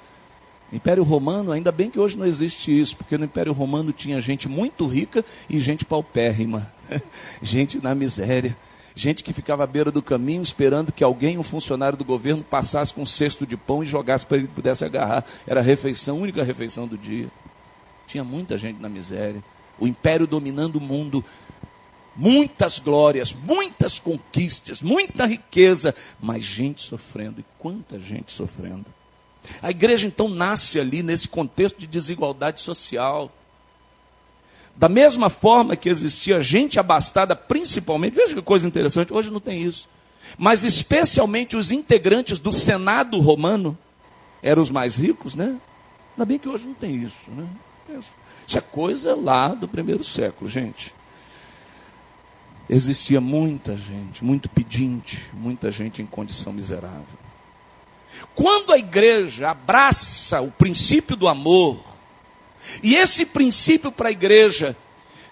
Império 0.72 1.02
Romano, 1.02 1.50
ainda 1.50 1.72
bem 1.72 1.90
que 1.90 1.98
hoje 1.98 2.16
não 2.16 2.24
existe 2.24 2.70
isso, 2.70 2.96
porque 2.96 3.18
no 3.18 3.24
Império 3.24 3.52
Romano 3.52 3.92
tinha 3.92 4.20
gente 4.20 4.48
muito 4.48 4.86
rica 4.86 5.24
e 5.48 5.58
gente 5.58 5.84
paupérrima, 5.84 6.72
gente 7.42 7.82
na 7.82 7.94
miséria. 7.94 8.56
Gente 8.94 9.22
que 9.22 9.32
ficava 9.32 9.64
à 9.64 9.66
beira 9.66 9.90
do 9.90 10.02
caminho 10.02 10.42
esperando 10.42 10.92
que 10.92 11.04
alguém, 11.04 11.38
um 11.38 11.42
funcionário 11.42 11.96
do 11.96 12.04
governo, 12.04 12.42
passasse 12.42 12.92
com 12.92 13.02
um 13.02 13.06
cesto 13.06 13.46
de 13.46 13.56
pão 13.56 13.82
e 13.82 13.86
jogasse 13.86 14.26
para 14.26 14.38
ele 14.38 14.48
pudesse 14.48 14.84
agarrar. 14.84 15.24
Era 15.46 15.60
a 15.60 15.62
refeição, 15.62 16.16
a 16.16 16.20
única 16.20 16.42
refeição 16.42 16.86
do 16.86 16.98
dia. 16.98 17.30
Tinha 18.06 18.24
muita 18.24 18.58
gente 18.58 18.80
na 18.80 18.88
miséria. 18.88 19.42
O 19.78 19.86
império 19.86 20.26
dominando 20.26 20.76
o 20.76 20.80
mundo. 20.80 21.24
Muitas 22.16 22.78
glórias, 22.78 23.32
muitas 23.32 23.98
conquistas, 23.98 24.82
muita 24.82 25.26
riqueza, 25.26 25.94
mas 26.20 26.42
gente 26.42 26.82
sofrendo. 26.82 27.40
E 27.40 27.44
quanta 27.58 27.98
gente 28.00 28.32
sofrendo. 28.32 28.86
A 29.62 29.70
igreja 29.70 30.06
então 30.06 30.28
nasce 30.28 30.78
ali 30.78 31.02
nesse 31.02 31.28
contexto 31.28 31.78
de 31.78 31.86
desigualdade 31.86 32.60
social. 32.60 33.32
Da 34.80 34.88
mesma 34.88 35.28
forma 35.28 35.76
que 35.76 35.90
existia 35.90 36.40
gente 36.40 36.80
abastada, 36.80 37.36
principalmente, 37.36 38.14
veja 38.14 38.34
que 38.34 38.40
coisa 38.40 38.66
interessante, 38.66 39.12
hoje 39.12 39.30
não 39.30 39.38
tem 39.38 39.62
isso. 39.62 39.86
Mas 40.38 40.64
especialmente 40.64 41.54
os 41.54 41.70
integrantes 41.70 42.38
do 42.38 42.50
Senado 42.50 43.20
romano 43.20 43.76
eram 44.42 44.62
os 44.62 44.70
mais 44.70 44.96
ricos, 44.96 45.34
né? 45.34 45.60
Ainda 46.12 46.24
bem 46.24 46.38
que 46.38 46.48
hoje 46.48 46.66
não 46.66 46.72
tem 46.72 46.96
isso, 46.96 47.30
né? 47.30 47.46
Isso 48.46 48.56
é 48.56 48.60
coisa 48.62 49.14
lá 49.14 49.48
do 49.48 49.68
primeiro 49.68 50.02
século, 50.02 50.48
gente. 50.48 50.94
Existia 52.66 53.20
muita 53.20 53.76
gente, 53.76 54.24
muito 54.24 54.48
pedinte, 54.48 55.30
muita 55.34 55.70
gente 55.70 56.00
em 56.00 56.06
condição 56.06 56.54
miserável. 56.54 57.04
Quando 58.34 58.72
a 58.72 58.78
igreja 58.78 59.50
abraça 59.50 60.40
o 60.40 60.50
princípio 60.50 61.16
do 61.16 61.28
amor, 61.28 61.99
e 62.82 62.96
esse 62.96 63.24
princípio 63.24 63.90
para 63.90 64.08
a 64.08 64.12
igreja, 64.12 64.76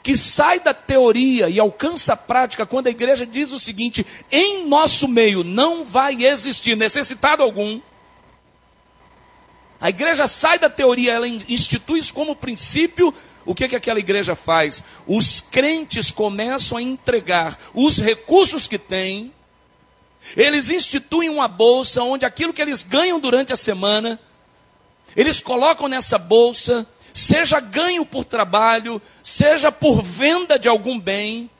que 0.02 0.16
sai 0.16 0.60
da 0.60 0.72
teoria 0.72 1.48
e 1.48 1.58
alcança 1.58 2.12
a 2.12 2.16
prática, 2.16 2.66
quando 2.66 2.86
a 2.86 2.90
igreja 2.90 3.26
diz 3.26 3.52
o 3.52 3.58
seguinte: 3.58 4.06
em 4.30 4.66
nosso 4.66 5.08
meio 5.08 5.44
não 5.44 5.84
vai 5.84 6.24
existir 6.24 6.76
necessitado 6.76 7.42
algum. 7.42 7.80
A 9.80 9.90
igreja 9.90 10.26
sai 10.26 10.58
da 10.58 10.68
teoria, 10.68 11.12
ela 11.12 11.28
institui 11.28 12.00
isso 12.00 12.12
como 12.12 12.34
princípio. 12.34 13.14
O 13.44 13.54
que, 13.54 13.68
que 13.68 13.76
aquela 13.76 14.00
igreja 14.00 14.34
faz? 14.34 14.82
Os 15.06 15.40
crentes 15.40 16.10
começam 16.10 16.76
a 16.76 16.82
entregar 16.82 17.56
os 17.72 17.98
recursos 17.98 18.66
que 18.66 18.76
têm, 18.76 19.32
eles 20.36 20.68
instituem 20.68 21.30
uma 21.30 21.48
bolsa 21.48 22.02
onde 22.02 22.24
aquilo 22.24 22.52
que 22.52 22.60
eles 22.60 22.82
ganham 22.82 23.18
durante 23.20 23.52
a 23.52 23.56
semana, 23.56 24.20
eles 25.16 25.40
colocam 25.40 25.88
nessa 25.88 26.18
bolsa 26.18 26.86
seja 27.12 27.60
ganho 27.60 28.04
por 28.04 28.24
trabalho, 28.24 29.00
seja 29.22 29.70
por 29.70 30.02
venda 30.02 30.58
de 30.58 30.68
algum 30.68 30.98
bem, 30.98 31.50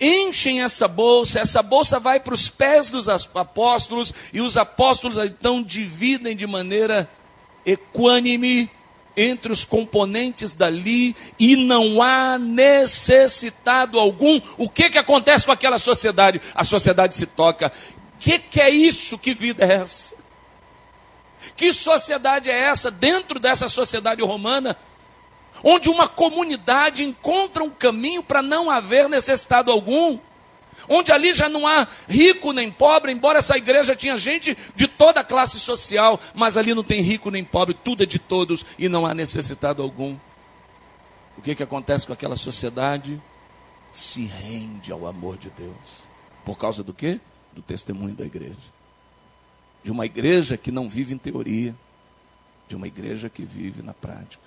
enchem 0.00 0.62
essa 0.62 0.86
bolsa, 0.86 1.40
essa 1.40 1.62
bolsa 1.62 1.98
vai 1.98 2.20
para 2.20 2.34
os 2.34 2.48
pés 2.48 2.90
dos 2.90 3.08
apóstolos, 3.08 4.12
e 4.32 4.40
os 4.40 4.56
apóstolos 4.56 5.18
então 5.18 5.62
dividem 5.62 6.36
de 6.36 6.46
maneira 6.46 7.08
equânime 7.66 8.70
entre 9.16 9.52
os 9.52 9.64
componentes 9.64 10.52
dali, 10.52 11.16
e 11.38 11.56
não 11.56 12.00
há 12.00 12.38
necessitado 12.38 13.98
algum. 13.98 14.40
O 14.56 14.68
que, 14.68 14.88
que 14.90 14.98
acontece 14.98 15.44
com 15.44 15.52
aquela 15.52 15.78
sociedade? 15.78 16.40
A 16.54 16.62
sociedade 16.62 17.16
se 17.16 17.26
toca. 17.26 17.72
O 18.14 18.18
que, 18.18 18.38
que 18.38 18.60
é 18.60 18.70
isso? 18.70 19.18
Que 19.18 19.34
vida 19.34 19.64
é 19.64 19.74
essa? 19.74 20.17
Que 21.58 21.72
sociedade 21.72 22.48
é 22.48 22.56
essa, 22.56 22.88
dentro 22.88 23.40
dessa 23.40 23.68
sociedade 23.68 24.22
romana, 24.22 24.76
onde 25.64 25.88
uma 25.88 26.06
comunidade 26.06 27.02
encontra 27.02 27.64
um 27.64 27.68
caminho 27.68 28.22
para 28.22 28.40
não 28.40 28.70
haver 28.70 29.08
necessitado 29.08 29.72
algum? 29.72 30.20
Onde 30.88 31.10
ali 31.10 31.34
já 31.34 31.48
não 31.48 31.66
há 31.66 31.88
rico 32.08 32.52
nem 32.52 32.70
pobre, 32.70 33.10
embora 33.10 33.40
essa 33.40 33.56
igreja 33.56 33.96
tinha 33.96 34.16
gente 34.16 34.56
de 34.76 34.86
toda 34.86 35.18
a 35.18 35.24
classe 35.24 35.58
social, 35.58 36.20
mas 36.32 36.56
ali 36.56 36.72
não 36.74 36.84
tem 36.84 37.02
rico 37.02 37.28
nem 37.28 37.42
pobre, 37.44 37.74
tudo 37.74 38.04
é 38.04 38.06
de 38.06 38.20
todos 38.20 38.64
e 38.78 38.88
não 38.88 39.04
há 39.04 39.12
necessitado 39.12 39.82
algum. 39.82 40.16
O 41.36 41.42
que, 41.42 41.56
que 41.56 41.62
acontece 41.64 42.06
com 42.06 42.12
aquela 42.12 42.36
sociedade? 42.36 43.20
Se 43.90 44.24
rende 44.26 44.92
ao 44.92 45.08
amor 45.08 45.36
de 45.36 45.50
Deus. 45.50 45.74
Por 46.44 46.56
causa 46.56 46.84
do 46.84 46.94
quê? 46.94 47.18
Do 47.52 47.62
testemunho 47.62 48.14
da 48.14 48.24
igreja 48.24 48.77
de 49.82 49.90
uma 49.90 50.06
igreja 50.06 50.56
que 50.56 50.70
não 50.70 50.88
vive 50.88 51.14
em 51.14 51.18
teoria, 51.18 51.74
de 52.68 52.76
uma 52.76 52.86
igreja 52.86 53.28
que 53.28 53.44
vive 53.44 53.82
na 53.82 53.94
prática. 53.94 54.42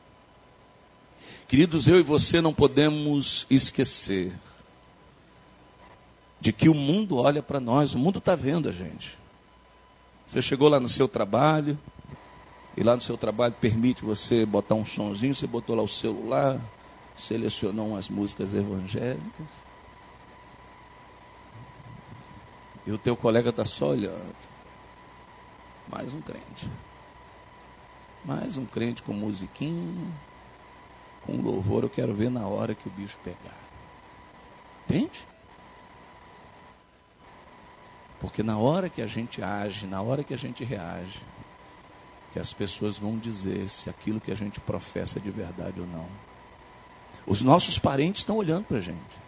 Queridos, 1.47 1.87
eu 1.87 1.99
e 1.99 2.03
você 2.03 2.41
não 2.41 2.53
podemos 2.53 3.45
esquecer 3.49 4.33
de 6.39 6.51
que 6.51 6.69
o 6.69 6.73
mundo 6.73 7.17
olha 7.17 7.43
para 7.43 7.59
nós, 7.59 7.93
o 7.93 7.99
mundo 7.99 8.19
está 8.19 8.35
vendo 8.35 8.69
a 8.69 8.71
gente. 8.71 9.17
Você 10.25 10.41
chegou 10.41 10.69
lá 10.69 10.79
no 10.79 10.89
seu 10.89 11.07
trabalho, 11.07 11.77
e 12.75 12.83
lá 12.83 12.95
no 12.95 13.01
seu 13.01 13.17
trabalho 13.17 13.53
permite 13.59 14.03
você 14.03 14.45
botar 14.45 14.75
um 14.75 14.85
sonzinho, 14.85 15.35
você 15.35 15.45
botou 15.45 15.75
lá 15.75 15.83
o 15.83 15.87
celular, 15.87 16.59
selecionou 17.17 17.89
umas 17.89 18.09
músicas 18.09 18.53
evangélicas. 18.53 19.47
E 22.85 22.91
o 22.91 22.97
teu 22.97 23.15
colega 23.15 23.49
está 23.49 23.65
só 23.65 23.89
olhando. 23.89 24.50
Mais 25.91 26.13
um 26.13 26.21
crente. 26.21 26.71
Mais 28.23 28.55
um 28.55 28.65
crente 28.65 29.03
com 29.03 29.13
musiquinha, 29.13 30.07
com 31.25 31.41
louvor. 31.41 31.83
Eu 31.83 31.89
quero 31.89 32.13
ver 32.13 32.31
na 32.31 32.47
hora 32.47 32.73
que 32.73 32.87
o 32.87 32.91
bicho 32.91 33.17
pegar. 33.23 33.57
Entende? 34.85 35.25
Porque 38.21 38.41
na 38.41 38.57
hora 38.57 38.89
que 38.89 39.01
a 39.01 39.07
gente 39.07 39.41
age, 39.41 39.85
na 39.85 40.01
hora 40.01 40.23
que 40.23 40.33
a 40.33 40.37
gente 40.37 40.63
reage, 40.63 41.19
que 42.31 42.39
as 42.39 42.53
pessoas 42.53 42.97
vão 42.97 43.17
dizer 43.17 43.67
se 43.67 43.89
aquilo 43.89 44.21
que 44.21 44.31
a 44.31 44.35
gente 44.35 44.61
professa 44.61 45.19
é 45.19 45.21
de 45.21 45.31
verdade 45.31 45.81
ou 45.81 45.87
não. 45.87 46.07
Os 47.27 47.41
nossos 47.41 47.77
parentes 47.77 48.21
estão 48.21 48.37
olhando 48.37 48.65
para 48.65 48.77
a 48.77 48.81
gente. 48.81 49.21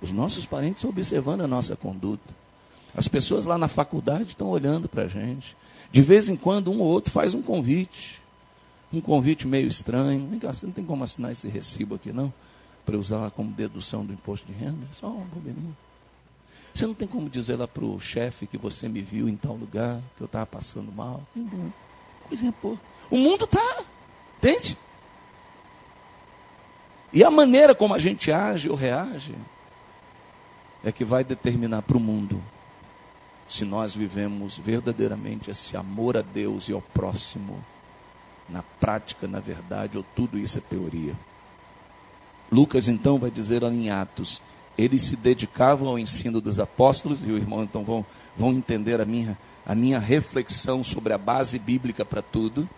Os 0.00 0.10
nossos 0.10 0.46
parentes 0.46 0.78
estão 0.78 0.90
observando 0.90 1.42
a 1.42 1.48
nossa 1.48 1.76
conduta. 1.76 2.47
As 2.96 3.08
pessoas 3.08 3.44
lá 3.44 3.58
na 3.58 3.68
faculdade 3.68 4.30
estão 4.30 4.48
olhando 4.48 4.88
para 4.88 5.04
a 5.04 5.08
gente. 5.08 5.56
De 5.90 6.02
vez 6.02 6.28
em 6.28 6.36
quando, 6.36 6.70
um 6.70 6.80
ou 6.80 6.86
outro 6.86 7.12
faz 7.12 7.34
um 7.34 7.42
convite. 7.42 8.20
Um 8.92 9.00
convite 9.00 9.46
meio 9.46 9.68
estranho. 9.68 10.26
Vem 10.28 10.38
cá, 10.38 10.52
você 10.52 10.66
não 10.66 10.72
tem 10.72 10.84
como 10.84 11.04
assinar 11.04 11.32
esse 11.32 11.48
recibo 11.48 11.94
aqui, 11.94 12.12
não? 12.12 12.32
Para 12.84 12.96
usar 12.96 13.18
lá 13.18 13.30
como 13.30 13.50
dedução 13.52 14.04
do 14.04 14.12
imposto 14.12 14.46
de 14.46 14.52
renda? 14.52 14.86
Só 14.92 15.08
um 15.08 15.24
bobeirinho. 15.24 15.76
Você 16.74 16.86
não 16.86 16.94
tem 16.94 17.08
como 17.08 17.28
dizer 17.28 17.56
lá 17.56 17.66
para 17.66 17.84
o 17.84 17.98
chefe 17.98 18.46
que 18.46 18.56
você 18.56 18.88
me 18.88 19.00
viu 19.00 19.28
em 19.28 19.36
tal 19.36 19.54
lugar, 19.54 20.00
que 20.16 20.22
eu 20.22 20.26
estava 20.26 20.46
passando 20.46 20.92
mal? 20.92 21.22
Entendeu? 21.34 21.72
Coisinha 22.28 22.52
pô. 22.52 22.76
O 23.10 23.16
mundo 23.16 23.44
está. 23.44 23.82
Entende? 24.38 24.78
E 27.12 27.24
a 27.24 27.30
maneira 27.30 27.74
como 27.74 27.94
a 27.94 27.98
gente 27.98 28.30
age 28.30 28.68
ou 28.68 28.76
reage 28.76 29.34
é 30.84 30.92
que 30.92 31.04
vai 31.04 31.24
determinar 31.24 31.82
para 31.82 31.96
o 31.96 32.00
mundo 32.00 32.42
se 33.48 33.64
nós 33.64 33.94
vivemos 33.94 34.58
verdadeiramente 34.58 35.50
esse 35.50 35.76
amor 35.76 36.16
a 36.16 36.22
Deus 36.22 36.68
e 36.68 36.72
ao 36.72 36.82
próximo, 36.82 37.64
na 38.48 38.62
prática, 38.62 39.26
na 39.26 39.40
verdade, 39.40 39.96
ou 39.96 40.04
tudo 40.14 40.38
isso 40.38 40.58
é 40.58 40.60
teoria. 40.60 41.16
Lucas 42.50 42.88
então 42.88 43.18
vai 43.18 43.30
dizer 43.30 43.62
em 43.62 43.90
Atos, 43.90 44.42
eles 44.76 45.02
se 45.02 45.16
dedicavam 45.16 45.88
ao 45.88 45.98
ensino 45.98 46.40
dos 46.40 46.60
apóstolos, 46.60 47.20
e 47.22 47.30
o 47.32 47.36
irmão 47.36 47.62
então 47.62 47.84
vão, 47.84 48.06
vão 48.36 48.50
entender 48.52 49.00
a 49.00 49.04
minha, 49.04 49.36
a 49.66 49.74
minha 49.74 49.98
reflexão 49.98 50.84
sobre 50.84 51.12
a 51.12 51.18
base 51.18 51.58
bíblica 51.58 52.04
para 52.04 52.22
tudo. 52.22 52.68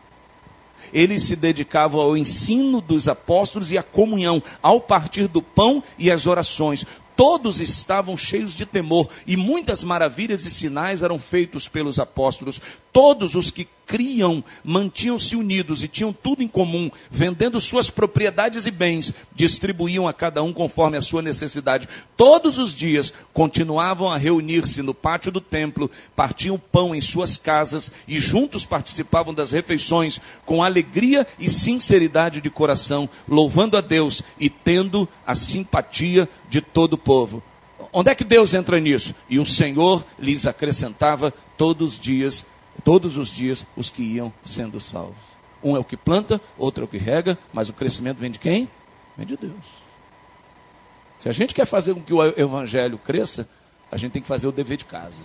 Eles 0.92 1.22
se 1.22 1.36
dedicavam 1.36 2.00
ao 2.00 2.16
ensino 2.16 2.80
dos 2.80 3.08
apóstolos 3.08 3.70
e 3.70 3.78
à 3.78 3.82
comunhão, 3.82 4.42
ao 4.62 4.80
partir 4.80 5.28
do 5.28 5.42
pão 5.42 5.82
e 5.98 6.10
às 6.10 6.26
orações 6.26 6.86
todos 7.20 7.60
estavam 7.60 8.16
cheios 8.16 8.54
de 8.54 8.64
temor 8.64 9.06
e 9.26 9.36
muitas 9.36 9.84
maravilhas 9.84 10.46
e 10.46 10.50
sinais 10.50 11.02
eram 11.02 11.18
feitos 11.18 11.68
pelos 11.68 11.98
apóstolos. 11.98 12.58
Todos 12.94 13.34
os 13.34 13.50
que 13.50 13.68
criam 13.90 14.44
mantinham-se 14.62 15.34
unidos 15.34 15.82
e 15.82 15.88
tinham 15.88 16.12
tudo 16.12 16.44
em 16.44 16.46
comum, 16.46 16.88
vendendo 17.10 17.60
suas 17.60 17.90
propriedades 17.90 18.64
e 18.64 18.70
bens, 18.70 19.12
distribuíam 19.34 20.06
a 20.06 20.12
cada 20.12 20.44
um 20.44 20.52
conforme 20.52 20.96
a 20.96 21.02
sua 21.02 21.20
necessidade. 21.20 21.88
Todos 22.16 22.56
os 22.56 22.72
dias 22.72 23.12
continuavam 23.32 24.08
a 24.08 24.16
reunir-se 24.16 24.80
no 24.80 24.94
pátio 24.94 25.32
do 25.32 25.40
templo, 25.40 25.90
partiam 26.14 26.56
pão 26.56 26.94
em 26.94 27.00
suas 27.00 27.36
casas 27.36 27.90
e 28.06 28.16
juntos 28.16 28.64
participavam 28.64 29.34
das 29.34 29.50
refeições 29.50 30.20
com 30.46 30.62
alegria 30.62 31.26
e 31.36 31.50
sinceridade 31.50 32.40
de 32.40 32.48
coração, 32.48 33.10
louvando 33.26 33.76
a 33.76 33.80
Deus 33.80 34.22
e 34.38 34.48
tendo 34.48 35.08
a 35.26 35.34
simpatia 35.34 36.28
de 36.48 36.60
todo 36.60 36.92
o 36.92 36.98
povo. 36.98 37.42
Onde 37.92 38.12
é 38.12 38.14
que 38.14 38.22
Deus 38.22 38.54
entra 38.54 38.78
nisso? 38.78 39.16
E 39.28 39.40
o 39.40 39.46
Senhor 39.46 40.04
lhes 40.16 40.46
acrescentava 40.46 41.34
todos 41.56 41.94
os 41.94 41.98
dias, 41.98 42.46
todos 42.80 43.16
os 43.16 43.28
dias 43.28 43.66
os 43.76 43.90
que 43.90 44.02
iam 44.02 44.32
sendo 44.42 44.80
salvos. 44.80 45.16
Um 45.62 45.76
é 45.76 45.78
o 45.78 45.84
que 45.84 45.96
planta, 45.96 46.40
outro 46.56 46.82
é 46.82 46.84
o 46.84 46.88
que 46.88 46.98
rega, 46.98 47.38
mas 47.52 47.68
o 47.68 47.72
crescimento 47.72 48.18
vem 48.18 48.30
de 48.30 48.38
quem? 48.38 48.68
Vem 49.16 49.26
de 49.26 49.36
Deus. 49.36 49.52
Se 51.18 51.28
a 51.28 51.32
gente 51.32 51.54
quer 51.54 51.66
fazer 51.66 51.94
com 51.94 52.00
que 52.00 52.14
o 52.14 52.24
evangelho 52.24 52.96
cresça, 52.96 53.46
a 53.92 53.96
gente 53.96 54.12
tem 54.12 54.22
que 54.22 54.28
fazer 54.28 54.46
o 54.46 54.52
dever 54.52 54.78
de 54.78 54.86
casa. 54.86 55.22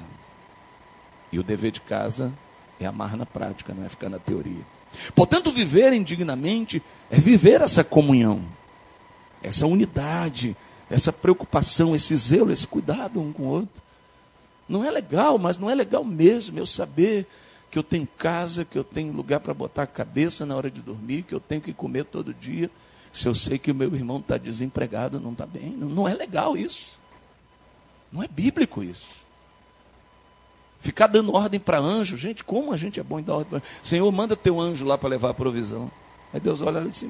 E 1.32 1.40
o 1.40 1.44
dever 1.44 1.72
de 1.72 1.82
casa 1.82 2.34
é 2.80 2.86
amar 2.86 3.16
na 3.16 3.26
prática, 3.26 3.74
não 3.74 3.86
é 3.86 3.90
ficar 3.90 4.10
na 4.10 4.20
teoria. 4.20 4.66
Portanto, 5.14 5.52
viver 5.52 5.94
indignamente 5.94 6.82
é 7.10 7.18
viver 7.18 7.62
essa 7.62 7.84
comunhão, 7.84 8.44
essa 9.42 9.66
unidade, 9.66 10.56
essa 10.90 11.12
preocupação, 11.14 11.96
esse 11.96 12.16
zelo, 12.18 12.52
esse 12.52 12.68
cuidado 12.68 13.20
um 13.22 13.32
com 13.32 13.44
o 13.44 13.48
outro. 13.48 13.82
Não 14.68 14.84
é 14.84 14.92
legal, 14.92 15.38
mas 15.38 15.58
não 15.58 15.70
é 15.70 15.76
legal 15.76 16.04
mesmo 16.04 16.58
eu 16.58 16.66
saber 16.66 17.28
que 17.76 17.80
eu 17.80 17.84
tenho 17.84 18.08
casa, 18.18 18.64
que 18.64 18.78
eu 18.78 18.86
tenho 18.86 19.12
lugar 19.12 19.42
para 19.42 19.54
botar 19.54 19.84
a 19.84 19.88
cabeça 19.88 20.46
na 20.46 20.56
hora 20.56 20.72
de 20.72 20.82
dormir, 20.82 21.24
que 21.24 21.36
eu 21.36 21.42
tenho 21.42 21.60
que 21.60 21.74
comer 21.74 22.06
todo 22.06 22.34
dia. 22.34 22.72
Se 23.12 23.28
eu 23.28 23.36
sei 23.36 23.60
que 23.60 23.70
o 23.70 23.76
meu 23.76 23.94
irmão 23.94 24.20
está 24.20 24.38
desempregado, 24.38 25.20
não 25.20 25.34
está 25.34 25.46
bem. 25.46 25.72
Não, 25.72 26.08
é 26.08 26.14
legal 26.14 26.56
isso. 26.56 26.98
Não 28.14 28.24
é 28.24 28.30
bíblico 28.30 28.82
isso. 28.82 29.06
Ficar 30.80 31.08
dando 31.08 31.34
ordem 31.34 31.60
para 31.60 31.78
anjo, 31.78 32.16
gente, 32.16 32.46
como 32.46 32.72
a 32.72 32.78
gente 32.78 32.98
é 32.98 33.04
bom 33.04 33.20
em 33.20 33.24
dar 33.24 33.34
ordem 33.34 33.60
para 33.60 33.70
Senhor, 33.84 34.10
manda 34.10 34.38
teu 34.38 34.62
anjo 34.62 34.86
lá 34.86 34.98
para 34.98 35.10
levar 35.10 35.32
a 35.32 35.34
provisão. 35.34 35.92
Aí 36.34 36.40
Deus 36.40 36.62
olha 36.62 36.80
e 36.80 36.88
diz 36.88 37.04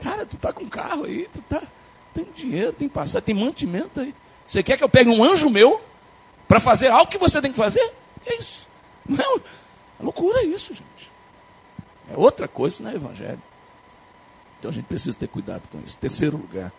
Cara, 0.00 0.24
tu 0.24 0.36
tá 0.36 0.52
com 0.52 0.68
carro 0.68 1.06
aí, 1.06 1.28
tu 1.32 1.42
tá, 1.42 1.60
tem 2.14 2.24
dinheiro, 2.36 2.72
tem 2.72 2.88
passagem, 2.88 3.26
tem 3.26 3.34
mantimento 3.34 3.98
aí. 3.98 4.14
Você 4.46 4.62
quer 4.62 4.76
que 4.76 4.84
eu 4.84 4.88
pegue 4.88 5.10
um 5.10 5.24
anjo 5.24 5.50
meu 5.50 5.89
para 6.50 6.58
fazer 6.58 6.88
algo 6.88 7.08
que 7.08 7.16
você 7.16 7.40
tem 7.40 7.52
que 7.52 7.56
fazer? 7.56 7.92
É 8.26 8.34
isso? 8.34 8.66
Não 9.08 9.24
é, 9.24 9.40
loucura 10.00 10.42
isso, 10.42 10.74
gente. 10.74 11.12
É 12.12 12.16
outra 12.16 12.48
coisa, 12.48 12.82
não 12.82 12.90
é 12.90 12.96
evangelho. 12.96 13.40
Então 14.58 14.72
a 14.72 14.74
gente 14.74 14.86
precisa 14.86 15.16
ter 15.16 15.28
cuidado 15.28 15.68
com 15.70 15.78
isso. 15.86 15.96
Terceiro 15.98 16.36
lugar. 16.36 16.72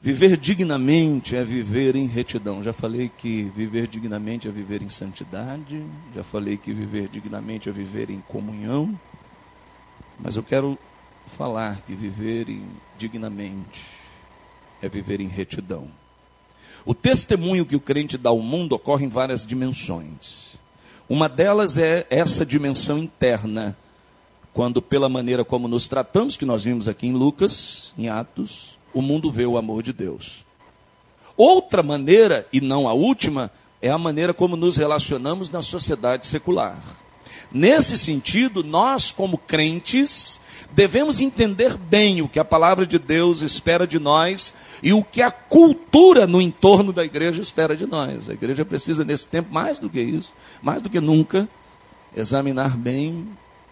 Viver 0.00 0.38
dignamente 0.38 1.36
é 1.36 1.44
viver 1.44 1.94
em 1.94 2.06
retidão. 2.06 2.62
Já 2.62 2.72
falei 2.72 3.10
que 3.10 3.52
viver 3.54 3.86
dignamente 3.86 4.48
é 4.48 4.50
viver 4.50 4.80
em 4.80 4.88
santidade. 4.88 5.84
Já 6.14 6.24
falei 6.24 6.56
que 6.56 6.72
viver 6.72 7.08
dignamente 7.08 7.68
é 7.68 7.72
viver 7.72 8.08
em 8.08 8.22
comunhão. 8.22 8.98
Mas 10.18 10.36
eu 10.36 10.42
quero 10.42 10.78
falar 11.36 11.82
que 11.82 11.94
viver 11.94 12.46
dignamente 12.96 13.84
é 14.80 14.88
viver 14.88 15.20
em 15.20 15.28
retidão. 15.28 15.90
O 16.86 16.94
testemunho 16.94 17.66
que 17.66 17.74
o 17.74 17.80
crente 17.80 18.16
dá 18.16 18.30
ao 18.30 18.38
mundo 18.38 18.76
ocorre 18.76 19.04
em 19.04 19.08
várias 19.08 19.44
dimensões. 19.44 20.56
Uma 21.08 21.28
delas 21.28 21.76
é 21.76 22.06
essa 22.08 22.46
dimensão 22.46 22.96
interna, 22.96 23.76
quando 24.52 24.80
pela 24.80 25.08
maneira 25.08 25.44
como 25.44 25.66
nos 25.66 25.88
tratamos, 25.88 26.36
que 26.36 26.44
nós 26.44 26.62
vimos 26.62 26.86
aqui 26.86 27.08
em 27.08 27.12
Lucas, 27.12 27.92
em 27.98 28.08
Atos, 28.08 28.78
o 28.94 29.02
mundo 29.02 29.32
vê 29.32 29.44
o 29.44 29.58
amor 29.58 29.82
de 29.82 29.92
Deus. 29.92 30.44
Outra 31.36 31.82
maneira, 31.82 32.46
e 32.52 32.60
não 32.60 32.88
a 32.88 32.92
última, 32.92 33.50
é 33.82 33.90
a 33.90 33.98
maneira 33.98 34.32
como 34.32 34.56
nos 34.56 34.76
relacionamos 34.76 35.50
na 35.50 35.62
sociedade 35.62 36.26
secular. 36.26 36.80
Nesse 37.56 37.96
sentido, 37.96 38.62
nós, 38.62 39.10
como 39.10 39.38
crentes, 39.38 40.38
devemos 40.72 41.22
entender 41.22 41.74
bem 41.74 42.20
o 42.20 42.28
que 42.28 42.38
a 42.38 42.44
palavra 42.44 42.86
de 42.86 42.98
Deus 42.98 43.40
espera 43.40 43.86
de 43.86 43.98
nós 43.98 44.52
e 44.82 44.92
o 44.92 45.02
que 45.02 45.22
a 45.22 45.30
cultura 45.30 46.26
no 46.26 46.38
entorno 46.38 46.92
da 46.92 47.02
igreja 47.02 47.40
espera 47.40 47.74
de 47.74 47.86
nós. 47.86 48.28
A 48.28 48.34
igreja 48.34 48.62
precisa, 48.62 49.06
nesse 49.06 49.26
tempo, 49.26 49.54
mais 49.54 49.78
do 49.78 49.88
que 49.88 50.02
isso, 50.02 50.34
mais 50.60 50.82
do 50.82 50.90
que 50.90 51.00
nunca, 51.00 51.48
examinar 52.14 52.76
bem 52.76 53.26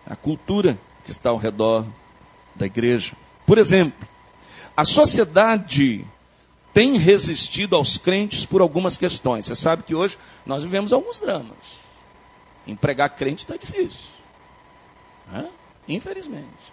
a 0.07 0.17
cultura 0.17 0.79
que 1.05 1.11
está 1.11 1.29
ao 1.29 1.37
redor 1.37 1.85
da 2.57 2.65
igreja. 2.65 3.13
Por 3.45 3.59
exemplo, 3.59 4.09
a 4.75 4.87
sociedade 4.87 6.07
tem 6.73 6.97
resistido 6.97 7.77
aos 7.77 7.99
crentes 7.99 8.47
por 8.47 8.63
algumas 8.63 8.97
questões. 8.97 9.45
Você 9.45 9.55
sabe 9.55 9.83
que 9.83 9.95
hoje 9.95 10.17
nós 10.47 10.63
vivemos 10.63 10.91
alguns 10.91 11.21
dramas. 11.21 11.84
Empregar 12.67 13.11
crente 13.11 13.45
está 13.45 13.57
difícil. 13.57 14.09
Né? 15.31 15.49
Infelizmente. 15.89 16.73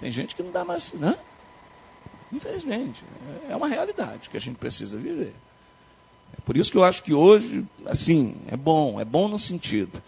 Tem 0.00 0.10
gente 0.10 0.34
que 0.34 0.42
não 0.42 0.50
dá 0.50 0.64
mais, 0.64 0.92
né? 0.92 1.16
Infelizmente, 2.32 3.04
é 3.48 3.54
uma 3.54 3.68
realidade 3.68 4.30
que 4.30 4.36
a 4.36 4.40
gente 4.40 4.56
precisa 4.56 4.96
viver. 4.96 5.34
É 6.36 6.40
por 6.44 6.56
isso 6.56 6.72
que 6.72 6.78
eu 6.78 6.84
acho 6.84 7.02
que 7.02 7.12
hoje, 7.12 7.64
assim, 7.84 8.34
é 8.48 8.56
bom, 8.56 8.98
é 8.98 9.04
bom 9.04 9.28
no 9.28 9.38
sentido 9.38 10.02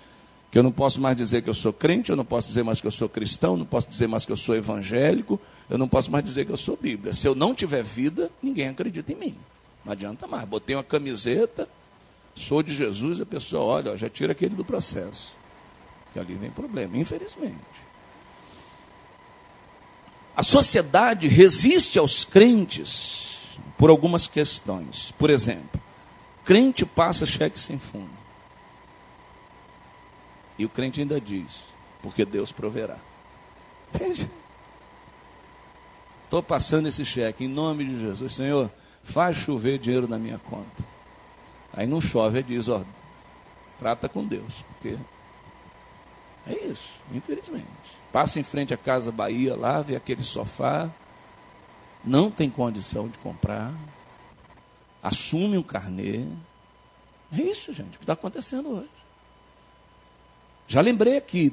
que 0.54 0.58
eu 0.58 0.62
não 0.62 0.70
posso 0.70 1.00
mais 1.00 1.16
dizer 1.16 1.42
que 1.42 1.50
eu 1.50 1.54
sou 1.54 1.72
crente, 1.72 2.10
eu 2.10 2.16
não 2.16 2.24
posso 2.24 2.46
dizer 2.46 2.62
mais 2.62 2.80
que 2.80 2.86
eu 2.86 2.92
sou 2.92 3.08
cristão, 3.08 3.56
não 3.56 3.66
posso 3.66 3.90
dizer 3.90 4.06
mais 4.06 4.24
que 4.24 4.30
eu 4.30 4.36
sou 4.36 4.54
evangélico, 4.54 5.40
eu 5.68 5.76
não 5.76 5.88
posso 5.88 6.12
mais 6.12 6.24
dizer 6.24 6.46
que 6.46 6.52
eu 6.52 6.56
sou 6.56 6.76
Bíblia. 6.76 7.12
Se 7.12 7.26
eu 7.26 7.34
não 7.34 7.52
tiver 7.52 7.82
vida, 7.82 8.30
ninguém 8.40 8.68
acredita 8.68 9.12
em 9.12 9.16
mim. 9.16 9.36
Não 9.84 9.92
adianta 9.92 10.28
mais. 10.28 10.44
Botei 10.44 10.76
uma 10.76 10.84
camiseta, 10.84 11.68
sou 12.34 12.62
de 12.62 12.74
Jesus, 12.74 13.20
a 13.20 13.26
pessoa 13.26 13.62
olha, 13.64 13.92
ó, 13.92 13.96
já 13.96 14.08
tira 14.08 14.32
aquele 14.32 14.54
do 14.54 14.64
processo. 14.64 15.32
Que 16.12 16.18
ali 16.18 16.34
vem 16.34 16.50
problema, 16.50 16.96
infelizmente. 16.96 17.54
A 20.36 20.42
sociedade 20.42 21.28
resiste 21.28 21.98
aos 21.98 22.24
crentes 22.24 23.58
por 23.78 23.90
algumas 23.90 24.26
questões. 24.26 25.12
Por 25.12 25.30
exemplo, 25.30 25.80
crente 26.44 26.84
passa 26.84 27.24
cheque 27.24 27.58
sem 27.58 27.78
fundo. 27.78 28.10
E 30.58 30.64
o 30.64 30.68
crente 30.68 31.00
ainda 31.00 31.20
diz, 31.20 31.60
porque 32.02 32.24
Deus 32.24 32.50
proverá. 32.52 32.98
Entende? 33.94 34.28
Estou 36.24 36.42
passando 36.42 36.88
esse 36.88 37.04
cheque 37.04 37.44
em 37.44 37.48
nome 37.48 37.84
de 37.84 38.00
Jesus. 38.00 38.32
Senhor, 38.32 38.70
faz 39.04 39.36
chover 39.36 39.78
dinheiro 39.78 40.08
na 40.08 40.18
minha 40.18 40.38
conta. 40.38 40.93
Aí 41.76 41.86
não 41.86 42.00
chove, 42.00 42.38
ele 42.38 42.56
diz, 42.56 42.68
ó, 42.68 42.82
trata 43.78 44.08
com 44.08 44.24
Deus. 44.24 44.52
Porque 44.68 44.96
é 46.46 46.66
isso, 46.66 46.90
infelizmente. 47.12 47.66
Passa 48.12 48.38
em 48.38 48.44
frente 48.44 48.72
à 48.72 48.76
Casa 48.76 49.10
Bahia 49.10 49.56
lá, 49.56 49.80
vê 49.82 49.96
aquele 49.96 50.22
sofá, 50.22 50.90
não 52.04 52.30
tem 52.30 52.48
condição 52.48 53.08
de 53.08 53.18
comprar, 53.18 53.72
assume 55.02 55.58
um 55.58 55.62
carnê. 55.62 56.26
É 57.32 57.42
isso, 57.42 57.72
gente, 57.72 57.96
o 57.96 57.98
que 57.98 58.04
está 58.04 58.12
acontecendo 58.12 58.68
hoje. 58.68 58.90
Já 60.68 60.80
lembrei 60.80 61.16
aqui, 61.16 61.52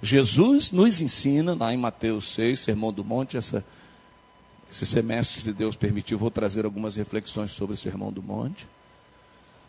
Jesus 0.00 0.70
nos 0.70 1.00
ensina, 1.00 1.54
lá 1.54 1.72
em 1.72 1.76
Mateus 1.76 2.34
6, 2.34 2.60
Sermão 2.60 2.92
do 2.92 3.04
Monte, 3.04 3.36
essa, 3.36 3.64
esse 4.70 4.86
semestre, 4.86 5.40
se 5.40 5.52
Deus 5.52 5.76
permitir, 5.76 6.16
vou 6.16 6.30
trazer 6.30 6.64
algumas 6.64 6.96
reflexões 6.96 7.50
sobre 7.50 7.74
o 7.74 7.78
Sermão 7.78 8.12
do 8.12 8.22
Monte. 8.22 8.66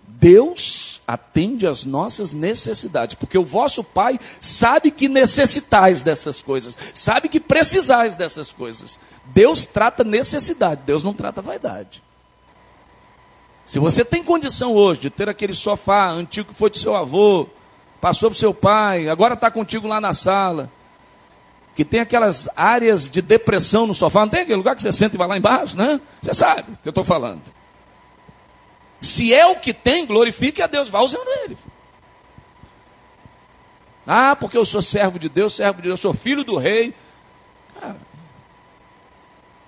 Deus 0.08 1.02
atende 1.06 1.68
às 1.68 1.84
nossas 1.84 2.32
necessidades, 2.32 3.16
porque 3.16 3.38
o 3.38 3.44
vosso 3.44 3.84
Pai 3.84 4.20
sabe 4.40 4.90
que 4.90 5.10
necessitais 5.10 6.02
dessas 6.02 6.42
coisas, 6.42 6.78
sabe 6.94 7.28
que 7.28 7.40
precisais 7.40 8.16
dessas 8.16 8.52
coisas. 8.52 8.98
Deus 9.26 9.66
trata 9.66 10.04
necessidade, 10.04 10.82
Deus 10.86 11.04
não 11.04 11.14
trata 11.14 11.42
vaidade. 11.42 12.02
Se 13.66 13.80
você 13.80 14.04
tem 14.04 14.24
condição 14.24 14.74
hoje 14.74 15.02
de 15.02 15.10
ter 15.10 15.30
aquele 15.30 15.54
sofá 15.54 16.10
antigo 16.10 16.50
que 16.50 16.56
foi 16.56 16.70
de 16.70 16.78
seu 16.78 16.96
avô, 16.96 17.48
passou 18.00 18.30
para 18.30 18.40
seu 18.40 18.54
pai, 18.54 19.10
agora 19.10 19.34
está 19.34 19.50
contigo 19.50 19.88
lá 19.88 20.00
na 20.00 20.14
sala, 20.14 20.72
que 21.76 21.84
tem 21.84 22.00
aquelas 22.00 22.48
áreas 22.56 23.10
de 23.10 23.22
depressão 23.22 23.88
no 23.88 23.96
sofá, 23.96 24.22
não 24.22 24.30
tem 24.30 24.42
aquele 24.42 24.58
lugar 24.58 24.76
que 24.76 24.82
você 24.82 24.92
senta 24.92 25.16
e 25.16 25.18
vai 25.18 25.28
lá 25.28 25.38
embaixo, 25.38 25.76
né? 25.76 26.00
Você 26.22 26.34
sabe 26.34 26.74
o 26.74 26.78
que 26.78 26.88
eu 26.88 26.92
estou 26.92 27.04
falando. 27.04 27.42
Se 29.04 29.34
é 29.34 29.46
o 29.46 29.58
que 29.58 29.74
tem, 29.74 30.06
glorifique 30.06 30.62
a 30.62 30.68
Deus, 30.68 30.88
vá 30.88 31.02
usando 31.02 31.28
ele. 31.44 31.58
Ah, 34.08 34.34
porque 34.34 34.58
eu 34.58 34.66
sou 34.66 34.82
servo 34.82 35.20
de 35.20 35.28
Deus, 35.28 35.54
servo 35.54 35.82
de 35.82 35.90
Deus, 35.90 36.00
eu 36.00 36.02
sou 36.02 36.14
filho 36.14 36.46
do 36.46 36.58
rei. 36.58 36.96
Cara, 37.78 37.98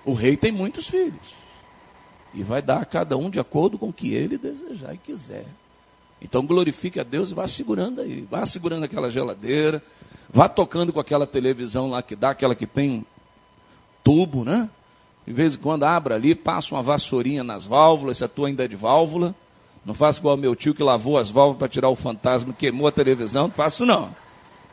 o 0.06 0.14
rei 0.14 0.38
tem 0.38 0.50
muitos 0.50 0.88
filhos. 0.88 1.34
E 2.32 2.42
vai 2.42 2.62
dar 2.62 2.80
a 2.80 2.84
cada 2.86 3.18
um 3.18 3.28
de 3.28 3.38
acordo 3.38 3.78
com 3.78 3.90
o 3.90 3.92
que 3.92 4.14
ele 4.14 4.38
desejar 4.38 4.94
e 4.94 4.98
quiser. 4.98 5.44
Então 6.20 6.46
glorifique 6.46 6.98
a 6.98 7.02
Deus 7.02 7.30
e 7.30 7.34
vá 7.34 7.46
segurando 7.46 8.00
aí. 8.00 8.26
Vá 8.30 8.46
segurando 8.46 8.84
aquela 8.84 9.10
geladeira. 9.10 9.82
Vá 10.30 10.48
tocando 10.48 10.94
com 10.94 11.00
aquela 11.00 11.26
televisão 11.26 11.90
lá 11.90 12.02
que 12.02 12.16
dá, 12.16 12.30
aquela 12.30 12.54
que 12.54 12.66
tem 12.66 13.04
tubo, 14.02 14.44
né? 14.44 14.70
De 15.26 15.32
vez 15.32 15.56
em 15.56 15.58
quando 15.58 15.82
abra 15.82 16.14
ali, 16.14 16.34
passa 16.34 16.74
uma 16.74 16.82
vassourinha 16.82 17.42
nas 17.42 17.66
válvulas, 17.66 18.18
se 18.18 18.24
a 18.24 18.28
tua 18.28 18.46
ainda 18.46 18.64
é 18.64 18.68
de 18.68 18.76
válvula. 18.76 19.34
Não 19.84 19.92
faça 19.92 20.20
igual 20.20 20.36
meu 20.36 20.54
tio 20.54 20.74
que 20.74 20.82
lavou 20.82 21.18
as 21.18 21.30
válvulas 21.30 21.58
para 21.58 21.68
tirar 21.68 21.88
o 21.88 21.96
fantasma, 21.96 22.54
queimou 22.56 22.86
a 22.86 22.92
televisão. 22.92 23.48
Não 23.48 23.54
faço 23.54 23.84
não. 23.84 24.14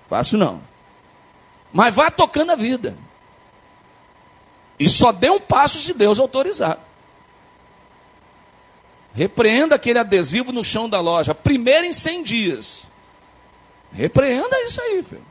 Faço 0.10 0.38
não. 0.38 0.62
Mas 1.72 1.94
vá 1.94 2.12
tocando 2.12 2.52
a 2.52 2.56
vida. 2.56 2.96
E 4.80 4.88
só 4.88 5.12
dê 5.12 5.30
um 5.30 5.40
passo 5.40 5.80
se 5.80 5.94
Deus 5.94 6.20
autorizar. 6.20 6.80
Repreenda 9.14 9.76
aquele 9.76 10.00
adesivo 10.00 10.52
no 10.52 10.64
chão 10.64 10.88
da 10.88 11.00
loja. 11.00 11.34
Primeiro 11.34 11.86
em 11.86 11.94
100 11.94 12.24
dias. 12.24 12.84
Repreenda 13.92 14.60
isso 14.64 14.82
aí, 14.82 15.04
filho. 15.04 15.26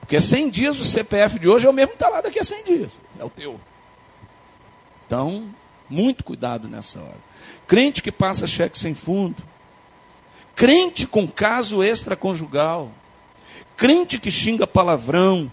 Porque 0.00 0.20
100 0.20 0.50
dias 0.50 0.80
o 0.80 0.84
CPF 0.84 1.38
de 1.38 1.48
hoje 1.48 1.66
é 1.66 1.70
o 1.70 1.72
mesmo 1.72 1.90
que 1.90 1.96
está 1.96 2.08
lá 2.08 2.20
daqui 2.20 2.38
a 2.38 2.44
100 2.44 2.64
dias. 2.64 2.92
É 3.18 3.24
o 3.24 3.30
teu. 3.30 3.60
Então, 5.10 5.52
muito 5.88 6.22
cuidado 6.22 6.68
nessa 6.68 7.00
hora. 7.00 7.18
Crente 7.66 8.00
que 8.00 8.12
passa 8.12 8.46
cheque 8.46 8.78
sem 8.78 8.94
fundo. 8.94 9.42
Crente 10.54 11.04
com 11.04 11.26
caso 11.26 11.82
extraconjugal. 11.82 12.92
Crente 13.76 14.20
que 14.20 14.30
xinga 14.30 14.68
palavrão. 14.68 15.50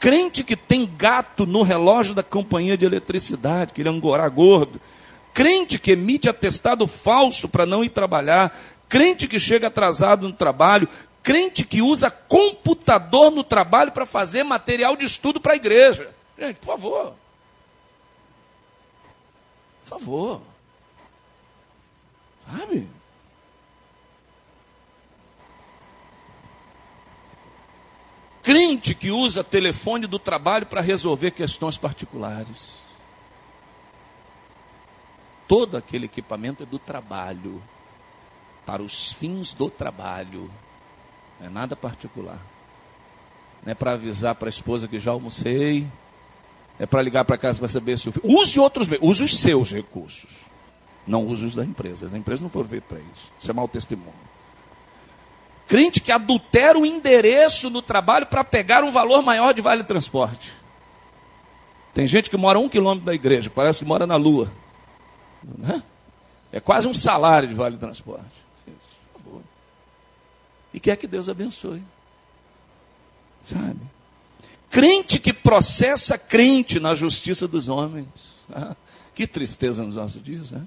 Crente 0.00 0.42
que 0.42 0.56
tem 0.56 0.84
gato 0.84 1.46
no 1.46 1.62
relógio 1.62 2.14
da 2.14 2.22
companhia 2.24 2.76
de 2.76 2.84
eletricidade, 2.84 3.72
que 3.72 3.80
ele 3.80 3.88
é 3.88 3.92
um 3.92 4.00
gorá 4.00 4.28
gordo. 4.28 4.80
Crente 5.32 5.78
que 5.78 5.92
emite 5.92 6.28
atestado 6.28 6.84
falso 6.88 7.48
para 7.48 7.64
não 7.64 7.84
ir 7.84 7.90
trabalhar. 7.90 8.58
Crente 8.88 9.28
que 9.28 9.38
chega 9.38 9.68
atrasado 9.68 10.26
no 10.26 10.34
trabalho. 10.34 10.88
Crente 11.22 11.64
que 11.64 11.80
usa 11.80 12.10
computador 12.10 13.30
no 13.30 13.44
trabalho 13.44 13.92
para 13.92 14.04
fazer 14.04 14.42
material 14.42 14.96
de 14.96 15.04
estudo 15.04 15.40
para 15.40 15.52
a 15.52 15.56
igreja. 15.56 16.10
Gente, 16.36 16.56
por 16.56 16.66
favor. 16.66 17.14
Por 19.86 20.00
favor. 20.00 20.42
Sabe? 22.50 22.88
Crente 28.42 28.94
que 28.94 29.10
usa 29.10 29.44
telefone 29.44 30.06
do 30.06 30.18
trabalho 30.18 30.66
para 30.66 30.80
resolver 30.80 31.30
questões 31.30 31.76
particulares. 31.76 32.74
Todo 35.46 35.76
aquele 35.76 36.06
equipamento 36.06 36.64
é 36.64 36.66
do 36.66 36.78
trabalho, 36.78 37.62
para 38.64 38.82
os 38.82 39.12
fins 39.12 39.54
do 39.54 39.70
trabalho, 39.70 40.50
não 41.38 41.46
é 41.46 41.50
nada 41.50 41.76
particular. 41.76 42.40
Não 43.64 43.70
é 43.70 43.74
para 43.74 43.92
avisar 43.92 44.34
para 44.34 44.48
a 44.48 44.50
esposa 44.50 44.88
que 44.88 44.98
já 44.98 45.12
almocei, 45.12 45.88
é 46.78 46.86
para 46.86 47.02
ligar 47.02 47.24
para 47.24 47.38
casa 47.38 47.58
para 47.58 47.68
saber 47.68 47.98
se 47.98 48.08
o 48.08 48.12
filho. 48.12 48.24
Use 48.26 48.58
outros 48.60 48.88
meios, 48.88 49.04
use 49.04 49.24
os 49.24 49.38
seus 49.38 49.72
recursos. 49.72 50.30
Não 51.06 51.24
use 51.26 51.44
os 51.44 51.54
da 51.54 51.64
empresa. 51.64 52.06
As 52.06 52.12
empresas 52.12 52.42
não 52.42 52.50
foram 52.50 52.68
feitas 52.68 52.88
para 52.88 52.98
isso. 52.98 53.32
Isso 53.38 53.50
é 53.50 53.54
mau 53.54 53.68
testemunho. 53.68 54.12
Crente 55.66 56.00
que 56.00 56.12
adultera 56.12 56.78
o 56.78 56.86
endereço 56.86 57.70
no 57.70 57.82
trabalho 57.82 58.26
para 58.26 58.44
pegar 58.44 58.84
um 58.84 58.90
valor 58.90 59.22
maior 59.22 59.52
de 59.52 59.60
vale 59.60 59.82
transporte. 59.84 60.52
Tem 61.94 62.06
gente 62.06 62.28
que 62.28 62.36
mora 62.36 62.58
um 62.58 62.68
quilômetro 62.68 63.06
da 63.06 63.14
igreja, 63.14 63.50
parece 63.50 63.80
que 63.80 63.84
mora 63.84 64.06
na 64.06 64.16
lua. 64.16 64.52
Né? 65.42 65.82
É 66.52 66.60
quase 66.60 66.86
um 66.86 66.94
salário 66.94 67.48
de 67.48 67.54
vale 67.54 67.76
transporte. 67.78 68.44
E 70.74 70.78
quer 70.78 70.96
que 70.96 71.06
Deus 71.06 71.28
abençoe. 71.28 71.82
Sabe? 73.42 73.80
Crente 74.68 75.18
que 75.18 75.32
processa 75.46 76.18
crente 76.18 76.80
na 76.80 76.92
justiça 76.92 77.46
dos 77.46 77.68
homens. 77.68 78.08
Ah, 78.52 78.74
que 79.14 79.28
tristeza 79.28 79.84
nos 79.84 79.94
nossos 79.94 80.20
dias, 80.20 80.50
né? 80.50 80.66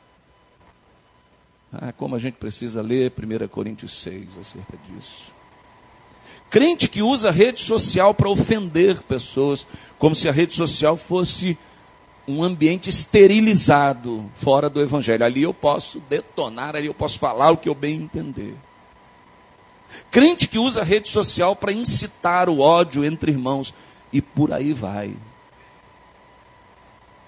Ah, 1.74 1.92
como 1.92 2.16
a 2.16 2.20
gente 2.20 2.36
precisa 2.36 2.82
ler 2.82 3.12
1 3.12 3.50
Coríntios 3.50 3.92
6 4.02 4.38
acerca 4.40 4.78
disso. 4.78 5.34
Crente 6.50 6.88
que 6.88 7.02
usa 7.02 7.28
a 7.28 7.32
rede 7.32 7.60
social 7.62 8.14
para 8.14 8.30
ofender 8.30 9.04
pessoas, 9.04 9.68
como 9.98 10.16
se 10.16 10.30
a 10.30 10.32
rede 10.32 10.56
social 10.56 10.96
fosse 10.96 11.58
um 12.26 12.42
ambiente 12.42 12.90
esterilizado 12.90 14.32
fora 14.34 14.70
do 14.70 14.82
evangelho. 14.82 15.26
Ali 15.26 15.44
eu 15.44 15.54
posso 15.54 16.00
detonar, 16.08 16.78
ali 16.78 16.88
eu 16.88 16.94
posso 16.94 17.20
falar 17.20 17.52
o 17.52 17.58
que 17.58 17.68
eu 17.68 17.76
bem 17.76 17.96
entender. 17.96 18.56
Crente 20.10 20.48
que 20.48 20.58
usa 20.58 20.80
a 20.80 20.86
rede 20.86 21.10
social 21.10 21.54
para 21.54 21.74
incitar 21.74 22.48
o 22.48 22.60
ódio 22.60 23.04
entre 23.04 23.30
irmãos 23.30 23.74
e 24.12 24.22
por 24.22 24.52
aí 24.52 24.74
vai. 24.74 25.16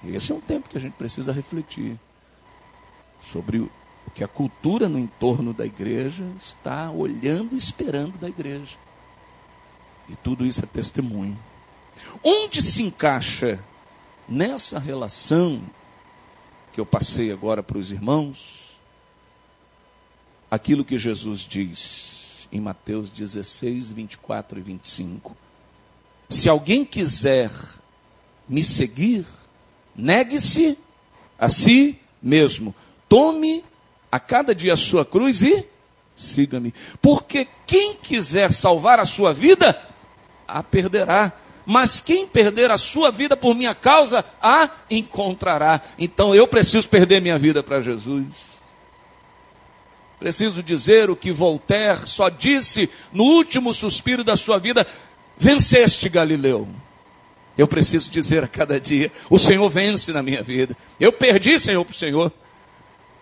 Esse 0.03 0.31
é 0.31 0.35
um 0.35 0.41
tempo 0.41 0.69
que 0.69 0.77
a 0.77 0.81
gente 0.81 0.93
precisa 0.93 1.31
refletir 1.31 1.99
sobre 3.21 3.59
o 3.59 3.71
que 4.15 4.23
a 4.23 4.27
cultura 4.27 4.89
no 4.89 4.97
entorno 4.97 5.53
da 5.53 5.65
igreja 5.65 6.25
está 6.39 6.89
olhando 6.89 7.53
e 7.53 7.57
esperando 7.57 8.17
da 8.17 8.27
igreja. 8.27 8.77
E 10.09 10.15
tudo 10.15 10.45
isso 10.45 10.63
é 10.63 10.67
testemunho. 10.67 11.37
Onde 12.23 12.61
se 12.61 12.81
encaixa 12.81 13.63
nessa 14.27 14.79
relação 14.79 15.61
que 16.73 16.79
eu 16.79 16.85
passei 16.85 17.31
agora 17.31 17.61
para 17.61 17.77
os 17.77 17.91
irmãos, 17.91 18.79
aquilo 20.49 20.83
que 20.83 20.97
Jesus 20.97 21.41
diz 21.41 22.47
em 22.51 22.59
Mateus 22.59 23.09
16, 23.09 23.91
24 23.91 24.59
e 24.59 24.61
25. 24.61 25.37
Se 26.31 26.47
alguém 26.47 26.85
quiser 26.85 27.51
me 28.47 28.63
seguir, 28.63 29.25
negue-se 29.93 30.77
a 31.37 31.49
si 31.49 31.99
mesmo. 32.23 32.73
Tome 33.09 33.65
a 34.09 34.17
cada 34.17 34.55
dia 34.55 34.73
a 34.73 34.77
sua 34.77 35.03
cruz 35.03 35.41
e 35.41 35.65
siga-me. 36.15 36.73
Porque 37.01 37.47
quem 37.67 37.95
quiser 37.95 38.53
salvar 38.53 38.97
a 38.97 39.05
sua 39.05 39.33
vida, 39.33 39.77
a 40.47 40.63
perderá. 40.63 41.33
Mas 41.65 41.99
quem 41.99 42.25
perder 42.25 42.71
a 42.71 42.77
sua 42.77 43.11
vida 43.11 43.35
por 43.35 43.53
minha 43.53 43.75
causa, 43.75 44.23
a 44.41 44.69
encontrará. 44.89 45.81
Então 45.99 46.33
eu 46.33 46.47
preciso 46.47 46.87
perder 46.87 47.21
minha 47.21 47.37
vida 47.37 47.61
para 47.61 47.81
Jesus. 47.81 48.25
Preciso 50.17 50.61
dizer 50.61 51.09
o 51.09 51.15
que 51.15 51.31
Voltaire 51.31 52.07
só 52.07 52.29
disse 52.29 52.87
no 53.11 53.23
último 53.23 53.73
suspiro 53.73 54.23
da 54.23 54.37
sua 54.37 54.59
vida: 54.59 54.85
venceste 55.41 56.07
Galileu. 56.07 56.67
Eu 57.57 57.67
preciso 57.67 58.09
dizer 58.09 58.43
a 58.43 58.47
cada 58.47 58.79
dia: 58.79 59.11
o 59.29 59.39
Senhor 59.39 59.67
vence 59.69 60.13
na 60.13 60.21
minha 60.21 60.43
vida. 60.43 60.77
Eu 60.99 61.11
perdi, 61.11 61.59
Senhor, 61.59 61.83
para 61.83 61.91
o 61.91 61.95
Senhor. 61.95 62.31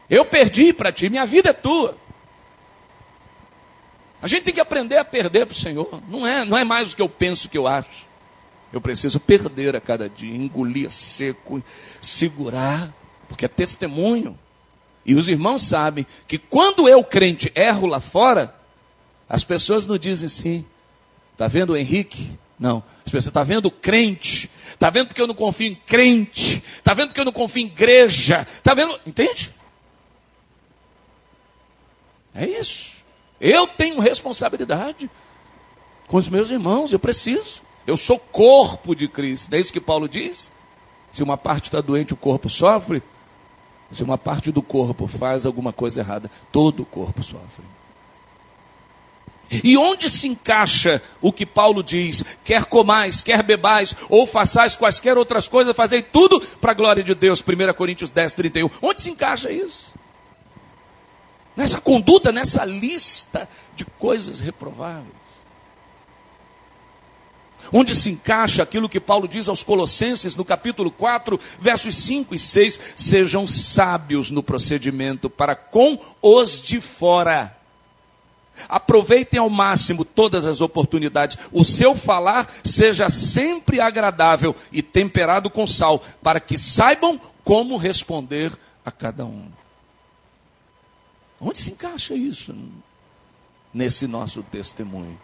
Eu 0.09 0.25
perdi 0.25 0.73
para 0.73 0.91
ti, 0.91 1.09
minha 1.09 1.25
vida 1.25 1.51
é 1.51 1.53
tua. 1.53 1.97
A 4.21 4.27
gente 4.27 4.43
tem 4.43 4.53
que 4.53 4.59
aprender 4.59 4.97
a 4.97 5.05
perder 5.05 5.45
para 5.45 5.53
o 5.53 5.55
Senhor. 5.55 6.03
Não 6.09 6.27
é, 6.27 6.43
não 6.43 6.57
é 6.57 6.63
mais 6.65 6.91
o 6.91 6.95
que 6.95 7.01
eu 7.01 7.07
penso, 7.07 7.47
o 7.47 7.49
que 7.49 7.57
eu 7.57 7.67
acho. 7.67 8.05
Eu 8.73 8.81
preciso 8.81 9.19
perder 9.19 9.75
a 9.75 9.81
cada 9.81 10.09
dia, 10.09 10.35
engolir 10.35 10.91
seco, 10.91 11.63
segurar, 12.01 12.93
porque 13.29 13.45
é 13.45 13.47
testemunho. 13.47 14.37
E 15.05 15.15
os 15.15 15.29
irmãos 15.29 15.63
sabem 15.63 16.05
que 16.27 16.37
quando 16.37 16.89
eu, 16.89 17.03
crente, 17.03 17.51
erro 17.55 17.87
lá 17.87 18.01
fora, 18.01 18.53
as 19.27 19.43
pessoas 19.43 19.85
não 19.85 19.97
dizem 19.97 20.25
assim, 20.25 20.65
está 21.39 21.47
vendo 21.47 21.69
o 21.69 21.77
Henrique? 21.77 22.37
Não. 22.59 22.83
Está 23.05 23.43
vendo 23.43 23.71
crente? 23.71 24.51
Está 24.73 24.89
vendo 24.89 25.07
porque 25.07 25.21
eu 25.21 25.27
não 25.27 25.33
confio 25.33 25.71
em 25.71 25.75
crente? 25.75 26.61
Está 26.61 26.93
vendo 26.93 27.07
porque 27.07 27.21
eu 27.21 27.25
não 27.25 27.31
confio 27.31 27.63
em 27.63 27.67
igreja? 27.67 28.41
Está 28.41 28.73
vendo? 28.73 28.99
Entende? 29.07 29.55
É 32.35 32.45
isso. 32.45 32.91
Eu 33.39 33.65
tenho 33.67 34.01
responsabilidade 34.01 35.09
com 36.07 36.17
os 36.17 36.27
meus 36.27 36.49
irmãos, 36.49 36.91
eu 36.91 36.99
preciso. 36.99 37.61
Eu 37.87 37.95
sou 37.95 38.19
corpo 38.19 38.93
de 38.93 39.07
Cristo. 39.07 39.49
Não 39.49 39.57
é 39.57 39.61
isso 39.61 39.71
que 39.71 39.79
Paulo 39.79 40.09
diz? 40.09 40.51
Se 41.13 41.23
uma 41.23 41.37
parte 41.37 41.65
está 41.65 41.79
doente, 41.79 42.13
o 42.13 42.17
corpo 42.17 42.49
sofre. 42.49 43.01
Se 43.93 44.03
uma 44.03 44.17
parte 44.17 44.51
do 44.51 44.61
corpo 44.61 45.07
faz 45.07 45.45
alguma 45.45 45.71
coisa 45.71 46.01
errada, 46.01 46.29
todo 46.51 46.83
o 46.83 46.85
corpo 46.85 47.23
sofre. 47.23 47.63
E 49.51 49.77
onde 49.77 50.09
se 50.09 50.27
encaixa 50.27 51.01
o 51.21 51.33
que 51.33 51.45
Paulo 51.45 51.83
diz? 51.83 52.23
Quer 52.43 52.65
comais, 52.65 53.23
quer 53.23 53.41
bebais, 53.41 53.95
ou 54.07 54.27
façais 54.27 54.75
quaisquer 54.75 55.17
outras 55.17 55.47
coisas, 55.47 55.75
fazei 55.75 56.01
tudo 56.01 56.39
para 56.61 56.71
a 56.71 56.75
glória 56.75 57.03
de 57.03 57.15
Deus. 57.15 57.41
1 57.41 57.73
Coríntios 57.73 58.11
10, 58.11 58.33
31. 58.35 58.69
Onde 58.81 59.01
se 59.01 59.09
encaixa 59.09 59.51
isso? 59.51 59.91
Nessa 61.55 61.81
conduta, 61.81 62.31
nessa 62.31 62.63
lista 62.63 63.49
de 63.75 63.85
coisas 63.85 64.39
reprováveis 64.39 65.19
onde 67.71 67.95
se 67.95 68.09
encaixa 68.09 68.63
aquilo 68.63 68.89
que 68.89 68.99
Paulo 68.99 69.27
diz 69.27 69.47
aos 69.47 69.63
Colossenses 69.63 70.35
no 70.35 70.45
capítulo 70.45 70.91
4, 70.91 71.39
versos 71.59 71.95
5 71.95 72.33
e 72.33 72.39
6: 72.39 72.79
sejam 72.95 73.45
sábios 73.45 74.31
no 74.31 74.41
procedimento 74.41 75.29
para 75.29 75.55
com 75.55 75.99
os 76.21 76.61
de 76.61 76.81
fora. 76.81 77.58
Aproveitem 78.67 79.39
ao 79.39 79.49
máximo 79.49 80.03
todas 80.03 80.45
as 80.45 80.61
oportunidades. 80.61 81.37
O 81.51 81.63
seu 81.63 81.95
falar 81.95 82.51
seja 82.63 83.09
sempre 83.09 83.79
agradável 83.79 84.55
e 84.71 84.81
temperado 84.81 85.49
com 85.49 85.65
sal, 85.65 86.03
para 86.21 86.39
que 86.39 86.57
saibam 86.57 87.19
como 87.43 87.77
responder 87.77 88.51
a 88.85 88.91
cada 88.91 89.25
um. 89.25 89.47
Onde 91.39 91.59
se 91.59 91.71
encaixa 91.71 92.13
isso? 92.15 92.53
Nesse 93.73 94.07
nosso 94.07 94.43
testemunho 94.43 95.17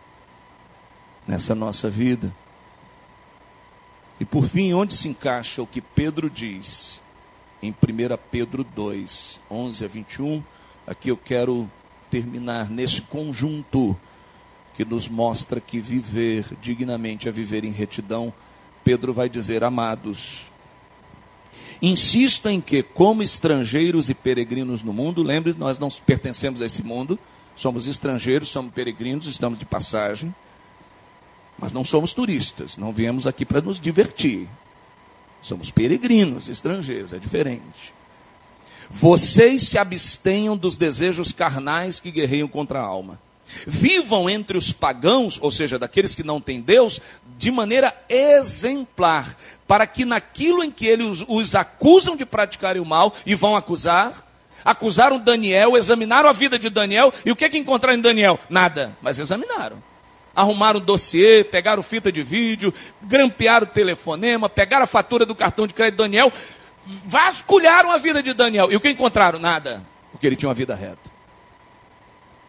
nessa 1.28 1.56
nossa 1.56 1.90
vida. 1.90 2.34
E 4.20 4.26
por 4.26 4.46
fim, 4.46 4.74
onde 4.74 4.96
se 4.96 5.10
encaixa 5.10 5.62
o 5.62 5.68
que 5.68 5.82
Pedro 5.82 6.30
diz 6.30 7.02
em 7.62 7.72
1 7.72 7.76
Pedro 8.32 8.64
2, 8.64 9.42
11 9.50 9.86
a 9.86 9.88
21? 9.88 10.44
Aqui 10.88 11.10
eu 11.10 11.18
quero 11.18 11.70
terminar 12.22 12.70
nesse 12.70 13.02
conjunto 13.02 13.98
que 14.76 14.86
nos 14.86 15.08
mostra 15.08 15.60
que 15.60 15.80
viver 15.80 16.46
dignamente 16.62 17.28
é 17.28 17.32
viver 17.32 17.64
em 17.64 17.72
retidão. 17.72 18.34
Pedro 18.84 19.14
vai 19.14 19.28
dizer: 19.28 19.64
Amados, 19.64 20.52
insista 21.82 22.52
em 22.52 22.62
que, 22.62 22.82
como 22.84 23.24
estrangeiros 23.24 24.10
e 24.10 24.14
peregrinos 24.14 24.84
no 24.84 24.94
mundo, 24.94 25.24
lembre 25.24 25.54
nós 25.58 25.78
não 25.78 25.90
pertencemos 25.90 26.62
a 26.62 26.66
esse 26.66 26.84
mundo, 26.84 27.20
somos 27.56 27.88
estrangeiros, 27.88 28.50
somos 28.50 28.74
peregrinos, 28.74 29.28
estamos 29.28 29.60
de 29.60 29.66
passagem 29.66 30.34
mas 31.58 31.72
não 31.72 31.84
somos 31.84 32.14
turistas, 32.14 32.78
não 32.78 32.92
viemos 32.92 33.26
aqui 33.26 33.46
para 33.46 33.62
nos 33.62 33.80
divertir. 33.80 34.48
Somos 35.42 35.72
peregrinos, 35.72 36.50
estrangeiros, 36.50 37.14
é 37.14 37.20
diferente. 37.20 37.94
Vocês 38.90 39.64
se 39.64 39.78
abstenham 39.78 40.56
dos 40.56 40.78
desejos 40.78 41.32
carnais 41.32 42.00
que 42.00 42.12
guerreiam 42.12 42.48
contra 42.48 42.80
a 42.80 42.84
alma. 42.86 43.20
Vivam 43.68 44.30
entre 44.30 44.58
os 44.58 44.72
pagãos, 44.72 45.38
ou 45.42 45.52
seja, 45.52 45.78
daqueles 45.78 46.16
que 46.16 46.24
não 46.24 46.42
têm 46.42 46.62
Deus, 46.62 47.00
de 47.38 47.52
maneira 47.52 47.96
exemplar, 48.10 49.38
para 49.68 49.86
que 49.86 50.04
naquilo 50.04 50.64
em 50.64 50.72
que 50.72 50.88
eles 50.88 51.24
os 51.28 51.56
acusam 51.56 52.16
de 52.16 52.26
praticarem 52.26 52.82
o 52.82 52.86
mal 52.86 53.14
e 53.26 53.36
vão 53.36 53.56
acusar, 53.56 54.26
acusaram 54.64 55.20
Daniel, 55.20 55.78
examinaram 55.78 56.28
a 56.28 56.34
vida 56.34 56.58
de 56.58 56.70
Daniel, 56.70 57.14
e 57.24 57.32
o 57.32 57.36
que, 57.36 57.46
é 57.46 57.50
que 57.50 57.58
encontraram 57.58 58.00
em 58.00 58.02
Daniel? 58.02 58.40
Nada, 58.50 58.98
mas 59.02 59.20
examinaram 59.20 59.82
arrumaram 60.36 60.80
o 60.80 60.84
dossiê, 60.84 61.44
pegaram 61.44 61.82
fita 61.82 62.12
de 62.12 62.22
vídeo, 62.22 62.74
grampearam 63.02 63.66
o 63.66 63.70
telefonema, 63.70 64.50
pegaram 64.50 64.84
a 64.84 64.88
fatura 64.88 65.26
do 65.26 65.34
cartão 65.34 65.66
de 65.66 65.74
crédito 65.74 65.96
de 65.96 66.04
Daniel, 66.04 66.32
vasculharam 67.06 67.92
a 67.92 67.98
vida 67.98 68.22
de 68.22 68.34
Daniel. 68.34 68.72
E 68.72 68.76
o 68.76 68.82
que 68.82 68.90
encontraram? 68.90 69.40
Nada. 69.40 69.86
Porque 70.12 70.26
ele 70.28 70.36
tinha 70.36 70.50
uma 70.50 70.56
vida 70.56 70.76
reta. 70.76 71.16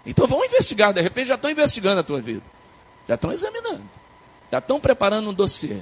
Então 0.04 0.26
vão 0.26 0.44
investigar, 0.44 0.92
de 0.92 1.00
repente 1.00 1.28
já 1.28 1.34
estão 1.34 1.50
investigando 1.50 2.00
a 2.00 2.04
tua 2.04 2.20
vida. 2.20 2.42
Já 3.08 3.14
estão 3.14 3.32
examinando. 3.32 3.88
Já 4.52 4.58
estão 4.58 4.78
preparando 4.78 5.30
um 5.30 5.34
dossiê. 5.34 5.80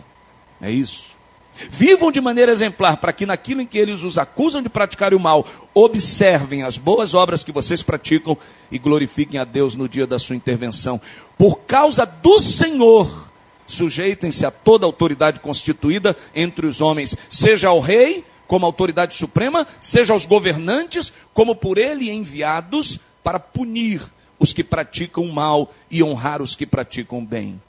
É 0.61 0.71
isso. 0.71 1.15
Vivam 1.55 2.11
de 2.11 2.21
maneira 2.21 2.51
exemplar, 2.51 2.97
para 2.97 3.13
que 3.13 3.27
naquilo 3.27 3.61
em 3.61 3.67
que 3.67 3.79
eles 3.79 4.03
os 4.03 4.19
acusam 4.19 4.61
de 4.61 4.69
praticar 4.69 5.15
o 5.15 5.21
mal, 5.21 5.47
observem 5.73 6.63
as 6.63 6.77
boas 6.77 7.15
obras 7.15 7.45
que 7.45 7.53
vocês 7.53 7.83
praticam 7.83 8.37
e 8.73 8.79
glorifiquem 8.79 9.39
a 9.39 9.45
Deus 9.45 9.77
no 9.77 9.89
dia 9.89 10.07
da 10.07 10.19
sua 10.19 10.35
intervenção. 10.35 11.01
Por 11.39 11.61
causa 11.61 12.05
do 12.05 12.41
Senhor, 12.41 13.31
sujeitem-se 13.67 14.45
a 14.45 14.51
toda 14.51 14.85
autoridade 14.85 15.39
constituída 15.39 16.17
entre 16.35 16.67
os 16.67 16.81
homens, 16.81 17.17
seja 17.31 17.69
ao 17.69 17.79
rei 17.79 18.25
como 18.47 18.67
autoridade 18.67 19.15
suprema, 19.15 19.67
seja 19.81 20.13
aos 20.13 20.25
governantes 20.25 21.13
como 21.33 21.55
por 21.55 21.79
ele 21.79 22.11
enviados 22.11 22.99
para 23.23 23.39
punir 23.41 24.03
os 24.39 24.53
que 24.53 24.65
praticam 24.65 25.27
mal 25.29 25.73
e 25.91 26.03
honrar 26.03 26.43
os 26.43 26.55
que 26.55 26.67
praticam 26.67 27.25
bem. 27.25 27.61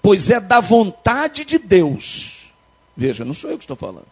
Pois 0.00 0.30
é 0.30 0.40
da 0.40 0.60
vontade 0.60 1.44
de 1.44 1.58
Deus 1.58 2.46
Veja, 2.96 3.24
não 3.24 3.34
sou 3.34 3.50
eu 3.50 3.58
que 3.58 3.64
estou 3.64 3.76
falando. 3.76 4.06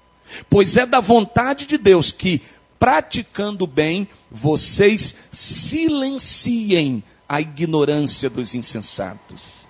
Pois 0.51 0.77
é 0.77 0.85
da 0.85 1.01
vontade 1.01 1.67
de 1.67 1.79
Deus 1.79 2.13
que, 2.13 2.43
praticando 2.79 3.67
bem, 3.67 4.07
vocês 4.31 5.17
silenciem 5.33 7.03
a 7.27 7.41
ignorância 7.41 8.29
dos 8.29 8.55
insensatos. 8.55 9.65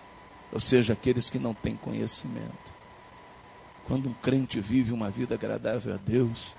ou 0.52 0.60
seja, 0.60 0.92
aqueles 0.92 1.30
que 1.30 1.38
não 1.38 1.54
têm 1.54 1.76
conhecimento. 1.76 2.63
Quando 3.86 4.08
um 4.08 4.14
crente 4.14 4.60
vive 4.60 4.92
uma 4.92 5.10
vida 5.10 5.34
agradável 5.34 5.94
a 5.94 5.98
Deus, 5.98 6.54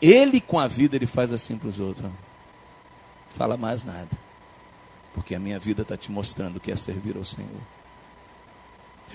ele 0.00 0.40
com 0.40 0.58
a 0.58 0.68
vida 0.68 0.96
ele 0.96 1.06
faz 1.06 1.32
assim 1.32 1.56
para 1.56 1.68
os 1.68 1.80
outros. 1.80 2.10
Fala 3.30 3.56
mais 3.56 3.84
nada. 3.84 4.08
Porque 5.14 5.34
a 5.34 5.40
minha 5.40 5.58
vida 5.58 5.82
está 5.82 5.96
te 5.96 6.12
mostrando 6.12 6.60
que 6.60 6.70
é 6.70 6.76
servir 6.76 7.16
ao 7.16 7.24
Senhor. 7.24 7.60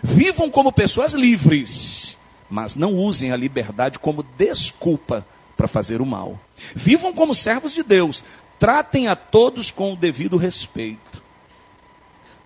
Vivam 0.01 0.49
como 0.49 0.71
pessoas 0.71 1.13
livres, 1.13 2.17
mas 2.49 2.75
não 2.75 2.93
usem 2.95 3.31
a 3.31 3.37
liberdade 3.37 3.99
como 3.99 4.23
desculpa 4.37 5.25
para 5.55 5.67
fazer 5.67 6.01
o 6.01 6.05
mal. 6.05 6.39
Vivam 6.75 7.13
como 7.13 7.33
servos 7.33 7.73
de 7.73 7.83
Deus, 7.83 8.23
tratem 8.59 9.07
a 9.07 9.15
todos 9.15 9.71
com 9.71 9.93
o 9.93 9.95
devido 9.95 10.35
respeito. 10.35 11.23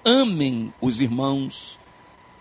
Amem 0.04 0.74
os 0.80 1.02
irmãos, 1.02 1.80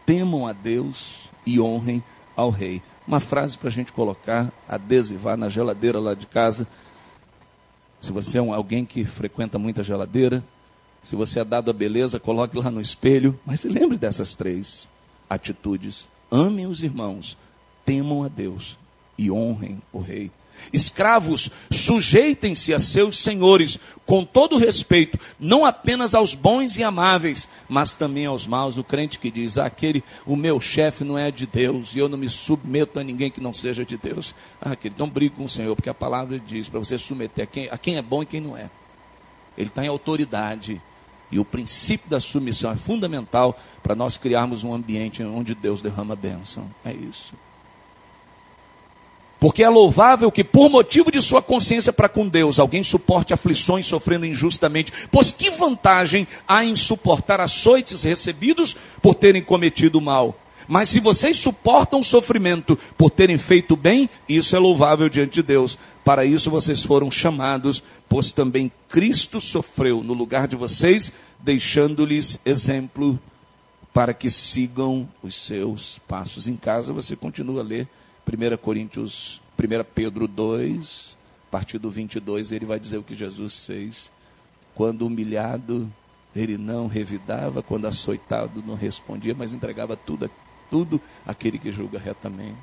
temam 0.05 0.47
a 0.47 0.53
Deus 0.53 1.31
e 1.47 1.61
honrem 1.61 2.03
ao 2.37 2.51
rei. 2.51 2.83
Uma 3.07 3.19
frase 3.21 3.57
para 3.57 3.69
a 3.69 3.73
gente 3.73 3.93
colocar, 3.93 4.53
adesivar 4.69 5.37
na 5.37 5.49
geladeira 5.49 5.99
lá 5.99 6.15
de 6.15 6.27
casa. 6.27 6.69
Se 7.99 8.13
você 8.13 8.39
é 8.39 8.43
um, 8.43 8.53
alguém 8.53 8.85
que 8.85 9.05
frequenta 9.05 9.59
muita 9.59 9.83
geladeira, 9.83 10.45
se 11.03 11.17
você 11.17 11.41
é 11.41 11.45
dado 11.45 11.71
a 11.71 11.75
beleza, 11.75 12.21
coloque 12.21 12.59
lá 12.59 12.71
no 12.71 12.81
espelho. 12.81 13.39
Mas 13.47 13.61
se 13.61 13.69
lembre 13.69 13.97
dessas 13.97 14.35
três 14.35 14.89
atitudes. 15.31 16.09
Amem 16.31 16.67
os 16.67 16.83
irmãos, 16.83 17.39
temam 17.85 18.25
a 18.25 18.29
Deus 18.29 18.77
e 19.17 19.31
honrem 19.31 19.81
o 19.93 20.01
rei. 20.01 20.31
Escravos, 20.73 21.51
sujeitem-se 21.71 22.75
a 22.75 22.81
seus 22.81 23.19
senhores 23.19 23.79
com 24.05 24.25
todo 24.25 24.57
respeito, 24.57 25.19
não 25.39 25.65
apenas 25.65 26.15
aos 26.15 26.35
bons 26.35 26.77
e 26.77 26.85
amáveis, 26.85 27.49
mas 27.69 27.95
também 27.95 28.27
aos 28.27 28.47
maus. 28.47 28.79
O 28.79 28.85
crente 28.85 29.19
que 29.19 29.31
diz: 29.31 29.59
ah, 29.59 29.67
aquele, 29.67 30.03
o 30.25 30.37
meu 30.37 30.61
chefe 30.61 31.05
não 31.05 31.19
é 31.19 31.31
de 31.31 31.47
Deus 31.47 31.95
e 31.95 31.99
eu 31.99 32.09
não 32.09 32.19
me 32.19 32.29
submeto 32.29 32.99
a 32.99 33.05
ninguém 33.05 33.31
que 33.31 33.41
não 33.41 33.55
seja 33.55 33.85
de 33.85 33.97
Deus. 33.97 34.35
Ah, 34.61 34.77
querido, 34.77 34.99
não 34.99 35.11
brigue 35.11 35.37
com 35.37 35.45
o 35.45 35.49
Senhor, 35.49 35.75
porque 35.75 35.91
a 35.91 35.95
palavra 35.95 36.39
diz 36.39 36.69
para 36.69 36.79
você 36.79 36.99
submeter 36.99 37.45
a 37.45 37.47
quem, 37.47 37.69
a 37.71 37.79
quem 37.79 37.97
é 37.97 38.03
bom 38.03 38.23
e 38.23 38.27
quem 38.27 38.41
não 38.41 38.57
é. 38.57 38.71
Ele 39.57 39.69
está 39.69 39.85
em 39.85 39.89
autoridade. 39.89 40.81
E 41.31 41.41
o 41.41 41.45
princípio 41.45 42.09
da 42.09 42.21
submissão 42.21 42.71
é 42.71 42.77
fundamental 42.77 43.59
para 43.83 43.97
nós 43.97 44.17
criarmos 44.17 44.63
um 44.63 44.73
ambiente 44.73 45.25
onde 45.25 45.55
Deus 45.57 45.83
derrama 45.83 46.15
bênção. 46.15 46.71
É 46.85 46.93
isso. 46.93 47.35
Porque 49.39 49.63
é 49.63 49.69
louvável 49.69 50.33
que, 50.33 50.43
por 50.43 50.71
motivo 50.71 51.11
de 51.11 51.21
sua 51.21 51.43
consciência 51.43 51.93
para 51.93 52.09
com 52.09 52.27
Deus, 52.27 52.59
alguém 52.59 52.83
suporte 52.83 53.35
aflições 53.35 53.87
sofrendo 53.87 54.25
injustamente. 54.25 54.93
Pois 55.11 55.31
que 55.31 55.51
vantagem 55.51 56.27
há 56.49 56.65
em 56.65 56.75
suportar 56.75 57.41
açoites 57.41 58.03
recebidos 58.03 58.75
por 59.03 59.15
terem 59.15 59.43
cometido 59.43 60.01
mal? 60.01 60.35
Mas 60.69 60.89
se 60.89 61.01
vocês 61.01 61.39
suportam 61.39 62.03
sofrimento 62.03 62.77
por 62.97 63.11
terem 63.11 63.39
feito 63.39 63.77
bem, 63.77 64.09
isso 64.29 64.57
é 64.57 64.59
louvável 64.59 65.09
diante 65.09 65.35
de 65.35 65.43
Deus. 65.43 65.79
Para 66.05 66.25
isso 66.25 66.51
vocês 66.51 66.83
foram 66.83 67.11
chamados, 67.11 67.83
pois 68.09 68.33
também 68.33 68.73
Cristo 68.89 69.41
sofreu 69.41 70.03
no 70.03 70.13
lugar 70.13 70.49
de 70.49 70.57
vocês, 70.57 71.13
deixando-lhes 71.39 72.41
exemplo 72.45 73.19
para 73.93 74.13
que 74.13 74.29
sigam 74.29 75.09
os 75.23 75.37
seus 75.37 76.01
passos. 76.09 76.49
Em 76.49 76.57
casa 76.57 76.93
você 76.93 77.15
continua 77.15 77.61
a 77.61 77.65
ler 77.65 77.89
1 78.27 78.57
Coríntios, 78.57 79.41
1 79.57 79.85
Pedro 79.95 80.27
2, 80.27 81.17
a 81.49 81.51
partir 81.51 81.79
do 81.79 81.91
22, 81.91 82.51
ele 82.51 82.67
vai 82.67 82.81
dizer 82.81 82.99
o 82.99 83.03
que 83.03 83.15
Jesus 83.15 83.65
fez. 83.65 84.11
Quando 84.75 85.07
humilhado, 85.07 85.91
ele 86.35 86.59
não 86.59 86.89
revidava, 86.89 87.63
quando 87.63 87.87
açoitado, 87.87 88.65
não 88.67 88.75
respondia, 88.75 89.33
mas 89.33 89.53
entregava 89.53 89.97
tudo, 89.97 90.29
tudo 90.69 91.01
àquele 91.25 91.57
que 91.57 91.71
julga 91.71 92.01
retamente. 92.01 92.59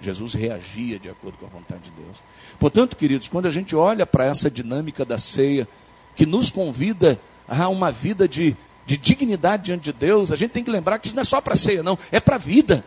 Jesus 0.00 0.32
reagia 0.32 0.98
de 0.98 1.10
acordo 1.10 1.36
com 1.36 1.46
a 1.46 1.50
vontade 1.50 1.84
de 1.84 1.90
Deus. 1.90 2.16
Portanto, 2.58 2.96
queridos, 2.96 3.28
quando 3.28 3.46
a 3.46 3.50
gente 3.50 3.76
olha 3.76 4.06
para 4.06 4.24
essa 4.24 4.50
dinâmica 4.50 5.04
da 5.04 5.18
ceia, 5.18 5.68
que 6.14 6.24
nos 6.24 6.50
convida 6.50 7.20
a 7.46 7.68
uma 7.68 7.92
vida 7.92 8.26
de, 8.26 8.56
de 8.86 8.96
dignidade 8.96 9.64
diante 9.64 9.84
de 9.84 9.92
Deus, 9.92 10.32
a 10.32 10.36
gente 10.36 10.52
tem 10.52 10.64
que 10.64 10.70
lembrar 10.70 10.98
que 10.98 11.08
isso 11.08 11.14
não 11.14 11.22
é 11.22 11.24
só 11.24 11.42
para 11.42 11.56
ceia, 11.56 11.82
não, 11.82 11.98
é 12.10 12.20
para 12.20 12.36
a 12.36 12.38
vida. 12.38 12.82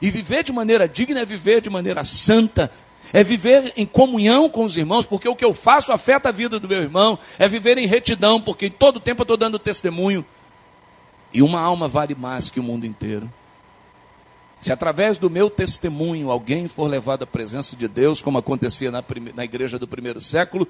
E 0.00 0.10
viver 0.10 0.44
de 0.44 0.52
maneira 0.52 0.88
digna 0.88 1.20
é 1.20 1.24
viver 1.24 1.60
de 1.60 1.70
maneira 1.70 2.04
santa, 2.04 2.70
é 3.12 3.22
viver 3.22 3.72
em 3.76 3.86
comunhão 3.86 4.48
com 4.48 4.64
os 4.64 4.76
irmãos, 4.76 5.06
porque 5.06 5.28
o 5.28 5.36
que 5.36 5.44
eu 5.44 5.54
faço 5.54 5.92
afeta 5.92 6.28
a 6.28 6.32
vida 6.32 6.58
do 6.58 6.68
meu 6.68 6.82
irmão, 6.82 7.18
é 7.38 7.48
viver 7.48 7.78
em 7.78 7.86
retidão, 7.86 8.40
porque 8.40 8.68
todo 8.68 9.00
tempo 9.00 9.22
eu 9.22 9.24
estou 9.24 9.36
dando 9.36 9.58
testemunho. 9.58 10.24
E 11.32 11.42
uma 11.42 11.60
alma 11.60 11.88
vale 11.88 12.14
mais 12.14 12.50
que 12.50 12.60
o 12.60 12.62
mundo 12.62 12.86
inteiro. 12.86 13.30
Se 14.60 14.72
através 14.72 15.18
do 15.18 15.28
meu 15.28 15.50
testemunho 15.50 16.30
alguém 16.30 16.66
for 16.66 16.88
levado 16.88 17.22
à 17.22 17.26
presença 17.26 17.76
de 17.76 17.86
Deus, 17.86 18.22
como 18.22 18.38
acontecia 18.38 18.90
na, 18.90 19.04
na 19.34 19.44
igreja 19.44 19.78
do 19.78 19.86
primeiro 19.86 20.20
século, 20.20 20.66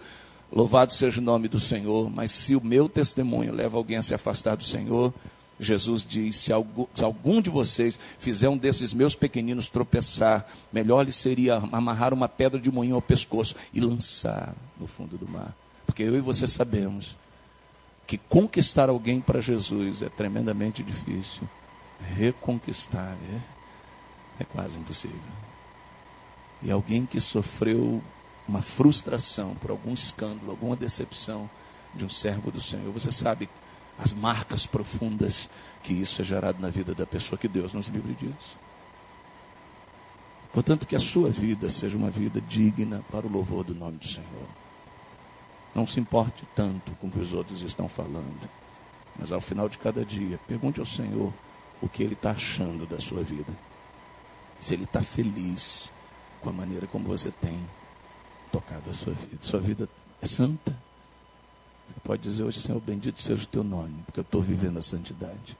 louvado 0.50 0.92
seja 0.92 1.20
o 1.20 1.24
nome 1.24 1.48
do 1.48 1.60
Senhor. 1.60 2.10
Mas 2.10 2.32
se 2.32 2.56
o 2.56 2.64
meu 2.64 2.88
testemunho 2.88 3.54
leva 3.54 3.76
alguém 3.76 3.96
a 3.96 4.02
se 4.02 4.14
afastar 4.14 4.56
do 4.56 4.64
Senhor, 4.64 5.14
Jesus 5.58 6.04
diz: 6.04 6.36
se 6.36 6.52
algum, 6.52 7.40
de 7.40 7.48
vocês 7.48 7.98
fizer 8.18 8.48
um 8.48 8.58
desses 8.58 8.92
meus 8.92 9.14
pequeninos 9.14 9.68
tropeçar, 9.68 10.46
melhor 10.72 11.04
lhe 11.04 11.12
seria 11.12 11.56
amarrar 11.56 12.12
uma 12.12 12.28
pedra 12.28 12.60
de 12.60 12.70
moinho 12.70 12.94
ao 12.94 13.02
pescoço 13.02 13.56
e 13.72 13.80
lançar 13.80 14.54
no 14.78 14.86
fundo 14.86 15.16
do 15.16 15.26
mar. 15.26 15.54
Porque 15.86 16.02
eu 16.02 16.16
e 16.16 16.20
você 16.20 16.46
sabemos 16.46 17.16
que 18.06 18.18
conquistar 18.18 18.88
alguém 18.88 19.20
para 19.20 19.40
Jesus 19.40 20.02
é 20.02 20.08
tremendamente 20.08 20.82
difícil. 20.82 21.48
Reconquistar 22.14 23.16
é, 23.32 24.42
é 24.42 24.44
quase 24.44 24.78
impossível. 24.78 25.18
E 26.62 26.70
alguém 26.70 27.06
que 27.06 27.20
sofreu 27.20 28.02
uma 28.46 28.62
frustração 28.62 29.54
por 29.54 29.70
algum 29.70 29.92
escândalo, 29.92 30.50
alguma 30.50 30.76
decepção 30.76 31.48
de 31.94 32.04
um 32.04 32.10
servo 32.10 32.50
do 32.50 32.60
Senhor, 32.60 32.92
você 32.92 33.10
sabe 33.10 33.48
as 33.98 34.12
marcas 34.12 34.66
profundas 34.66 35.48
que 35.82 35.92
isso 35.92 36.20
é 36.20 36.24
gerado 36.24 36.60
na 36.60 36.68
vida 36.68 36.94
da 36.94 37.06
pessoa 37.06 37.38
que 37.38 37.48
Deus 37.48 37.72
nos 37.72 37.88
livre 37.88 38.14
disso. 38.14 38.56
Portanto, 40.52 40.86
que 40.86 40.96
a 40.96 41.00
sua 41.00 41.30
vida 41.30 41.68
seja 41.68 41.96
uma 41.96 42.10
vida 42.10 42.40
digna 42.40 43.04
para 43.10 43.26
o 43.26 43.30
louvor 43.30 43.64
do 43.64 43.74
nome 43.74 43.98
do 43.98 44.08
Senhor. 44.08 44.48
Não 45.74 45.86
se 45.86 46.00
importe 46.00 46.46
tanto 46.54 46.92
com 46.92 47.08
o 47.08 47.10
que 47.10 47.18
os 47.18 47.34
outros 47.34 47.60
estão 47.62 47.88
falando, 47.88 48.48
mas 49.18 49.32
ao 49.32 49.40
final 49.40 49.68
de 49.68 49.76
cada 49.76 50.04
dia, 50.04 50.40
pergunte 50.46 50.80
ao 50.80 50.86
Senhor 50.86 51.32
o 51.80 51.88
que 51.88 52.02
Ele 52.02 52.14
está 52.14 52.30
achando 52.30 52.86
da 52.86 52.98
sua 52.98 53.22
vida. 53.22 53.52
Se 54.58 54.72
Ele 54.72 54.84
está 54.84 55.02
feliz 55.02 55.92
com 56.40 56.48
a 56.48 56.52
maneira 56.52 56.86
como 56.86 57.06
você 57.06 57.30
tem 57.30 57.58
tocado 58.50 58.88
a 58.90 58.94
sua 58.94 59.12
vida. 59.12 59.38
Sua 59.42 59.60
vida 59.60 59.88
é 60.22 60.26
santa? 60.26 60.74
Você 61.88 62.00
pode 62.02 62.22
dizer 62.22 62.42
hoje, 62.42 62.58
Senhor, 62.58 62.80
bendito 62.80 63.22
seja 63.22 63.42
o 63.42 63.46
teu 63.46 63.62
nome, 63.62 64.02
porque 64.04 64.20
eu 64.20 64.22
estou 64.22 64.42
vivendo 64.42 64.78
a 64.78 64.82
santidade. 64.82 65.56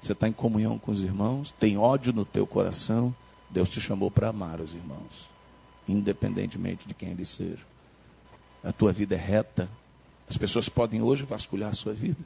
Você 0.00 0.12
está 0.12 0.28
em 0.28 0.32
comunhão 0.32 0.78
com 0.78 0.90
os 0.90 1.00
irmãos, 1.00 1.54
tem 1.58 1.78
ódio 1.78 2.12
no 2.12 2.24
teu 2.24 2.46
coração, 2.46 3.14
Deus 3.48 3.68
te 3.68 3.80
chamou 3.80 4.10
para 4.10 4.28
amar 4.28 4.60
os 4.60 4.74
irmãos, 4.74 5.28
independentemente 5.88 6.88
de 6.88 6.94
quem 6.94 7.10
eles 7.10 7.28
sejam. 7.28 7.64
A 8.64 8.72
tua 8.72 8.92
vida 8.92 9.14
é 9.14 9.18
reta. 9.18 9.68
As 10.28 10.36
pessoas 10.36 10.68
podem 10.68 11.02
hoje 11.02 11.24
vasculhar 11.24 11.70
a 11.70 11.74
sua 11.74 11.92
vida. 11.92 12.18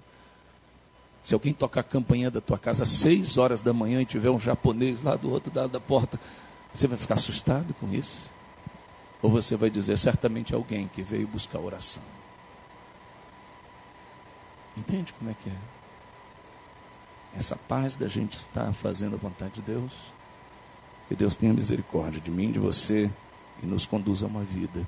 Se 1.23 1.35
alguém 1.35 1.53
tocar 1.53 1.81
a 1.81 1.85
campainha 1.85 2.31
da 2.31 2.41
tua 2.41 2.59
casa 2.59 2.85
às 2.85 2.91
seis 2.91 3.37
horas 3.37 3.61
da 3.61 3.73
manhã 3.73 4.01
e 4.01 4.07
tiver 4.07 4.31
um 4.31 4.39
japonês 4.39 5.03
lá 5.03 5.17
do 5.17 5.31
outro 5.31 5.53
lado 5.55 5.73
da 5.73 5.81
porta, 5.81 6.21
você 6.73 6.87
vai 6.87 6.97
ficar 6.97 7.15
assustado 7.15 7.75
com 7.75 7.93
isso? 7.93 8.31
Ou 9.21 9.31
você 9.31 9.57
vai 9.57 9.69
dizer, 9.69 9.99
certamente 9.99 10.55
alguém 10.55 10.87
que 10.89 11.03
veio 11.03 11.27
buscar 11.27 11.59
oração. 11.59 12.03
Entende 14.77 15.13
como 15.15 15.31
é 15.31 15.35
que 15.35 15.49
é? 15.49 15.57
Essa 17.39 17.57
paz 17.57 17.97
da 17.97 18.09
gente 18.09 18.37
estar 18.37 18.73
fazendo 18.73 19.15
a 19.15 19.19
vontade 19.19 19.55
de 19.55 19.63
Deus. 19.63 19.93
Que 21.09 21.15
Deus 21.15 21.37
tenha 21.37 21.53
misericórdia 21.53 22.21
de 22.21 22.31
mim, 22.31 22.51
de 22.51 22.59
você 22.59 23.11
e 23.63 23.67
nos 23.67 23.87
conduza 23.87 24.27
a 24.27 24.29
uma 24.29 24.43
vida 24.43 24.87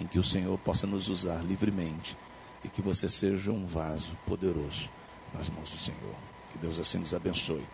em 0.00 0.06
que 0.06 0.18
o 0.18 0.24
Senhor 0.24 0.56
possa 0.58 0.86
nos 0.86 1.08
usar 1.08 1.44
livremente 1.44 2.16
e 2.64 2.68
que 2.68 2.80
você 2.80 3.08
seja 3.08 3.50
um 3.50 3.66
vaso 3.66 4.16
poderoso 4.26 4.88
nas 5.34 5.48
mãos 5.50 5.70
do 5.70 5.78
Senhor. 5.78 6.14
Que 6.52 6.58
Deus 6.58 6.80
assim 6.80 6.98
nos 6.98 7.14
abençoe. 7.14 7.64